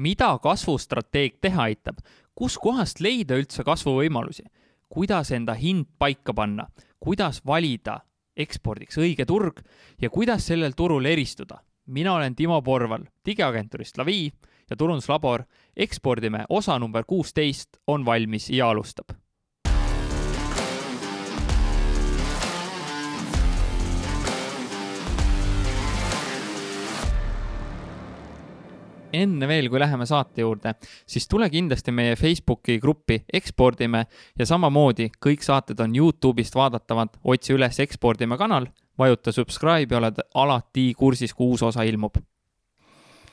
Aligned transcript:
mida 0.00 0.30
kasvustrateeg 0.42 1.38
teha 1.44 1.68
aitab, 1.68 2.00
kuskohast 2.34 3.02
leida 3.04 3.36
üldse 3.36 3.64
kasvuvõimalusi, 3.66 4.46
kuidas 4.88 5.30
enda 5.36 5.54
hind 5.54 5.86
paika 5.98 6.34
panna, 6.34 6.66
kuidas 7.00 7.42
valida 7.46 8.00
ekspordiks 8.36 8.98
õige 8.98 9.26
turg 9.28 9.60
ja 10.00 10.10
kuidas 10.10 10.46
sellel 10.46 10.72
turul 10.76 11.04
eristuda. 11.04 11.60
mina 11.86 12.14
olen 12.14 12.34
Timo 12.36 12.62
Porval 12.62 13.04
digiagentuurist 13.26 13.98
Lavi 13.98 14.32
ja 14.70 14.76
turunduslabor 14.76 15.42
Ekspordime 15.76 16.44
osa 16.48 16.78
number 16.78 17.04
kuusteist 17.06 17.76
on 17.86 18.04
valmis 18.04 18.50
ja 18.50 18.70
alustab 18.70 19.10
enne 29.12 29.48
veel, 29.48 29.68
kui 29.70 29.80
läheme 29.80 30.06
saate 30.06 30.44
juurde, 30.44 30.74
siis 31.06 31.28
tule 31.28 31.50
kindlasti 31.50 31.94
meie 31.94 32.16
Facebooki 32.16 32.78
gruppi 32.82 33.22
Ekspordime 33.32 34.04
ja 34.38 34.46
samamoodi 34.46 35.10
kõik 35.20 35.44
saated 35.46 35.80
on 35.80 35.94
Youtube'ist 35.96 36.56
vaadatavad, 36.58 37.16
otsi 37.24 37.54
üles 37.56 37.80
Ekspordime 37.80 38.38
kanal, 38.40 38.70
vajuta 38.98 39.32
subscribe 39.32 39.94
ja 39.94 40.02
oled 40.02 40.20
alati 40.34 40.90
kursis, 40.98 41.34
kui 41.34 41.54
uus 41.54 41.62
osa 41.66 41.86
ilmub 41.88 42.20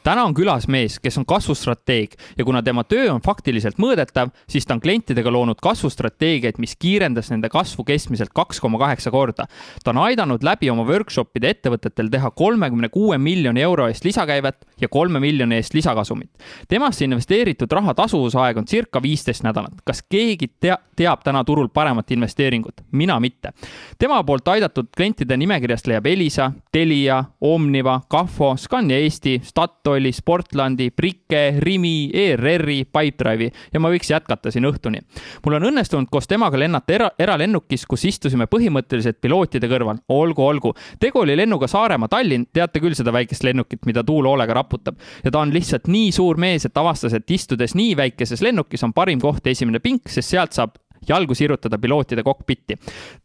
täna 0.04 0.24
on 0.28 0.34
külas 0.38 0.68
mees, 0.68 1.00
kes 1.00 1.18
on 1.18 1.26
kasvustrateeg 1.26 2.16
ja 2.38 2.46
kuna 2.46 2.62
tema 2.64 2.84
töö 2.84 3.10
on 3.14 3.22
faktiliselt 3.22 3.80
mõõdetav, 3.82 4.32
siis 4.50 4.66
ta 4.66 4.76
on 4.76 4.82
klientidega 4.82 5.32
loonud 5.32 5.60
kasvustrateegiaid, 5.64 6.60
mis 6.64 6.76
kiirendas 6.80 7.32
nende 7.34 7.50
kasvu 7.50 7.84
keskmiselt 7.88 8.34
kaks 8.36 8.62
koma 8.64 8.80
kaheksa 8.80 9.12
korda. 9.12 9.48
ta 9.84 9.92
on 9.92 9.98
aidanud 9.98 10.44
läbi 10.44 10.70
oma 10.70 10.86
workshop'ide 10.88 11.50
ettevõtetel 11.50 12.10
teha 12.12 12.32
kolmekümne 12.32 12.90
kuue 12.90 13.18
miljoni 13.18 13.62
euro 13.62 13.88
eest 13.88 14.06
lisakäivet 14.06 14.66
ja 14.82 14.88
kolme 14.88 15.20
miljoni 15.20 15.56
eest 15.56 15.74
lisakasumit. 15.74 16.32
temasse 16.68 17.06
investeeritud 17.06 17.72
raha 17.72 17.94
tasuvusaeg 17.94 18.58
on 18.58 18.66
circa 18.66 19.02
viisteist 19.02 19.44
nädalat. 19.44 19.82
kas 19.84 20.04
keegi 20.10 20.48
tea, 20.60 20.78
teab 20.96 21.24
täna 21.24 21.44
turul 21.44 21.68
paremat 21.68 22.12
investeeringut? 22.12 22.82
mina 22.92 23.20
mitte. 23.20 23.52
tema 24.00 24.24
poolt 24.24 24.48
aidatud 24.48 24.88
klientide 24.96 25.38
nimekirjast 25.38 25.88
leiab 25.88 26.06
Elisa, 26.06 26.52
Telia, 26.72 27.24
Omniva, 27.42 28.02
Kahvo, 28.08 28.56
Scania 28.58 28.98
Eesti, 28.98 29.42
Statoil, 29.44 29.97
Statoili, 29.98 30.12
Sportlandi, 30.12 30.92
Bricke, 30.92 31.56
Rimi, 31.60 32.10
ERR-i, 32.14 32.86
Pipedrive'i 32.86 33.50
ja 33.74 33.80
ma 33.80 33.90
võiks 33.90 34.10
jätkata 34.12 34.52
siin 34.52 34.66
õhtuni. 34.70 35.02
mul 35.46 35.58
on 35.58 35.66
õnnestunud 35.72 36.10
koos 36.12 36.28
temaga 36.28 36.58
lennata 36.60 36.94
era, 36.94 37.10
eralennukis, 37.20 37.86
kus 37.86 38.06
istusime 38.06 38.46
põhimõtteliselt 38.46 39.20
pilootide 39.22 39.68
kõrval. 39.68 39.98
olgu, 40.10 40.44
olgu. 40.44 40.74
tegu 41.00 41.20
oli 41.20 41.36
lennuga 41.36 41.68
Saaremaa-Tallinn, 41.68 42.48
teate 42.54 42.80
küll 42.80 42.94
seda 42.94 43.12
väikest 43.12 43.44
lennukit, 43.44 43.86
mida 43.86 44.04
tuul 44.04 44.26
hoolega 44.26 44.54
raputab. 44.54 44.98
ja 45.24 45.32
ta 45.32 45.40
on 45.40 45.54
lihtsalt 45.54 45.88
nii 45.88 46.12
suur 46.12 46.38
mees, 46.38 46.66
et 46.66 46.78
avastas, 46.78 47.14
et 47.14 47.32
istudes 47.32 47.74
nii 47.76 47.96
väikeses 47.98 48.42
lennukis 48.42 48.84
on 48.84 48.94
parim 48.94 49.20
koht 49.20 49.48
esimene 49.48 49.80
pink, 49.80 50.10
sest 50.10 50.30
sealt 50.30 50.54
saab 50.54 50.78
jalgu 51.08 51.36
sirutada 51.36 51.78
pilootide 51.78 52.24
kokpitti. 52.24 52.76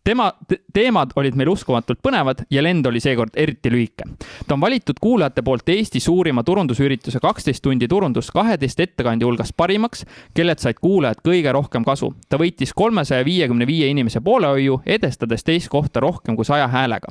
tema 0.04 0.32
te 0.48 0.60
teemad 0.72 1.10
olid 1.16 1.34
meil 1.34 1.48
uskumatult 1.48 1.98
põnevad 2.02 2.44
ja 2.50 2.62
lend 2.62 2.86
oli 2.86 3.00
seekord 3.00 3.36
eriti 3.36 3.70
lühike. 3.70 4.04
ta 4.46 4.54
on 4.54 4.60
valitud 4.60 4.96
kuulajate 5.00 5.42
poolt 5.42 5.68
Eesti 5.68 6.00
suurima 6.00 6.42
turundusürituse 6.42 7.20
kaksteist 7.20 7.62
tundi 7.62 7.88
turundust 7.88 8.30
kaheteist 8.30 8.80
ettekandja 8.80 9.26
hulgas 9.26 9.52
parimaks, 9.56 10.04
kellelt 10.34 10.58
said 10.58 10.80
kuulajad 10.80 11.22
kõige 11.24 11.52
rohkem 11.52 11.84
kasu. 11.84 12.14
ta 12.28 12.36
võitis 12.36 12.72
kolmesaja 12.74 13.24
viiekümne 13.24 13.66
viie 13.66 13.88
inimese 13.88 14.20
poolehoiu, 14.20 14.80
edestades 14.86 15.44
teist 15.44 15.68
kohta 15.68 16.00
rohkem 16.00 16.36
kui 16.36 16.44
saja 16.44 16.68
häälega. 16.68 17.08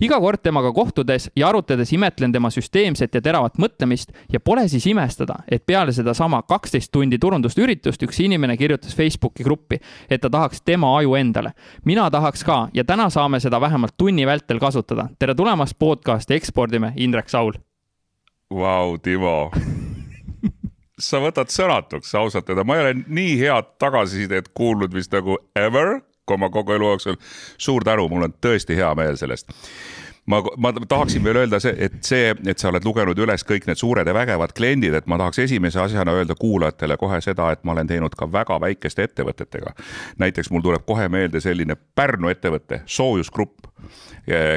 iga 0.00 0.20
kord 0.20 0.42
temaga 0.42 0.72
kohtudes 0.72 1.30
ja 1.36 1.48
arutades 1.48 1.92
imetlen 1.92 2.32
tema 2.32 2.50
süsteemset 2.50 3.14
ja 3.14 3.20
teravat 3.20 3.58
mõtlemist 3.58 4.12
ja 4.32 4.40
pole 4.40 4.68
siis 4.68 4.86
imestada, 4.86 5.42
et 5.50 5.66
peale 5.66 5.92
sedasama 5.92 6.42
kaksteist 6.48 6.92
tundi 6.92 7.18
turundust 7.18 7.58
üritust 7.58 8.02
üks 8.02 8.20
inimene 8.24 8.56
kirjutas 8.56 8.96
Facebooki 8.96 9.44
gruppi, 9.44 9.80
et 10.10 10.20
ta 10.20 10.30
tahaks 10.30 10.62
tema 10.62 10.96
aju 10.98 11.14
endale. 11.14 11.52
mina 11.84 12.10
tahaks 12.10 12.44
ka 12.44 12.68
ja 12.74 12.84
täna 12.84 13.10
saame 13.10 13.40
seda 13.40 13.60
vähemalt 13.60 13.96
tunni 13.96 14.26
vältel 14.26 14.58
kasutada. 14.58 15.08
tere 15.18 15.34
tulemast 15.34 15.78
podcasti 15.78 16.34
Ekspordime, 16.34 16.92
Indrek 16.96 17.28
Saul. 17.28 17.52
Vau, 18.54 18.98
Timo 18.98 19.50
sa 20.98 21.20
võtad 21.22 21.50
sõnatuks 21.52 22.14
ausalt 22.18 22.48
öelda, 22.50 22.64
ma 22.64 22.76
ei 22.76 22.84
ole 22.84 22.94
nii 23.06 23.38
head 23.38 23.74
tagasisidet 23.78 24.50
kuulnud 24.54 24.94
vist 24.94 25.12
nagu 25.14 25.38
ever, 25.56 26.00
oma 26.28 26.50
kogu 26.52 26.74
elu 26.74 26.90
jooksul. 26.92 27.16
suur 27.58 27.84
tänu, 27.84 28.08
mul 28.08 28.26
on 28.28 28.34
tõesti 28.42 28.76
hea 28.76 28.90
meel 28.94 29.16
sellest 29.16 29.52
ma, 30.28 30.42
ma 30.56 30.72
tahaksin 30.88 31.24
veel 31.24 31.40
öelda 31.42 31.60
see, 31.62 31.74
et 31.86 31.98
see, 32.06 32.32
et 32.46 32.58
sa 32.60 32.70
oled 32.72 32.84
lugenud 32.84 33.18
üles 33.18 33.44
kõik 33.48 33.68
need 33.68 33.80
suured 33.80 34.06
ja 34.06 34.14
vägevad 34.16 34.52
kliendid, 34.56 34.94
et 34.98 35.08
ma 35.10 35.18
tahaks 35.20 35.42
esimese 35.46 35.80
asjana 35.82 36.14
öelda 36.18 36.36
kuulajatele 36.38 36.98
kohe 37.00 37.20
seda, 37.24 37.50
et 37.54 37.64
ma 37.64 37.74
olen 37.74 37.88
teinud 37.88 38.16
ka 38.18 38.28
väga 38.32 38.60
väikeste 38.60 39.08
ettevõtetega. 39.08 39.74
näiteks 40.18 40.50
mul 40.50 40.64
tuleb 40.64 40.84
kohe 40.86 41.08
meelde 41.08 41.40
selline 41.40 41.76
Pärnu 41.94 42.28
ettevõte, 42.28 42.82
Soojusgrupp, 42.86 43.70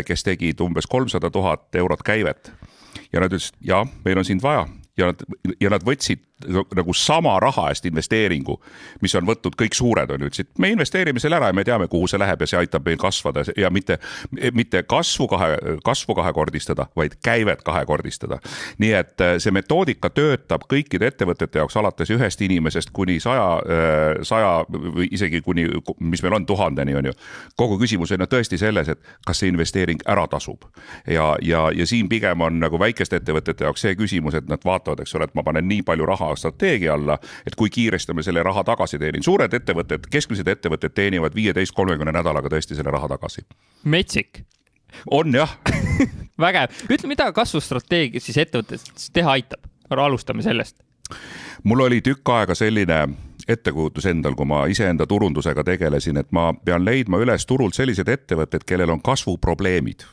kes 0.05 0.23
tegid 0.23 0.61
umbes 0.61 0.87
kolmsada 0.87 1.29
tuhat 1.29 1.75
eurot 1.75 2.03
käivet 2.03 2.51
ja 3.13 3.19
nad 3.23 3.31
ütlesid, 3.31 3.57
ja 3.61 3.85
meil 4.05 4.17
on 4.17 4.27
sind 4.27 4.43
vaja 4.43 4.67
ja 4.97 5.11
nad, 5.11 5.23
ja 5.59 5.71
nad 5.71 5.85
võtsid 5.87 6.25
nagu 6.75 6.93
sama 6.93 7.39
raha 7.39 7.69
eest 7.71 7.85
investeeringu, 7.85 8.57
mis 9.01 9.15
on 9.15 9.27
võtnud 9.27 9.55
kõik 9.59 9.75
suured 9.77 10.11
on 10.11 10.23
ju, 10.23 10.31
ütlesid, 10.31 10.49
me 10.61 10.71
investeerime 10.73 11.19
selle 11.19 11.37
ära 11.39 11.51
ja 11.51 11.55
me 11.57 11.65
teame, 11.67 11.87
kuhu 11.91 12.09
see 12.09 12.19
läheb 12.21 12.41
ja 12.41 12.49
see 12.49 12.59
aitab 12.61 12.85
meil 12.85 12.99
kasvada 13.01 13.43
ja 13.57 13.69
mitte, 13.73 13.97
mitte 14.53 14.83
kasvu 14.89 15.27
kahe, 15.31 15.49
kasvu 15.85 16.15
kahekordistada, 16.17 16.87
vaid 16.95 17.17
käivet 17.23 17.63
kahekordistada. 17.63 18.39
nii 18.77 18.93
et 18.93 19.21
äh, 19.21 19.35
see 19.39 19.51
metoodika 19.51 20.09
töötab 20.09 20.65
kõikide 20.71 21.11
ettevõtete 21.11 21.59
jaoks 21.59 21.77
alates 21.77 22.09
ühest 22.13 22.41
inimesest 22.41 22.91
kuni 22.93 23.19
saja, 23.19 23.47
äh, 23.61 24.21
saja 24.27 24.65
või 24.69 25.07
isegi 25.11 25.41
kuni, 25.41 25.67
mis 25.99 26.23
meil 26.23 26.39
on, 26.39 26.45
tuhandeni 26.45 26.95
on 26.95 27.11
ju. 27.11 27.13
kogu 27.55 27.79
küsimus 27.81 28.11
on 28.11 28.25
ju 28.25 28.29
tõesti 28.31 28.57
selles, 28.57 28.89
et 28.89 28.99
kas 29.25 29.39
see 29.39 29.51
investeering 29.51 30.01
ära 30.09 30.27
tasub 30.27 30.65
ja, 31.07 31.35
ja, 31.41 31.69
ja 31.75 31.87
siin 31.87 32.09
pigem 32.09 32.41
on 32.41 32.59
nagu 32.59 32.79
väikeste 32.79 33.21
ettevõtete 33.21 33.65
jaoks 33.65 33.85
see 33.85 33.95
küsimus, 33.95 34.35
et 34.37 34.47
nad 34.49 34.63
vaatavad, 34.65 35.01
eks 35.03 35.15
ole, 35.15 35.27
et 35.29 35.35
ma 35.37 35.43
panen 35.43 35.67
nii 35.67 35.83
palju 35.87 36.07
raha 36.07 36.30
strateegia 36.35 36.93
alla, 36.93 37.17
et 37.45 37.55
kui 37.55 37.69
kiiresti 37.69 38.13
ma 38.13 38.23
selle 38.25 38.43
raha 38.43 38.63
tagasi 38.63 38.99
teenin. 38.99 39.23
suured 39.23 39.53
ettevõtted, 39.53 40.07
keskmised 40.11 40.47
ettevõtted 40.47 40.95
teenivad 40.95 41.35
viieteist, 41.35 41.75
kolmekümne 41.75 42.11
nädalaga 42.11 42.49
tõesti 42.49 42.75
selle 42.75 42.91
raha 42.91 43.07
tagasi. 43.07 43.45
metsik. 43.83 44.43
on 45.11 45.33
jah 45.35 45.57
vägev, 46.45 46.85
ütle, 46.89 47.07
mida 47.07 47.31
kasvustrateegia 47.31 48.21
siis 48.21 48.37
ettevõttes 48.37 49.11
teha 49.13 49.37
aitab? 49.37 49.67
alustame 49.91 50.41
sellest. 50.41 50.79
mul 51.63 51.79
oli 51.79 52.01
tükk 52.01 52.29
aega 52.29 52.55
selline 52.55 53.07
ettekujutus 53.47 54.05
endal, 54.05 54.35
kui 54.35 54.45
ma 54.45 54.65
iseenda 54.65 55.07
turundusega 55.07 55.63
tegelesin, 55.63 56.17
et 56.17 56.31
ma 56.31 56.53
pean 56.53 56.85
leidma 56.85 57.19
üles 57.19 57.45
turult 57.45 57.75
sellised 57.75 58.07
ettevõtted, 58.07 58.63
kellel 58.65 58.89
on 58.89 59.01
kasvuprobleemid 59.01 60.05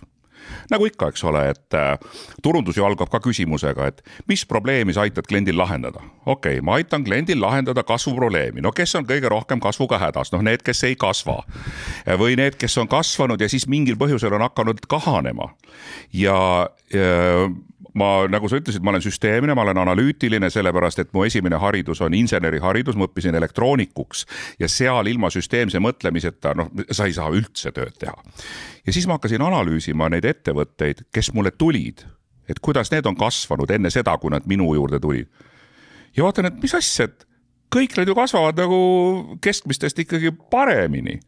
nagu 0.70 0.88
ikka, 0.88 1.10
eks 1.12 1.24
ole, 1.28 1.44
et 1.52 1.76
äh, 1.76 1.98
turundus 2.42 2.78
ju 2.78 2.86
algab 2.86 3.10
ka 3.12 3.20
küsimusega, 3.24 3.88
et 3.92 4.02
mis 4.30 4.44
probleemi 4.48 4.94
sa 4.96 5.06
aitad 5.06 5.28
kliendil 5.28 5.58
lahendada. 5.58 6.02
okei 6.26 6.58
okay,, 6.58 6.64
ma 6.64 6.78
aitan 6.78 7.04
kliendil 7.04 7.40
lahendada 7.40 7.82
kasvuprobleemi, 7.82 8.62
no 8.64 8.72
kes 8.72 8.94
on 8.98 9.06
kõige 9.08 9.30
rohkem 9.32 9.60
kasvuga 9.60 9.98
hädas, 9.98 10.32
noh, 10.32 10.42
need, 10.42 10.62
kes 10.66 10.84
ei 10.84 10.96
kasva. 10.96 11.42
või 12.18 12.36
need, 12.36 12.58
kes 12.58 12.78
on 12.78 12.88
kasvanud 12.88 13.40
ja 13.40 13.48
siis 13.48 13.68
mingil 13.68 13.96
põhjusel 13.96 14.34
on 14.34 14.46
hakanud 14.48 14.84
kahanema. 14.88 15.52
ja, 16.12 16.68
ja 16.92 17.48
ma, 17.98 18.08
nagu 18.30 18.48
sa 18.50 18.58
ütlesid, 18.60 18.82
ma 18.84 18.92
olen 18.92 19.04
süsteemne, 19.04 19.54
ma 19.56 19.64
olen 19.64 19.80
analüütiline, 19.82 20.50
sellepärast 20.52 21.02
et 21.02 21.12
mu 21.16 21.24
esimene 21.26 21.58
haridus 21.60 22.02
on 22.04 22.14
inseneriharidus, 22.16 22.98
ma 22.98 23.08
õppisin 23.08 23.36
elektroonikuks 23.38 24.24
ja 24.60 24.70
seal 24.70 25.10
ilma 25.10 25.30
süsteemse 25.34 25.80
mõtlemiseta, 25.82 26.54
noh, 26.58 26.70
sa 26.90 27.08
ei 27.08 27.16
saa 27.16 27.30
üldse 27.34 27.72
tööd 27.74 27.96
teha. 28.00 28.16
ja 28.86 28.94
siis 28.94 29.08
ma 29.08 29.18
hakkasin 29.18 29.42
analüüsima 29.44 30.08
neid 30.12 30.28
ettevõtteid, 30.38 31.06
kes 31.14 31.32
mulle 31.36 31.50
tulid, 31.50 32.06
et 32.48 32.62
kuidas 32.64 32.92
need 32.94 33.06
on 33.06 33.18
kasvanud 33.18 33.70
enne 33.74 33.90
seda, 33.92 34.16
kui 34.18 34.32
nad 34.32 34.46
minu 34.46 34.72
juurde 34.74 35.00
tulid. 35.02 35.28
ja 36.16 36.24
vaatan, 36.24 36.46
et 36.48 36.62
mis 36.62 36.74
asja, 36.74 37.04
et 37.04 37.28
kõik 37.74 37.96
need 37.98 38.08
ju 38.08 38.16
kasvavad 38.16 38.56
nagu 38.58 38.78
keskmistest 39.44 39.98
ikkagi 40.04 40.32
paremini. 40.50 41.18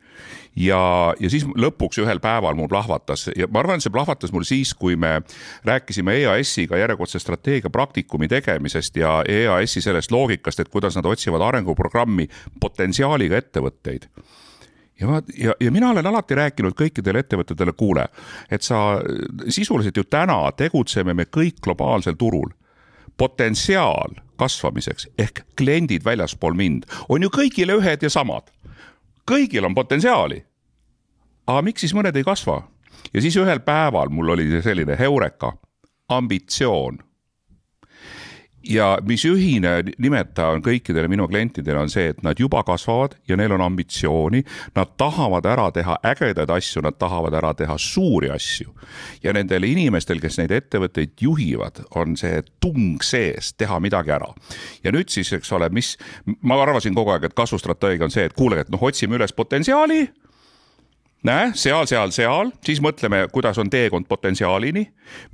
ja, 0.57 1.15
ja 1.21 1.31
siis 1.31 1.45
lõpuks 1.45 2.01
ühel 2.03 2.21
päeval 2.21 2.57
mul 2.59 2.69
plahvatas 2.69 3.29
ja 3.37 3.47
ma 3.51 3.61
arvan, 3.61 3.79
et 3.79 3.85
see 3.85 3.93
plahvatas 3.93 4.33
mul 4.33 4.45
siis, 4.49 4.73
kui 4.75 4.97
me 4.97 5.21
rääkisime 5.69 6.17
EAS-iga 6.23 6.81
järjekordse 6.81 7.21
strateegia 7.23 7.71
praktikumi 7.71 8.29
tegemisest 8.29 8.97
ja 8.97 9.21
EAS-i 9.29 9.85
sellest 9.85 10.11
loogikast, 10.11 10.61
et 10.61 10.69
kuidas 10.69 10.97
nad 10.97 11.07
otsivad 11.07 11.45
arenguprogrammi 11.45 12.29
potentsiaaliga 12.61 13.39
ettevõtteid 13.41 14.09
ja 15.01 15.07
ma 15.09 15.23
ja, 15.39 15.55
ja 15.61 15.71
mina 15.71 15.91
olen 15.91 16.07
alati 16.07 16.35
rääkinud 16.35 16.77
kõikidele 16.77 17.25
ettevõtetele, 17.25 17.73
kuule, 17.73 18.07
et 18.51 18.63
sa 18.63 19.01
sisuliselt 19.49 19.97
ju 19.97 20.05
täna 20.05 20.43
tegutseme 20.57 21.15
me 21.15 21.25
kõik 21.25 21.61
globaalsel 21.65 22.19
turul 22.19 22.51
potentsiaal 23.21 24.17
kasvamiseks 24.41 25.09
ehk 25.19 25.43
kliendid 25.59 26.05
väljaspool 26.05 26.57
mind 26.57 26.87
on 27.09 27.23
ju 27.23 27.29
kõigile 27.35 27.77
ühed 27.77 28.03
ja 28.03 28.11
samad. 28.11 28.49
kõigil 29.31 29.65
on 29.65 29.75
potentsiaali. 29.75 30.45
aga 31.47 31.63
miks 31.63 31.81
siis 31.81 31.95
mõned 31.95 32.17
ei 32.17 32.25
kasva? 32.25 32.63
ja 33.15 33.21
siis 33.21 33.37
ühel 33.37 33.61
päeval 33.61 34.09
mul 34.09 34.29
oli 34.29 34.63
selline 34.63 34.97
heureka, 34.99 35.53
ambitsioon. 36.09 36.99
Ja 38.65 38.99
mis 39.07 39.25
ühine 39.25 39.73
nimetaja 39.99 40.55
on 40.55 40.63
kõikidele 40.65 41.09
minu 41.09 41.27
klientidele, 41.29 41.79
on 41.81 41.91
see, 41.93 42.11
et 42.13 42.23
nad 42.23 42.39
juba 42.39 42.63
kasvavad 42.67 43.17
ja 43.29 43.37
neil 43.41 43.53
on 43.57 43.65
ambitsiooni. 43.65 44.43
Nad 44.77 44.95
tahavad 45.01 45.47
ära 45.49 45.71
teha 45.75 45.97
ägedaid 46.13 46.51
asju, 46.53 46.83
nad 46.85 46.99
tahavad 47.01 47.35
ära 47.37 47.55
teha 47.55 47.79
suuri 47.79 48.31
asju. 48.31 48.75
ja 49.23 49.33
nendel 49.33 49.65
inimestel, 49.65 50.21
kes 50.21 50.39
neid 50.39 50.51
ettevõtteid 50.51 51.21
juhivad, 51.21 51.83
on 51.95 52.17
see 52.17 52.43
tung 52.61 53.03
sees 53.03 53.53
teha 53.55 53.81
midagi 53.81 54.11
ära. 54.11 54.29
ja 54.85 54.93
nüüd 54.93 55.09
siis, 55.09 55.33
eks 55.33 55.53
ole, 55.53 55.69
mis, 55.69 55.97
ma 56.43 56.61
arvasin 56.63 56.95
kogu 56.95 57.11
aeg, 57.11 57.25
et 57.25 57.35
kasvustrateegia 57.35 58.05
on 58.05 58.11
see, 58.11 58.25
et 58.25 58.37
kuulge, 58.37 58.61
et 58.61 58.71
noh, 58.71 58.83
otsime 58.83 59.17
üles 59.17 59.33
potentsiaali 59.33 60.09
näe, 61.27 61.51
seal, 61.55 61.87
seal, 61.87 62.13
seal, 62.15 62.53
siis 62.65 62.81
mõtleme, 62.83 63.25
kuidas 63.33 63.59
on 63.61 63.71
teekond 63.71 64.09
potentsiaalini, 64.09 64.87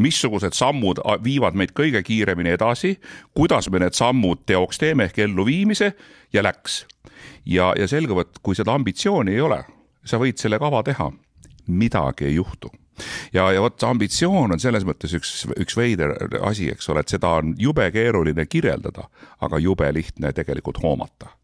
missugused 0.03 0.57
sammud 0.57 1.01
viivad 1.25 1.59
meid 1.59 1.75
kõige 1.77 2.03
kiiremini 2.07 2.55
edasi, 2.57 2.97
kuidas 3.35 3.71
me 3.71 3.83
need 3.85 3.97
sammud 3.99 4.45
teoks 4.47 4.83
teeme 4.83 5.07
ehk 5.07 5.19
elluviimise 5.27 5.93
ja 6.33 6.43
läks. 6.43 6.87
ja, 7.47 7.73
ja 7.79 7.87
selgub, 7.89 8.25
et 8.25 8.43
kui 8.43 8.55
seda 8.55 8.75
ambitsiooni 8.75 9.37
ei 9.37 9.41
ole, 9.41 9.63
sa 10.05 10.19
võid 10.19 10.39
selle 10.39 10.59
kava 10.59 10.83
teha, 10.83 11.11
midagi 11.67 12.27
ei 12.27 12.35
juhtu. 12.35 12.71
Ja, 13.33 13.51
ja 13.53 13.61
vot 13.61 13.83
ambitsioon 13.85 14.53
on 14.57 14.61
selles 14.61 14.85
mõttes 14.89 15.13
üks, 15.15 15.45
üks 15.61 15.77
veider 15.77 16.15
asi, 16.49 16.71
eks 16.73 16.89
ole, 16.89 17.05
et 17.05 17.13
seda 17.13 17.35
on 17.43 17.53
jube 17.61 17.91
keeruline 17.93 18.47
kirjeldada, 18.47 19.05
aga 19.41 19.61
jube 19.61 19.91
lihtne 19.93 20.33
tegelikult 20.33 20.81
hoomata 20.83 21.36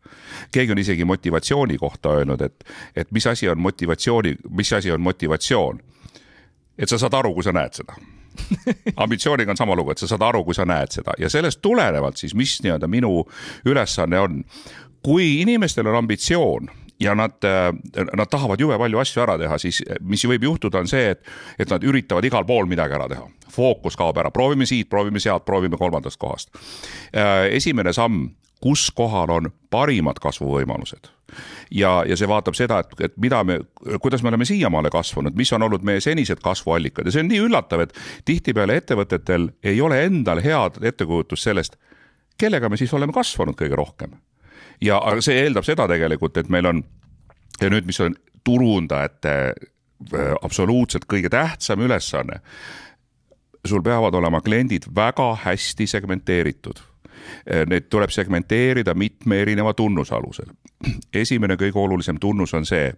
keegi 0.53 0.73
on 0.73 0.79
isegi 0.79 1.05
motivatsiooni 1.05 1.79
kohta 1.79 2.17
öelnud, 2.19 2.41
et, 2.41 2.65
et 2.97 3.11
mis 3.13 3.27
asi 3.27 3.49
on 3.49 3.61
motivatsiooni, 3.61 4.37
mis 4.51 4.73
asi 4.73 4.93
on 4.93 5.01
motivatsioon. 5.01 5.81
et 6.79 6.89
sa 6.89 6.99
saad 6.99 7.15
aru, 7.15 7.35
kui 7.35 7.45
sa 7.45 7.53
näed 7.53 7.81
seda 7.83 7.97
ambitsiooniga 8.97 9.53
on 9.53 9.57
sama 9.57 9.77
lugu, 9.77 9.91
et 9.93 9.99
sa 9.99 10.07
saad 10.07 10.23
aru, 10.25 10.45
kui 10.45 10.55
sa 10.55 10.65
näed 10.65 10.93
seda 10.95 11.13
ja 11.21 11.31
sellest 11.31 11.61
tulenevalt 11.63 12.17
siis, 12.17 12.35
mis 12.35 12.59
nii-öelda 12.65 12.89
minu 12.89 13.27
ülesanne 13.69 14.19
on. 14.19 14.45
kui 15.03 15.41
inimestel 15.41 15.87
on 15.87 15.97
ambitsioon 15.97 16.69
ja 17.01 17.15
nad, 17.15 17.33
nad 18.17 18.29
tahavad 18.31 18.61
jube 18.61 18.79
palju 18.79 18.99
asju 19.03 19.23
ära 19.25 19.37
teha, 19.39 19.59
siis 19.59 19.83
mis 20.01 20.23
võib 20.29 20.45
juhtuda, 20.47 20.83
on 20.83 20.91
see, 20.91 21.11
et, 21.17 21.25
et 21.59 21.71
nad 21.71 21.83
üritavad 21.83 22.25
igal 22.25 22.47
pool 22.47 22.69
midagi 22.71 22.95
ära 22.95 23.09
teha. 23.11 23.27
fookus 23.53 23.99
kaob 23.99 24.17
ära, 24.23 24.31
proovime 24.31 24.67
siit, 24.67 24.89
proovime 24.89 25.21
sealt, 25.21 25.45
proovime 25.45 25.77
kolmandast 25.77 26.21
kohast. 26.21 26.55
esimene 27.51 27.93
samm 27.93 28.31
kus 28.63 28.91
kohal 28.95 29.31
on 29.31 29.51
parimad 29.71 30.21
kasvuvõimalused. 30.23 31.11
ja, 31.71 32.05
ja 32.07 32.17
see 32.17 32.29
vaatab 32.29 32.55
seda, 32.55 32.83
et, 32.85 32.91
et 33.09 33.15
mida 33.17 33.41
me, 33.45 33.59
kuidas 34.05 34.23
me 34.23 34.29
oleme 34.29 34.45
siiamaale 34.45 34.91
kasvanud, 34.93 35.35
mis 35.35 35.53
on 35.57 35.65
olnud 35.67 35.85
meie 35.89 36.01
senised 36.05 36.43
kasvuallikad 36.45 37.09
ja 37.09 37.15
see 37.15 37.25
on 37.25 37.31
nii 37.33 37.41
üllatav, 37.47 37.87
et 37.87 37.97
tihtipeale 38.29 38.77
ettevõtetel 38.83 39.49
ei 39.65 39.81
ole 39.81 40.03
endal 40.05 40.43
head 40.45 40.79
ettekujutust 40.93 41.49
sellest, 41.49 41.79
kellega 42.39 42.69
me 42.69 42.77
siis 42.77 42.93
oleme 42.95 43.17
kasvanud 43.17 43.57
kõige 43.59 43.79
rohkem. 43.81 44.15
ja 44.81 45.01
see 45.21 45.41
eeldab 45.43 45.67
seda 45.67 45.89
tegelikult, 45.89 46.37
et 46.37 46.53
meil 46.53 46.69
on 46.69 46.85
ja 47.61 47.73
nüüd, 47.73 47.89
mis 47.89 48.01
on 48.05 48.15
turundajate 48.45 49.35
äh, 49.49 50.31
absoluutselt 50.43 51.09
kõige 51.11 51.33
tähtsam 51.33 51.81
ülesanne. 51.81 52.41
sul 53.65 53.83
peavad 53.83 54.15
olema 54.15 54.41
kliendid 54.41 54.87
väga 54.95 55.35
hästi 55.45 55.87
segmenteeritud 55.87 56.92
neid 57.69 57.89
tuleb 57.91 58.11
segmenteerida 58.11 58.95
mitme 58.95 59.43
erineva 59.43 59.75
tunnuse 59.75 60.15
alusel. 60.15 60.51
esimene 61.15 61.57
kõige 61.57 61.79
olulisem 61.79 62.19
tunnus 62.21 62.55
on 62.55 62.67
see, 62.67 62.93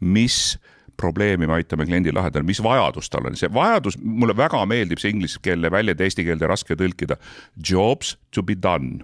mis 0.00 0.58
probleemi 0.96 1.46
me 1.46 1.56
aitame 1.58 1.86
kliendil 1.86 2.14
lahendada, 2.14 2.44
mis 2.46 2.62
vajadus 2.62 3.10
tal 3.10 3.26
on, 3.26 3.36
see 3.38 3.50
vajadus, 3.52 3.96
mulle 3.98 4.36
väga 4.36 4.60
meeldib 4.70 5.00
see 5.02 5.10
ingliskeelne 5.14 5.70
väljend, 5.70 6.00
eesti 6.00 6.26
keelde 6.26 6.46
raske 6.46 6.76
tõlkida. 6.78 7.18
Jobs 7.58 8.16
to 8.30 8.42
be 8.42 8.54
done 8.54 9.02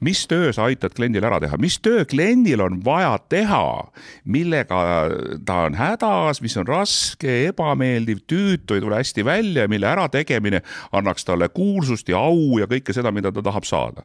mis 0.00 0.26
töö 0.28 0.52
sa 0.52 0.66
aitad 0.70 0.94
kliendil 0.96 1.24
ära 1.24 1.38
teha, 1.40 1.58
mis 1.60 1.78
töö 1.82 2.04
kliendil 2.08 2.60
on 2.64 2.80
vaja 2.84 3.16
teha, 3.28 3.62
millega 4.24 4.80
ta 5.46 5.60
on 5.66 5.78
hädas, 5.78 6.42
mis 6.44 6.56
on 6.60 6.66
raske, 6.68 7.38
ebameeldiv, 7.50 8.24
tüütu, 8.28 8.76
ei 8.76 8.84
tule 8.84 9.00
hästi 9.00 9.24
välja, 9.24 9.68
mille 9.68 9.88
ärategemine 9.90 10.62
annaks 10.92 11.24
talle 11.24 11.48
kuulsust 11.48 12.08
ja 12.12 12.20
au 12.20 12.58
ja 12.60 12.68
kõike 12.70 12.94
seda, 12.96 13.12
mida 13.12 13.32
ta 13.32 13.44
tahab 13.44 13.64
saada. 13.64 14.04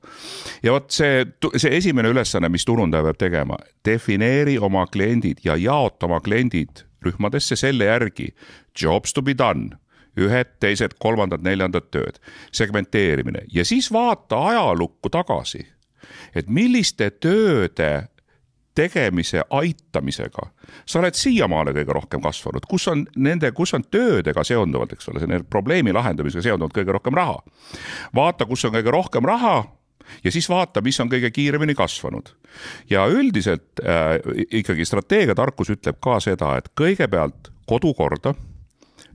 ja 0.64 0.78
vot 0.78 0.92
see, 0.92 1.26
see 1.58 1.76
esimene 1.78 2.14
ülesanne, 2.14 2.50
mis 2.50 2.66
turundaja 2.66 3.04
peab 3.10 3.20
tegema, 3.20 3.60
defineeri 3.86 4.58
oma 4.60 4.86
kliendid 4.88 5.44
ja 5.44 5.56
jaota 5.60 6.08
oma 6.08 6.22
kliendid 6.24 6.86
rühmadesse 7.06 7.56
selle 7.56 7.86
järgi. 7.90 8.32
Jobs 8.82 9.14
to 9.14 9.22
be 9.22 9.38
done. 9.38 9.78
Ühed, 10.20 10.58
teised, 10.60 10.98
kolmandad, 11.00 11.44
neljandad 11.44 11.88
tööd, 11.94 12.18
segmenteerimine. 12.52 13.46
Ja 13.54 13.64
siis 13.66 13.88
vaata 13.94 14.42
ajalukku 14.50 15.10
tagasi, 15.10 15.64
et 16.36 16.50
milliste 16.50 17.10
tööde 17.12 18.08
tegemise 18.76 19.44
aitamisega 19.50 20.46
sa 20.86 21.02
oled 21.02 21.18
siiamaale 21.18 21.74
kõige 21.76 21.96
rohkem 21.96 22.24
kasvanud, 22.24 22.66
kus 22.70 22.88
on 22.92 23.04
nende, 23.20 23.52
kus 23.56 23.74
on 23.76 23.84
töödega 23.92 24.44
seonduvalt, 24.48 24.96
eks 24.96 25.10
ole, 25.12 25.24
selle 25.24 25.42
probleemi 25.44 25.94
lahendamisega 25.96 26.46
seonduvalt 26.46 26.76
kõige 26.78 26.96
rohkem 26.96 27.18
raha. 27.18 27.40
vaata, 28.16 28.48
kus 28.48 28.66
on 28.66 28.76
kõige 28.76 28.94
rohkem 28.96 29.28
raha 29.28 29.64
ja 30.24 30.32
siis 30.32 30.50
vaata, 30.50 30.82
mis 30.82 31.00
on 31.00 31.10
kõige 31.12 31.32
kiiremini 31.32 31.76
kasvanud. 31.76 32.32
ja 32.90 33.08
üldiselt 33.08 33.84
äh, 33.84 34.18
ikkagi 34.52 34.86
strateegiatarkus 34.86 35.76
ütleb 35.76 36.00
ka 36.00 36.20
seda, 36.20 36.56
et 36.58 36.72
kõigepealt 36.76 37.52
kodukorda 37.68 38.34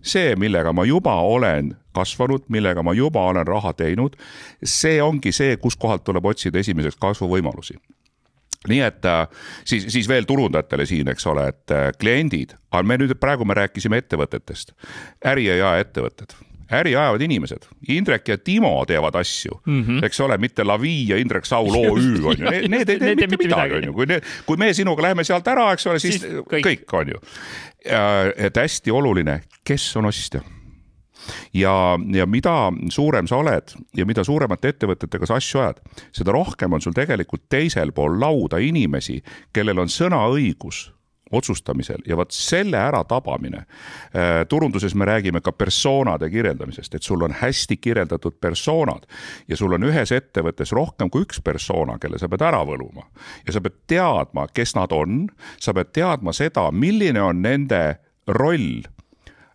see, 0.07 0.37
millega 0.39 0.73
ma 0.77 0.87
juba 0.87 1.15
olen 1.27 1.75
kasvanud, 1.97 2.47
millega 2.53 2.83
ma 2.85 2.95
juba 2.97 3.25
olen 3.31 3.47
raha 3.47 3.73
teinud, 3.77 4.17
see 4.63 5.01
ongi 5.03 5.33
see, 5.35 5.57
kuskohalt 5.61 6.05
tuleb 6.07 6.27
otsida 6.33 6.61
esimeseks 6.63 6.99
kasvuvõimalusi. 7.03 7.79
Nii 8.67 8.81
et 8.83 9.05
äh, 9.07 9.29
siis, 9.65 9.87
siis 9.93 10.09
veel 10.11 10.27
turundajatele 10.27 10.87
siin, 10.89 11.09
eks 11.13 11.27
ole, 11.31 11.49
et 11.53 11.75
äh, 11.75 11.91
kliendid, 12.01 12.57
aga 12.73 12.83
me 12.89 12.99
nüüd 12.99 13.15
praegu 13.21 13.47
me 13.47 13.55
rääkisime 13.55 14.01
ettevõtetest, 14.03 14.75
äri 15.27 15.47
ja 15.47 15.61
jaeettevõtted 15.61 16.35
äri 16.73 16.97
ajavad 16.97 17.23
inimesed, 17.23 17.69
Indrek 17.89 18.29
ja 18.29 18.39
Timo 18.39 18.85
teevad 18.87 19.15
asju 19.15 19.61
mm, 19.67 19.83
-hmm. 19.85 20.05
eks 20.05 20.21
ole, 20.21 20.39
mitte 20.39 20.65
Lavi 20.65 21.09
ja 21.09 21.17
Indrek 21.17 21.47
Saul 21.47 21.75
OÜ 21.75 22.25
on 22.31 22.37
ju, 22.39 22.69
need 22.69 22.89
ei 22.89 22.99
tee 22.99 23.15
mitte 23.15 23.37
midagi, 23.37 23.75
on 23.75 23.85
ju, 23.85 23.93
kui 23.93 24.07
need, 24.07 24.25
kui 24.47 24.57
me 24.57 24.73
sinuga 24.75 25.03
läheme 25.03 25.25
sealt 25.25 25.49
ära, 25.49 25.73
eks 25.73 25.87
ole, 25.87 25.99
siis 25.99 26.23
kõik. 26.25 26.67
kõik 26.67 26.99
on 26.99 27.09
ju. 27.09 27.23
et 28.37 28.57
hästi 28.57 28.91
oluline, 28.91 29.41
kes 29.65 29.97
on 29.97 30.05
ostja 30.05 30.41
ja, 31.55 31.99
ja 32.15 32.27
mida 32.27 32.73
suurem 32.91 33.27
sa 33.27 33.37
oled 33.37 33.75
ja 33.97 34.07
mida 34.07 34.25
suuremate 34.25 34.75
ettevõtetega 34.75 35.27
sa 35.27 35.39
asju 35.41 35.61
ajad, 35.61 35.81
seda 36.13 36.35
rohkem 36.35 36.73
on 36.73 36.83
sul 36.83 36.97
tegelikult 36.97 37.47
teisel 37.49 37.93
pool 37.93 38.21
lauda 38.21 38.59
inimesi, 38.63 39.23
kellel 39.53 39.79
on 39.79 39.93
sõnaõigus 39.93 40.96
otsustamisel 41.33 42.05
ja 42.07 42.17
vot 42.17 42.31
selle 42.31 42.79
äratabamine. 42.79 43.59
Äh, 43.59 44.47
turunduses 44.49 44.95
me 44.95 45.05
räägime 45.05 45.41
ka 45.41 45.53
persoonade 45.53 46.31
kirjeldamisest, 46.31 46.95
et 46.95 47.03
sul 47.03 47.23
on 47.23 47.35
hästi 47.41 47.77
kirjeldatud 47.77 48.39
persoonad 48.41 49.07
ja 49.49 49.57
sul 49.57 49.73
on 49.73 49.89
ühes 49.89 50.13
ettevõttes 50.13 50.73
rohkem 50.73 51.11
kui 51.11 51.27
üks 51.27 51.43
persona, 51.43 51.99
kelle 51.99 52.19
sa 52.19 52.29
pead 52.29 52.47
ära 52.47 52.63
võluma. 52.67 53.09
ja 53.47 53.53
sa 53.53 53.61
pead 53.61 53.81
teadma, 53.87 54.47
kes 54.55 54.75
nad 54.75 54.93
on, 54.93 55.27
sa 55.61 55.75
pead 55.75 55.93
teadma 55.93 56.33
seda, 56.33 56.71
milline 56.71 57.23
on 57.23 57.43
nende 57.43 57.99
roll 58.27 58.87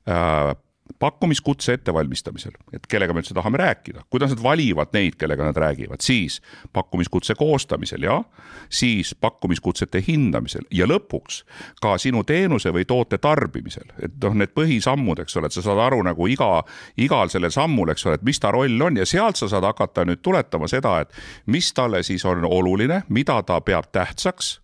äh, 0.07 0.55
pakkumiskutse 0.99 1.73
ettevalmistamisel, 1.73 2.53
et 2.73 2.87
kellega 2.89 3.13
me 3.13 3.21
üldse 3.23 3.35
tahame 3.37 3.59
rääkida, 3.61 4.05
kuidas 4.09 4.33
nad 4.33 4.43
valivad 4.43 4.93
neid, 4.93 5.17
kellega 5.19 5.45
nad 5.47 5.57
räägivad, 5.57 6.01
siis 6.01 6.41
pakkumiskutse 6.73 7.35
koostamisel 7.39 8.03
ja 8.03 8.23
siis 8.69 9.15
pakkumiskutsete 9.15 10.03
hindamisel 10.07 10.65
ja 10.71 10.87
lõpuks 10.89 11.43
ka 11.81 11.97
sinu 12.01 12.23
teenuse 12.23 12.73
või 12.73 12.85
toote 12.87 13.17
tarbimisel, 13.17 13.91
et 14.01 14.15
noh, 14.23 14.37
need 14.37 14.55
põhisammud, 14.55 15.23
eks 15.23 15.37
ole, 15.37 15.51
et 15.51 15.57
sa 15.57 15.65
saad 15.65 15.81
aru 15.87 16.01
nagu 16.07 16.27
iga, 16.27 16.63
igal 16.97 17.31
sellel 17.33 17.53
sammul, 17.53 17.91
eks 17.93 18.05
ole, 18.07 18.19
et 18.19 18.25
mis 18.27 18.39
ta 18.39 18.53
roll 18.55 18.81
on 18.81 18.97
ja 18.97 19.05
sealt 19.05 19.39
sa 19.39 19.49
saad 19.51 19.67
hakata 19.67 20.05
nüüd 20.07 20.23
tuletama 20.23 20.69
seda, 20.71 20.99
et 21.03 21.13
mis 21.51 21.73
talle 21.73 22.03
siis 22.03 22.25
on 22.25 22.45
oluline, 22.45 23.03
mida 23.09 23.41
ta 23.43 23.61
peab 23.61 23.91
tähtsaks 23.91 24.60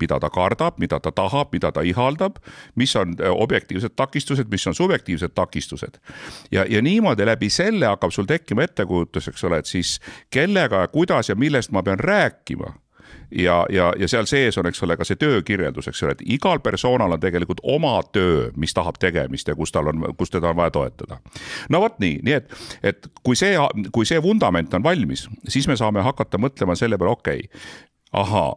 mida 0.00 0.20
ta 0.20 0.30
kardab, 0.30 0.78
mida 0.78 1.00
ta 1.00 1.12
tahab, 1.12 1.52
mida 1.52 1.72
ta 1.72 1.80
ihaldab, 1.80 2.36
mis 2.74 2.96
on 2.96 3.16
äh, 3.20 3.30
objektiivsed 3.30 3.96
takistused, 3.96 4.50
mis 4.50 4.66
on 4.66 4.74
subjektiivsed 4.74 5.34
takistused. 5.34 5.98
ja, 6.52 6.64
ja 6.68 6.82
niimoodi 6.82 7.26
läbi 7.26 7.50
selle 7.50 7.86
hakkab 7.86 8.10
sul 8.10 8.24
tekkima 8.24 8.62
ettekujutus, 8.62 9.28
eks 9.28 9.44
ole, 9.44 9.58
et 9.58 9.66
siis 9.66 10.00
kellega 10.30 10.84
ja 10.84 10.88
kuidas 10.88 11.28
ja 11.28 11.34
millest 11.34 11.70
ma 11.70 11.82
pean 11.82 11.98
rääkima 11.98 12.74
ja, 13.30 13.66
ja, 13.70 13.92
ja 13.98 14.08
seal 14.08 14.26
sees 14.26 14.58
on, 14.58 14.66
eks 14.66 14.82
ole, 14.82 14.96
ka 14.96 15.06
see 15.06 15.18
töökirjeldus, 15.20 15.88
eks 15.90 16.02
ole, 16.04 16.14
et 16.16 16.24
igal 16.36 16.60
persoonal 16.64 17.16
on 17.16 17.22
tegelikult 17.22 17.62
oma 17.62 17.96
töö, 18.12 18.50
mis 18.60 18.74
tahab 18.74 18.98
tegemist 19.02 19.48
ja 19.48 19.56
kus 19.58 19.72
tal 19.72 19.90
on, 19.92 20.04
kus 20.18 20.32
teda 20.34 20.52
on 20.52 20.58
vaja 20.60 20.74
toetada. 20.74 21.18
no 21.70 21.80
vot 21.84 21.98
nii, 22.02 22.20
nii 22.24 22.36
et, 22.36 22.54
et 22.82 23.08
kui 23.22 23.36
see, 23.38 23.56
kui 23.92 24.06
see 24.08 24.22
vundament 24.22 24.74
on 24.74 24.84
valmis, 24.84 25.28
siis 25.48 25.68
me 25.68 25.76
saame 25.80 26.04
hakata 26.04 26.40
mõtlema 26.40 26.76
selle 26.78 26.98
peale, 26.98 27.16
okei 27.18 27.48
okay,, 27.48 27.74
ahaa 28.12 28.52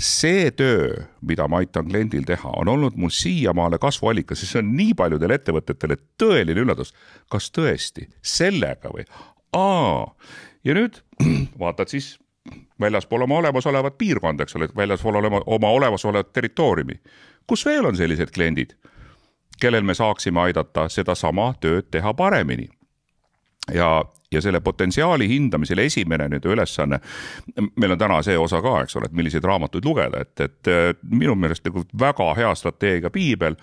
see 0.00 0.50
töö, 0.56 1.04
mida 1.20 1.46
ma 1.48 1.60
aitan 1.60 1.88
kliendil 1.88 2.24
teha, 2.26 2.52
on 2.56 2.68
olnud 2.68 2.96
mul 2.96 3.12
siiamaale 3.12 3.78
kasvuallikas 3.78 4.42
ja 4.42 4.48
see 4.48 4.62
on 4.62 4.72
nii 4.76 4.94
paljudele 4.96 5.36
ettevõtetele 5.36 5.96
tõeline 6.20 6.64
üllatus. 6.64 6.94
kas 7.28 7.50
tõesti 7.52 8.08
sellega 8.22 8.92
või? 8.94 9.04
aa, 9.52 10.06
ja 10.64 10.74
nüüd 10.74 11.02
vaatad 11.62 11.92
siis 11.92 12.14
väljaspool 12.80 13.26
oma 13.26 13.38
olemasolevat 13.38 13.98
piirkonda, 13.98 14.42
eks 14.42 14.56
ole, 14.56 14.68
väljaspool 14.76 15.20
olema 15.20 15.42
oma 15.46 15.70
olemasolevat 15.70 16.32
territooriumi. 16.32 17.00
kus 17.46 17.66
veel 17.66 17.86
on 17.86 17.96
sellised 17.96 18.32
kliendid, 18.34 18.74
kellel 19.60 19.82
me 19.84 19.94
saaksime 19.94 20.40
aidata 20.40 20.88
sedasama 20.88 21.54
tööd 21.60 21.90
teha 21.90 22.14
paremini? 22.14 22.68
Ja 23.74 23.92
ja 24.32 24.40
selle 24.40 24.60
potentsiaali 24.60 25.28
hindamisel 25.28 25.78
esimene 25.82 26.28
nüüd 26.30 26.44
ülesanne, 26.46 27.00
meil 27.76 27.94
on 27.94 27.98
täna 27.98 28.20
see 28.22 28.36
osa 28.38 28.60
ka, 28.62 28.76
eks 28.84 28.96
ole, 28.96 29.08
et 29.10 29.16
milliseid 29.18 29.44
raamatuid 29.46 29.84
lugeda, 29.84 30.22
et, 30.22 30.44
et 30.44 30.70
minu 31.10 31.34
meelest 31.34 31.66
nagu 31.66 31.82
väga 31.98 32.28
hea 32.38 32.52
strateegia 32.54 33.10
piibel, 33.10 33.58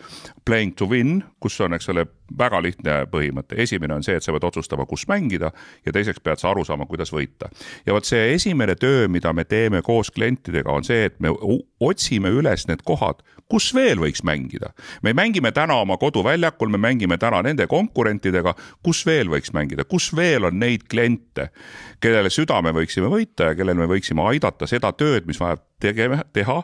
playing 0.45 0.75
to 0.75 0.89
win, 0.91 1.21
kus 1.39 1.55
on, 1.63 1.77
eks 1.77 1.87
ole, 1.93 2.03
väga 2.37 2.59
lihtne 2.63 2.97
põhimõte, 3.11 3.55
esimene 3.63 3.95
on 3.95 4.03
see, 4.03 4.17
et 4.19 4.25
sa 4.25 4.35
pead 4.35 4.43
otsustama, 4.49 4.83
kus 4.89 5.07
mängida 5.07 5.53
ja 5.85 5.95
teiseks 5.95 6.19
pead 6.23 6.43
sa 6.43 6.51
aru 6.51 6.65
saama, 6.67 6.85
kuidas 6.89 7.13
võita. 7.15 7.47
ja 7.85 7.95
vot 7.95 8.07
see 8.07 8.33
esimene 8.33 8.75
töö, 8.75 9.07
mida 9.07 9.31
me 9.33 9.47
teeme 9.47 9.81
koos 9.81 10.11
klientidega, 10.11 10.71
on 10.71 10.83
see, 10.83 11.07
et 11.07 11.19
me 11.23 11.31
otsime 11.79 12.33
üles 12.35 12.67
need 12.67 12.83
kohad, 12.83 13.23
kus 13.49 13.69
veel 13.75 13.99
võiks 14.01 14.23
mängida. 14.23 14.73
me 15.03 15.13
mängime 15.13 15.51
täna 15.51 15.79
oma 15.81 15.97
koduväljakul, 15.97 16.69
me 16.69 16.77
mängime 16.77 17.17
täna 17.17 17.41
nende 17.41 17.67
konkurentidega, 17.67 18.53
kus 18.83 19.05
veel 19.05 19.29
võiks 19.29 19.53
mängida, 19.53 19.85
kus 19.85 20.15
veel 20.15 20.45
on 20.49 20.59
neid 20.59 20.87
kliente, 20.89 21.49
kellele 21.99 22.29
süda 22.29 22.61
me 22.61 22.73
võiksime 22.75 23.09
võita 23.11 23.51
ja 23.51 23.55
kellel 23.55 23.79
me 23.79 23.87
võiksime 23.87 24.25
aidata 24.27 24.67
seda 24.67 24.91
tööd, 24.91 25.25
mis 25.27 25.39
vajab 25.39 25.63
tegema, 25.79 26.23
teha 26.33 26.61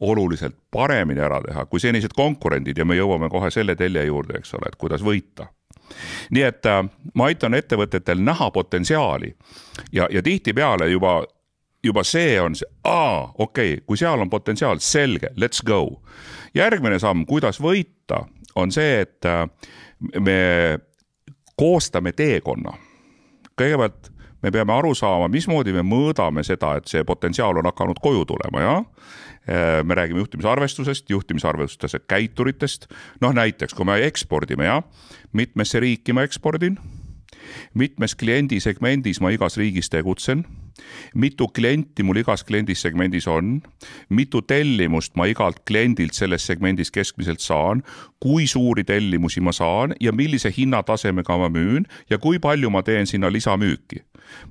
oluliselt 0.00 0.56
paremini 0.70 1.20
ära 1.20 1.40
teha 1.42 1.64
kui 1.66 1.80
senised 1.80 2.12
konkurendid? 2.16 2.78
Ja 2.78 2.84
me 2.84 2.96
jõuame 2.96 3.30
kohe 3.32 3.50
selle 3.50 3.76
telje 3.76 4.04
juurde, 4.04 4.40
eks 4.40 4.54
ole, 4.54 4.72
et 4.72 4.76
kuidas 4.76 5.04
võita. 5.04 5.48
Nii 6.34 6.42
et 6.42 6.66
äh, 6.66 6.82
ma 7.14 7.30
aitan 7.30 7.54
ettevõtetel 7.54 8.20
näha 8.24 8.50
potentsiaali. 8.50 9.30
Ja, 9.92 10.08
ja 10.10 10.22
tihtipeale 10.22 10.90
juba, 10.90 11.20
juba 11.86 12.04
see 12.06 12.36
on 12.40 12.56
see, 12.58 12.68
aa, 12.84 13.32
okei 13.38 13.74
okay,, 13.74 13.84
kui 13.86 13.98
seal 14.00 14.20
on 14.20 14.30
potentsiaal, 14.30 14.80
selge, 14.82 15.30
let's 15.40 15.64
go. 15.66 16.02
järgmine 16.54 16.98
samm, 16.98 17.26
kuidas 17.28 17.60
võita, 17.62 18.24
on 18.56 18.72
see, 18.72 19.00
et 19.04 19.28
äh, 19.28 19.46
me 20.20 20.40
koostame 21.56 22.12
teekonna 22.12 22.76
kõigepealt 23.56 24.12
me 24.44 24.52
peame 24.52 24.74
aru 24.74 24.92
saama, 24.94 25.30
mismoodi 25.32 25.72
me 25.74 25.82
mõõdame 25.86 26.44
seda, 26.46 26.76
et 26.78 26.90
see 26.90 27.04
potentsiaal 27.08 27.56
on 27.56 27.66
hakanud 27.70 27.98
koju 28.02 28.26
tulema, 28.28 28.62
jah. 28.62 28.84
Äh, 29.46 29.80
me 29.86 29.94
räägime 29.94 30.20
juhtimisarvestusest, 30.22 31.10
juhtimisarvestuse 31.10 32.02
käituritest. 32.08 32.86
noh, 33.20 33.32
näiteks 33.34 33.74
kui 33.74 33.86
me 33.86 34.00
ekspordime, 34.06 34.68
jah, 34.68 34.84
mitmesse 35.32 35.80
riiki 35.80 36.12
ma 36.12 36.26
ekspordin 36.26 36.78
mitmes 37.74 38.14
kliendisegmendis 38.18 39.20
ma 39.20 39.30
igas 39.30 39.56
riigis 39.56 39.90
tegutsen, 39.90 40.44
mitu 41.14 41.48
klienti 41.48 42.04
mul 42.06 42.20
igas 42.20 42.44
kliendisegmendis 42.44 43.26
on, 43.30 43.60
mitu 44.08 44.42
tellimust 44.42 45.16
ma 45.16 45.26
igalt 45.30 45.62
kliendilt 45.68 46.16
selles 46.16 46.46
segmendis 46.46 46.92
keskmiselt 46.94 47.40
saan, 47.44 47.82
kui 48.20 48.46
suuri 48.46 48.84
tellimusi 48.84 49.40
ma 49.40 49.54
saan 49.56 49.94
ja 50.00 50.12
millise 50.12 50.52
hinnatasemega 50.56 51.38
ma 51.40 51.48
müün 51.52 51.88
ja 52.10 52.18
kui 52.18 52.40
palju 52.42 52.70
ma 52.70 52.82
teen 52.82 53.06
sinna 53.06 53.32
lisamüüki. 53.32 54.04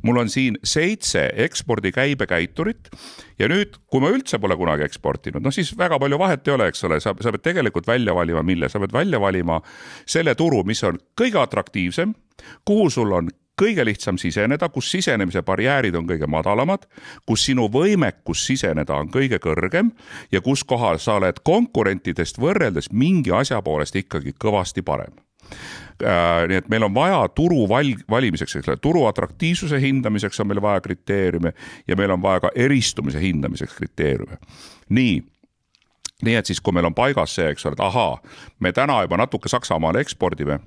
mul 0.03 0.17
on 0.17 0.29
siin 0.29 0.55
seitse 0.63 1.32
ekspordi 1.36 1.91
käibekäiturit 1.91 2.88
ja 3.39 3.50
nüüd, 3.51 3.75
kui 3.91 4.00
ma 4.00 4.08
üldse 4.08 4.39
pole 4.39 4.55
kunagi 4.55 4.86
eksportinud, 4.88 5.44
noh 5.44 5.51
siis 5.51 5.74
väga 5.77 6.00
palju 6.00 6.20
vahet 6.20 6.48
ei 6.48 6.53
ole, 6.53 6.70
eks 6.72 6.84
ole, 6.88 7.00
sa, 7.03 7.12
sa 7.20 7.34
pead 7.36 7.44
tegelikult 7.44 7.88
välja 7.88 8.15
valima, 8.15 8.44
mille, 8.44 8.70
sa 8.72 8.79
pead 8.79 8.94
välja 8.96 9.20
valima 9.20 9.60
selle 10.08 10.36
turu, 10.36 10.63
mis 10.63 10.84
on 10.88 11.01
kõige 11.20 11.41
atraktiivsem 11.44 12.15
kuhu 12.65 12.89
sul 12.89 13.12
on 13.12 13.29
kõige 13.60 13.86
lihtsam 13.86 14.18
siseneda, 14.18 14.70
kus 14.70 14.90
sisenemise 14.92 15.42
barjäärid 15.46 15.96
on 15.96 16.08
kõige 16.08 16.28
madalamad, 16.28 16.86
kus 17.26 17.46
sinu 17.48 17.68
võimekus 17.72 18.46
siseneda 18.48 18.98
on 19.00 19.12
kõige 19.12 19.40
kõrgem 19.44 19.92
ja 20.32 20.42
kus 20.42 20.64
kohal 20.64 21.00
sa 21.00 21.20
oled 21.20 21.40
konkurentidest 21.44 22.40
võrreldes 22.42 22.92
mingi 22.92 23.32
asja 23.32 23.62
poolest 23.66 23.96
ikkagi 23.96 24.36
kõvasti 24.42 24.84
parem 24.86 25.14
äh, 26.04 26.48
nii 26.50 26.60
et 26.62 26.70
meil 26.70 26.88
on 26.88 26.96
vaja 26.96 27.22
turu 27.36 27.64
val-, 27.70 27.96
valimiseks, 28.10 28.58
eks 28.60 28.74
ole, 28.74 28.82
turu 28.82 29.06
atraktiivsuse 29.10 29.80
hindamiseks 29.82 30.40
on 30.44 30.52
meil 30.52 30.62
vaja 30.62 30.84
kriteeriume 30.84 31.54
ja 31.88 31.96
meil 31.96 32.12
on 32.18 32.22
vaja 32.22 32.48
ka 32.48 32.54
eristumise 32.56 33.22
hindamiseks 33.24 33.80
kriteeriume. 33.80 34.38
nii, 34.90 35.18
nii 36.24 36.36
et 36.36 36.46
siis, 36.46 36.62
kui 36.62 36.76
meil 36.76 36.92
on 36.92 36.96
paigas 36.96 37.36
see, 37.36 37.50
eks 37.52 37.66
ole, 37.66 37.80
et 37.80 37.88
ahaa, 37.88 38.18
me 38.60 38.72
täna 38.72 39.02
juba 39.08 39.18
natuke 39.24 39.50
Saksamaale 39.50 40.04
ekspordime 40.04 40.60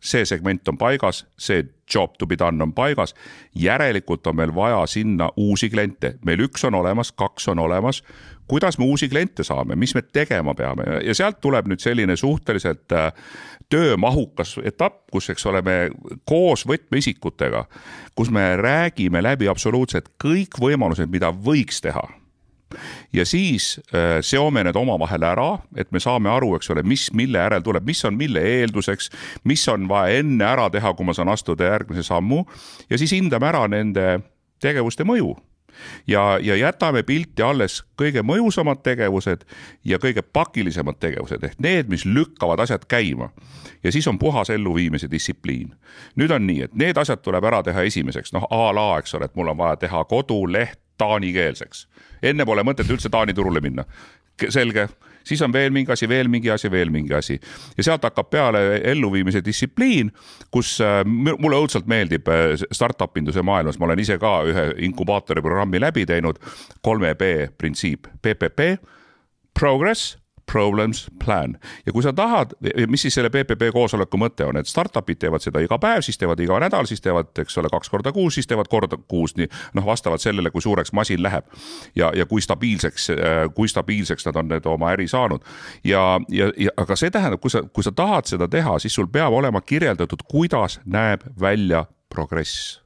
see 0.00 0.24
segment 0.24 0.68
on 0.68 0.78
paigas, 0.78 1.24
see 1.38 1.64
job 1.94 2.16
to 2.18 2.26
be 2.26 2.38
done 2.38 2.62
on 2.62 2.72
paigas. 2.72 3.14
järelikult 3.54 4.26
on 4.26 4.36
meil 4.36 4.54
vaja 4.54 4.86
sinna 4.86 5.30
uusi 5.36 5.70
kliente, 5.70 6.14
meil 6.24 6.40
üks 6.40 6.64
on 6.64 6.74
olemas, 6.74 7.12
kaks 7.12 7.48
on 7.48 7.58
olemas. 7.58 8.02
kuidas 8.48 8.78
me 8.78 8.84
uusi 8.84 9.08
kliente 9.08 9.44
saame, 9.44 9.76
mis 9.76 9.94
me 9.94 10.02
tegema 10.02 10.54
peame 10.54 10.84
ja 11.04 11.14
sealt 11.14 11.40
tuleb 11.40 11.66
nüüd 11.66 11.80
selline 11.80 12.16
suhteliselt 12.16 12.92
äh, 12.92 13.12
töömahukas 13.68 14.58
etapp, 14.64 15.04
kus, 15.12 15.30
eks 15.30 15.46
ole, 15.46 15.62
me 15.62 15.90
koos 16.24 16.66
võtmeisikutega, 16.66 17.64
kus 18.14 18.30
me 18.30 18.56
räägime 18.56 19.22
läbi 19.22 19.48
absoluutselt 19.48 20.10
kõik 20.24 20.58
võimalused, 20.60 21.10
mida 21.10 21.30
võiks 21.30 21.80
teha 21.80 22.08
ja 23.12 23.26
siis 23.26 23.80
äh, 23.94 24.18
seome 24.20 24.64
need 24.64 24.76
omavahel 24.76 25.24
ära, 25.26 25.50
et 25.76 25.92
me 25.92 26.00
saame 26.00 26.30
aru, 26.30 26.54
eks 26.56 26.70
ole, 26.74 26.84
mis 26.86 27.08
mille 27.16 27.38
järel 27.38 27.64
tuleb, 27.66 27.86
mis 27.86 28.04
on 28.04 28.16
mille 28.18 28.42
eelduseks, 28.54 29.10
mis 29.44 29.66
on 29.68 29.88
vaja 29.90 30.20
enne 30.22 30.46
ära 30.46 30.70
teha, 30.70 30.94
kui 30.94 31.06
ma 31.06 31.16
saan 31.16 31.32
astuda 31.32 31.72
järgmise 31.72 32.06
sammu 32.06 32.44
ja 32.90 32.98
siis 32.98 33.14
hindame 33.16 33.50
ära 33.50 33.66
nende 33.70 34.20
tegevuste 34.60 35.06
mõju 35.08 35.34
ja, 36.06 36.38
ja 36.42 36.56
jätame 36.56 37.02
pilti 37.02 37.42
alles 37.42 37.80
kõige 38.00 38.22
mõjusamad 38.26 38.82
tegevused 38.84 39.44
ja 39.84 39.98
kõige 39.98 40.22
pakilisemad 40.22 41.00
tegevused 41.00 41.44
ehk 41.44 41.58
need, 41.58 41.88
mis 41.88 42.04
lükkavad 42.04 42.60
asjad 42.60 42.84
käima. 42.88 43.30
ja 43.82 43.92
siis 43.92 44.08
on 44.08 44.18
puhas 44.18 44.50
elluviimise 44.50 45.10
distsipliin. 45.10 45.74
nüüd 46.16 46.30
on 46.30 46.46
nii, 46.46 46.62
et 46.62 46.74
need 46.74 46.96
asjad 46.96 47.22
tuleb 47.22 47.44
ära 47.44 47.62
teha 47.62 47.82
esimeseks, 47.82 48.32
noh 48.32 48.46
a 48.50 48.74
la, 48.74 48.98
eks 48.98 49.14
ole, 49.14 49.24
et 49.24 49.34
mul 49.34 49.48
on 49.48 49.58
vaja 49.58 49.76
teha 49.76 50.04
koduleht 50.04 50.80
taanikeelseks. 51.00 51.86
enne 52.22 52.46
pole 52.46 52.64
mõtet 52.66 52.90
üldse 52.92 53.10
Taani 53.10 53.34
turule 53.34 53.60
minna. 53.60 53.84
selge, 54.48 54.86
siis 55.24 55.42
on 55.42 55.52
veel 55.52 55.72
mingi 55.72 55.92
asi, 55.92 56.08
veel 56.08 56.28
mingi 56.28 56.50
asi, 56.50 56.70
veel 56.70 56.90
mingi 56.90 57.14
asi. 57.14 57.40
Ja 57.76 57.84
sealt 57.84 58.04
hakkab 58.04 58.30
peale 58.30 58.80
elluviimise 58.92 59.42
distsipliin, 59.44 60.12
kus 60.50 60.78
äh, 60.80 61.02
mulle 61.04 61.60
õudselt 61.60 61.88
meeldib 61.90 62.28
äh, 62.28 62.54
startup 62.72 63.16
induse 63.20 63.42
maailmas, 63.42 63.78
ma 63.78 63.90
olen 63.90 64.00
ise 64.00 64.18
ka 64.18 64.38
ühe 64.48 64.66
inkubaatori 64.88 65.44
programmi 65.44 65.80
läbi 65.80 66.06
teinud, 66.08 66.40
kolme 66.82 67.14
B 67.14 67.50
printsiip, 67.58 68.08
PPP, 68.22 68.72
progress 69.60 70.19
problems 70.52 71.10
plan. 71.24 71.58
ja 71.86 71.92
kui 71.92 72.02
sa 72.02 72.12
tahad, 72.12 72.50
mis 72.88 73.02
siis 73.02 73.14
selle 73.14 73.30
PPP 73.30 73.70
koosoleku 73.72 74.18
mõte 74.18 74.44
on, 74.46 74.56
et 74.56 74.66
startup'id 74.66 75.20
teevad 75.20 75.44
seda 75.44 75.62
iga 75.62 75.78
päev, 75.78 76.02
siis 76.06 76.18
teevad 76.18 76.40
iga 76.40 76.58
nädal, 76.62 76.88
siis 76.90 77.00
teevad, 77.00 77.30
eks 77.38 77.58
ole, 77.58 77.70
kaks 77.72 77.90
korda 77.90 78.12
kuus, 78.12 78.34
siis 78.34 78.50
teevad 78.50 78.68
korda 78.70 78.98
kuus, 79.08 79.36
nii 79.38 79.48
noh, 79.78 79.86
vastavalt 79.86 80.22
sellele, 80.22 80.50
kui 80.50 80.62
suureks 80.62 80.92
masin 80.92 81.22
läheb. 81.22 81.46
ja, 81.96 82.12
ja 82.16 82.26
kui 82.26 82.42
stabiilseks, 82.42 83.10
kui 83.54 83.68
stabiilseks 83.68 84.26
nad 84.26 84.36
on 84.36 84.48
need 84.54 84.66
oma 84.66 84.92
äri 84.94 85.08
saanud. 85.08 85.44
ja, 85.84 86.20
ja, 86.28 86.52
ja 86.56 86.74
aga 86.76 86.96
see 86.96 87.10
tähendab, 87.10 87.40
kui 87.40 87.50
sa, 87.50 87.62
kui 87.62 87.86
sa 87.86 87.92
tahad 87.92 88.30
seda 88.30 88.48
teha, 88.48 88.78
siis 88.78 88.94
sul 88.94 89.08
peab 89.12 89.32
olema 89.32 89.60
kirjeldatud, 89.60 90.26
kuidas 90.28 90.80
näeb 90.84 91.26
välja 91.40 91.84
progress 92.10 92.80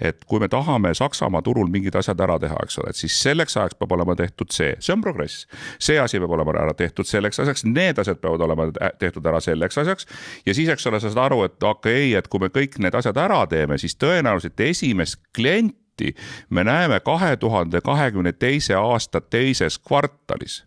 et 0.00 0.24
kui 0.28 0.40
me 0.40 0.48
tahame 0.48 0.94
Saksamaa 0.94 1.42
turul 1.42 1.70
mingid 1.72 1.96
asjad 1.96 2.20
ära 2.20 2.38
teha, 2.42 2.58
eks 2.62 2.78
ole, 2.82 2.92
et 2.92 3.00
siis 3.00 3.16
selleks 3.22 3.56
ajaks 3.56 3.78
peab 3.80 3.94
olema 3.96 4.16
tehtud 4.18 4.52
see, 4.52 4.74
see 4.80 4.94
on 4.94 5.04
progress. 5.04 5.46
see 5.78 5.98
asi 6.00 6.20
peab 6.22 6.36
olema 6.36 6.56
ära 6.56 6.74
tehtud 6.76 7.08
selleks 7.08 7.40
asjaks, 7.44 7.64
need 7.64 7.98
asjad 7.98 8.20
peavad 8.20 8.44
olema 8.48 8.68
tehtud 8.98 9.26
ära 9.26 9.40
selleks 9.40 9.78
asjaks 9.78 10.08
ja 10.46 10.54
siis, 10.54 10.68
eks 10.72 10.86
ole, 10.86 11.00
sa 11.00 11.10
saad 11.10 11.24
aru, 11.26 11.42
et 11.48 11.62
okei 11.62 12.10
okay,, 12.10 12.14
et 12.18 12.28
kui 12.28 12.42
me 12.42 12.52
kõik 12.52 12.78
need 12.82 12.94
asjad 12.94 13.16
ära 13.20 13.42
teeme, 13.50 13.78
siis 13.80 13.96
tõenäoliselt 14.00 14.60
esimest 14.68 15.20
klienti 15.36 16.12
me 16.50 16.64
näeme 16.64 17.00
kahe 17.00 17.36
tuhande 17.36 17.80
kahekümne 17.80 18.32
teise 18.32 18.74
aasta 18.74 19.20
teises 19.20 19.78
kvartalis. 19.78 20.64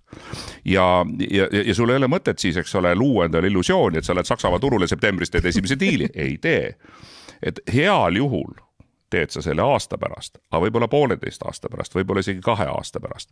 ja, 0.65 1.05
ja, 1.31 1.48
ja 1.65 1.75
sul 1.75 1.89
ei 1.89 2.01
ole 2.01 2.08
mõtet 2.08 2.41
siis, 2.41 2.58
eks 2.58 2.75
ole, 2.75 2.96
luua 2.96 3.25
endale 3.25 3.48
illusiooni, 3.48 3.98
et 3.98 4.05
sa 4.05 4.15
lähed 4.15 4.25
Saksamaa 4.25 4.60
turule 4.60 4.88
septembris, 4.88 5.29
teed 5.29 5.46
esimese 5.46 5.79
diili, 5.79 6.10
ei 6.13 6.38
tee. 6.38 6.75
et 7.43 7.60
heal 7.74 8.15
juhul 8.15 8.58
teed 9.09 9.33
sa 9.33 9.41
selle 9.41 9.63
aasta 9.65 9.97
pärast, 9.97 10.37
aga 10.51 10.61
võib-olla 10.65 10.87
pooleteist 10.91 11.43
aasta 11.47 11.69
pärast, 11.69 11.95
võib-olla 11.95 12.23
isegi 12.25 12.41
kahe 12.45 12.67
aasta 12.69 12.99
pärast. 12.99 13.31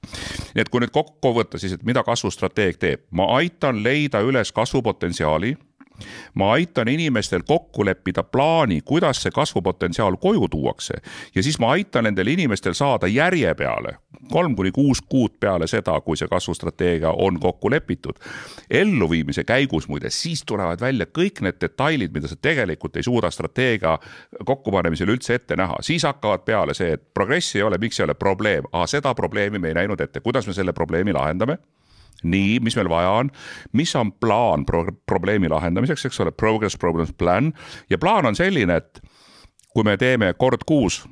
nii 0.55 0.63
et 0.65 0.69
kui 0.69 0.83
nüüd 0.83 0.93
kokku 0.95 1.33
võtta 1.37 1.61
siis, 1.61 1.77
et 1.77 1.85
mida 1.87 2.03
kasvustrateeg 2.03 2.77
teeb, 2.81 3.05
ma 3.11 3.29
aitan 3.37 3.83
leida 3.83 4.21
üles 4.25 4.51
kasvupotentsiaali 4.51 5.55
ma 6.33 6.51
aitan 6.51 6.87
inimestel 6.87 7.43
kokku 7.47 7.85
leppida 7.85 8.23
plaani, 8.23 8.81
kuidas 8.81 9.21
see 9.21 9.31
kasvupotentsiaal 9.31 10.17
koju 10.17 10.47
tuuakse. 10.47 10.93
Ja 11.35 11.43
siis 11.43 11.59
ma 11.59 11.71
aitan 11.71 12.03
nendel 12.03 12.27
inimestel 12.27 12.73
saada 12.73 13.07
järje 13.07 13.53
peale, 13.55 13.97
kolm 14.31 14.55
kuni 14.55 14.71
kuus 14.71 15.01
kuud 15.01 15.37
peale 15.39 15.67
seda, 15.67 15.99
kui 16.01 16.17
see 16.17 16.27
kasvustrateegia 16.27 17.11
on 17.11 17.39
kokku 17.39 17.69
lepitud. 17.71 18.19
elluviimise 18.69 19.43
käigus 19.43 19.87
muide, 19.87 20.09
siis 20.09 20.43
tulevad 20.45 20.81
välja 20.81 21.05
kõik 21.05 21.41
need 21.41 21.61
detailid, 21.61 22.11
mida 22.13 22.27
sa 22.27 22.35
tegelikult 22.35 22.97
ei 22.97 23.03
suuda 23.03 23.31
strateegia 23.31 23.97
kokkupanemisel 24.45 25.09
üldse 25.09 25.35
ette 25.35 25.55
näha, 25.55 25.77
siis 25.81 26.03
hakkavad 26.03 26.43
peale 26.45 26.73
see, 26.73 26.93
et 26.93 27.13
progressi 27.13 27.59
ei 27.59 27.63
ole, 27.63 27.77
miks 27.77 27.99
ei 27.99 28.03
ole 28.03 28.13
probleem, 28.13 28.67
seda 28.85 29.15
probleemi 29.15 29.59
me 29.59 29.71
ei 29.71 29.79
näinud 29.81 30.01
ette, 30.01 30.19
kuidas 30.19 30.47
me 30.47 30.53
selle 30.53 30.73
probleemi 30.73 31.13
lahendame 31.13 31.57
nii, 32.23 32.59
mis 32.65 32.77
meil 32.79 32.89
vaja 32.89 33.11
on, 33.21 33.29
mis 33.77 33.95
on 33.95 34.11
plaan 34.11 34.65
pro 34.65 34.85
probleemi 35.05 35.49
lahendamiseks, 35.51 36.07
eks 36.09 36.23
ole, 36.23 36.31
progress 36.31 36.77
problems 36.77 37.13
plan? 37.17 37.53
Ja 37.89 37.97
plaan 37.97 38.25
on 38.25 38.35
selline, 38.35 38.79
et 38.81 39.01
kui 39.73 39.85
me 39.85 39.97
teeme 39.97 40.33
kord 40.39 40.65
kuus 40.65 41.03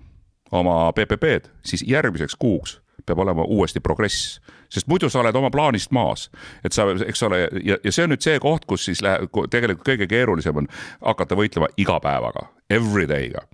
oma 0.51 0.91
PPP-d, 0.95 1.51
siis 1.65 1.83
järgmiseks 1.87 2.35
kuuks 2.39 2.79
peab 3.05 3.19
olema 3.21 3.43
uuesti 3.43 3.79
progress, 3.79 4.39
sest 4.69 4.87
muidu 4.89 5.09
sa 5.13 5.19
oled 5.21 5.35
oma 5.37 5.51
plaanist 5.53 5.91
maas. 5.93 6.29
et 6.65 6.73
sa, 6.73 6.87
eks 7.07 7.23
ole, 7.23 7.43
ja, 7.63 7.77
ja 7.83 7.91
see 7.91 8.05
on 8.05 8.13
nüüd 8.15 8.25
see 8.25 8.39
koht, 8.41 8.65
kus 8.65 8.87
siis 8.89 9.03
läheb, 9.05 9.29
tegelikult 9.53 9.85
kõige 9.85 10.07
keerulisem 10.09 10.63
on 10.63 10.69
hakata 11.05 11.37
võitlema 11.37 11.69
iga 11.77 11.99
päevaga, 12.01 12.47
every 12.69 13.05
day'ga 13.09 13.45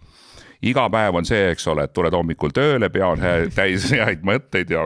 iga 0.62 0.86
päev 0.94 1.18
on 1.18 1.26
see, 1.26 1.52
eks 1.52 1.68
ole, 1.72 1.86
et 1.88 1.94
tuled 1.94 2.14
hommikul 2.14 2.54
tööle, 2.56 2.90
pea 2.94 3.08
on 3.10 3.24
täis 3.58 3.88
häid 3.92 4.26
mõtteid 4.28 4.74
ja 4.74 4.86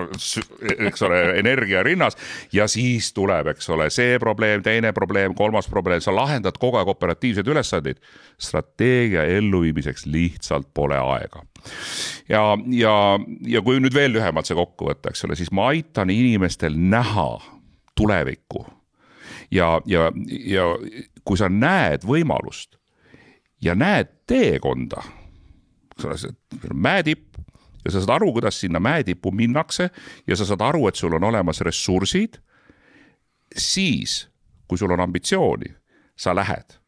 eks 0.87 1.05
ole, 1.07 1.21
energia 1.39 1.83
rinnas. 1.83 2.17
ja 2.53 2.67
siis 2.71 3.11
tuleb, 3.13 3.51
eks 3.55 3.69
ole, 3.75 3.89
see 3.93 4.19
probleem, 4.21 4.63
teine 4.63 4.93
probleem, 4.95 5.35
kolmas 5.35 5.67
probleem, 5.71 6.01
sa 6.03 6.15
lahendad 6.15 6.59
kogu 6.61 6.79
aeg 6.79 6.91
operatiivseid 6.95 7.47
ülesandeid. 7.47 7.99
strateegia 8.37 9.23
elluviimiseks 9.37 10.05
lihtsalt 10.05 10.71
pole 10.73 10.97
aega 10.97 11.43
ja, 12.29 12.57
ja, 12.71 12.95
ja 13.47 13.61
kui 13.65 13.79
nüüd 13.81 13.95
veel 13.95 14.13
lühemalt 14.15 14.47
see 14.47 14.57
kokku 14.57 14.89
võtta, 14.89 15.11
eks 15.11 15.25
ole, 15.27 15.37
siis 15.39 15.51
ma 15.55 15.69
aitan 15.73 16.09
inimestel 16.13 16.77
näha 16.77 17.29
tulevikku. 17.97 18.65
ja, 19.51 19.81
ja, 19.85 20.11
ja 20.45 20.65
kui 21.23 21.37
sa 21.37 21.49
näed 21.49 22.05
võimalust 22.07 22.77
ja 23.61 23.75
näed 23.75 24.11
teekonda 24.27 25.03
mäetipp 26.73 27.35
ja 27.85 27.91
sa 27.91 28.01
saad 28.01 28.15
aru, 28.15 28.31
kuidas 28.33 28.59
sinna 28.59 28.79
mäetippu 28.79 29.31
minnakse 29.31 29.89
ja 30.27 30.35
sa 30.35 30.45
saad 30.45 30.61
aru, 30.61 30.87
et 30.87 30.95
sul 30.95 31.13
on 31.13 31.23
olemas 31.23 31.61
ressursid. 31.61 32.41
siis, 33.57 34.27
kui 34.67 34.77
sul 34.77 34.91
on 34.91 34.99
ambitsiooni, 34.99 35.75
sa 36.15 36.35
lähed. 36.35 36.79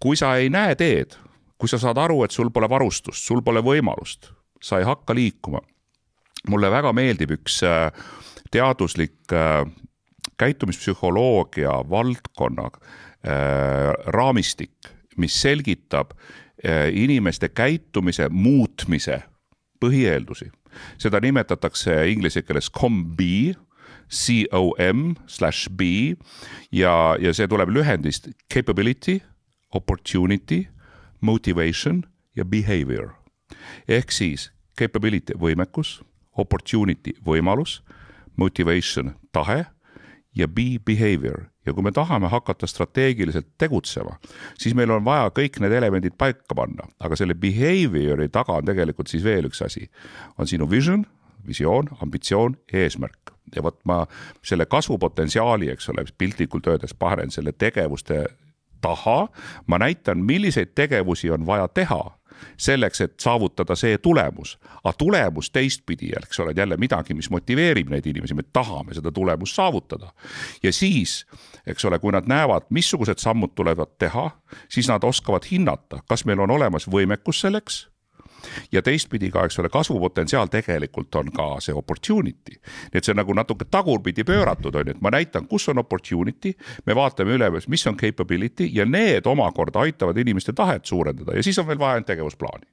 kui 0.00 0.16
sa 0.16 0.36
ei 0.36 0.50
näe 0.50 0.74
teed, 0.74 1.16
kui 1.58 1.68
sa 1.68 1.78
saad 1.78 1.98
aru, 1.98 2.24
et 2.24 2.30
sul 2.30 2.50
pole 2.50 2.68
varustust, 2.68 3.24
sul 3.24 3.42
pole 3.42 3.60
võimalust, 3.60 4.30
sa 4.62 4.78
ei 4.78 4.84
hakka 4.84 5.14
liikuma. 5.14 5.60
mulle 6.48 6.70
väga 6.70 6.92
meeldib 6.92 7.30
üks 7.30 7.62
äh, 7.64 7.90
teaduslik 8.50 9.32
äh, 9.32 9.64
käitumispsühholoogia 10.38 11.72
valdkonna 11.90 12.70
äh, 12.70 13.94
raamistik, 14.06 14.76
mis 15.16 15.40
selgitab 15.40 16.12
inimeste 16.92 17.48
käitumise 17.48 18.28
muutmise 18.30 19.22
põhieeldusi. 19.80 20.50
seda 20.98 21.20
nimetatakse 21.20 21.92
inglise 22.10 22.42
keeles 22.42 22.70
COM-B, 22.70 23.20
C-O-M 24.10 25.14
slash 25.26 25.68
B 25.70 25.82
ja, 26.72 27.16
ja 27.20 27.34
see 27.34 27.46
tuleb 27.48 27.70
lühendist 27.70 28.28
capability, 28.52 29.20
opportunity, 29.74 30.64
motivation 31.20 32.02
ja 32.36 32.44
behavior. 32.44 33.14
ehk 33.88 34.12
siis 34.12 34.50
capability 34.78 35.34
võimekus, 35.38 36.02
opportunity 36.36 37.14
võimalus, 37.24 37.82
motivation 38.36 39.14
tahe 39.32 39.64
ja 40.34 40.48
be 40.48 40.78
behavior. 40.84 41.44
Ja 41.66 41.72
kui 41.72 41.82
me 41.82 41.92
tahame 41.92 42.28
hakata 42.28 42.66
strateegiliselt 42.66 43.46
tegutsema, 43.58 44.18
siis 44.58 44.74
meil 44.76 44.90
on 44.92 45.04
vaja 45.04 45.30
kõik 45.32 45.60
need 45.62 45.72
elemendid 45.72 46.16
paika 46.18 46.56
panna, 46.56 46.88
aga 47.00 47.16
selle 47.16 47.34
behavior'i 47.34 48.28
taga 48.32 48.58
on 48.58 48.68
tegelikult 48.68 49.08
siis 49.08 49.24
veel 49.24 49.48
üks 49.48 49.62
asi. 49.64 49.88
on 50.38 50.46
sinu 50.46 50.70
vision, 50.70 51.06
visioon, 51.46 51.88
ambitsioon, 52.02 52.56
eesmärk. 52.72 53.32
Ja 53.56 53.62
vot 53.62 53.78
ma 53.84 54.06
selle 54.42 54.66
kasvupotentsiaali, 54.66 55.70
eks 55.70 55.88
ole, 55.88 56.04
piltlikult 56.18 56.66
öeldes 56.66 56.94
panen 56.94 57.30
selle 57.30 57.52
tegevuste 57.52 58.24
taha, 58.80 59.28
ma 59.66 59.78
näitan, 59.78 60.24
milliseid 60.24 60.74
tegevusi 60.74 61.30
on 61.30 61.46
vaja 61.46 61.68
teha 61.68 62.02
selleks, 62.56 63.00
et 63.00 63.14
saavutada 63.20 63.76
see 63.76 63.98
tulemus. 63.98 64.58
aga 64.84 64.92
tulemus 64.98 65.50
teistpidi, 65.50 66.12
eks 66.22 66.40
ole, 66.40 66.52
jälle 66.56 66.76
midagi, 66.76 67.14
mis 67.14 67.30
motiveerib 67.30 67.90
neid 67.90 68.06
inimesi, 68.06 68.34
me 68.34 68.42
tahame 68.52 68.94
seda 68.94 69.12
tulemust 69.12 69.54
saavutada. 69.54 70.12
ja 70.62 70.72
siis, 70.72 71.26
eks 71.66 71.84
ole, 71.84 71.98
kui 71.98 72.12
nad 72.12 72.26
näevad, 72.26 72.68
missugused 72.70 73.18
sammud 73.18 73.54
tulevad 73.54 73.96
teha, 73.98 74.30
siis 74.68 74.88
nad 74.88 75.04
oskavad 75.04 75.42
hinnata, 75.50 76.02
kas 76.08 76.24
meil 76.24 76.40
on 76.40 76.50
olemas 76.50 76.88
võimekus 76.90 77.40
selleks 77.40 77.93
ja 78.72 78.82
teistpidi 78.82 79.30
ka, 79.34 79.44
eks 79.48 79.58
ole, 79.62 79.70
kasvupotentsiaal 79.72 80.50
tegelikult 80.52 81.14
on 81.20 81.32
ka 81.34 81.48
see 81.64 81.74
opportunity. 81.76 82.58
nii 82.92 83.00
et 83.00 83.04
see 83.04 83.14
on 83.14 83.20
nagu 83.22 83.36
natuke 83.36 83.68
tagurpidi 83.70 84.24
pööratud, 84.26 84.74
on 84.74 84.92
ju, 84.92 84.96
et 84.96 85.02
ma 85.04 85.12
näitan, 85.14 85.48
kus 85.50 85.68
on 85.72 85.82
opportunity, 85.82 86.54
me 86.86 86.96
vaatame 86.96 87.36
üle, 87.38 87.50
mis 87.68 87.86
on 87.90 87.98
capability 88.00 88.68
ja 88.72 88.86
need 88.86 89.26
omakorda 89.26 89.84
aitavad 89.84 90.18
inimeste 90.18 90.52
tahet 90.52 90.86
suurendada 90.86 91.36
ja 91.36 91.42
siis 91.42 91.58
on 91.58 91.68
veel 91.68 91.78
vaja 91.78 91.98
ainult 91.98 92.10
tegevusplaani 92.12 92.70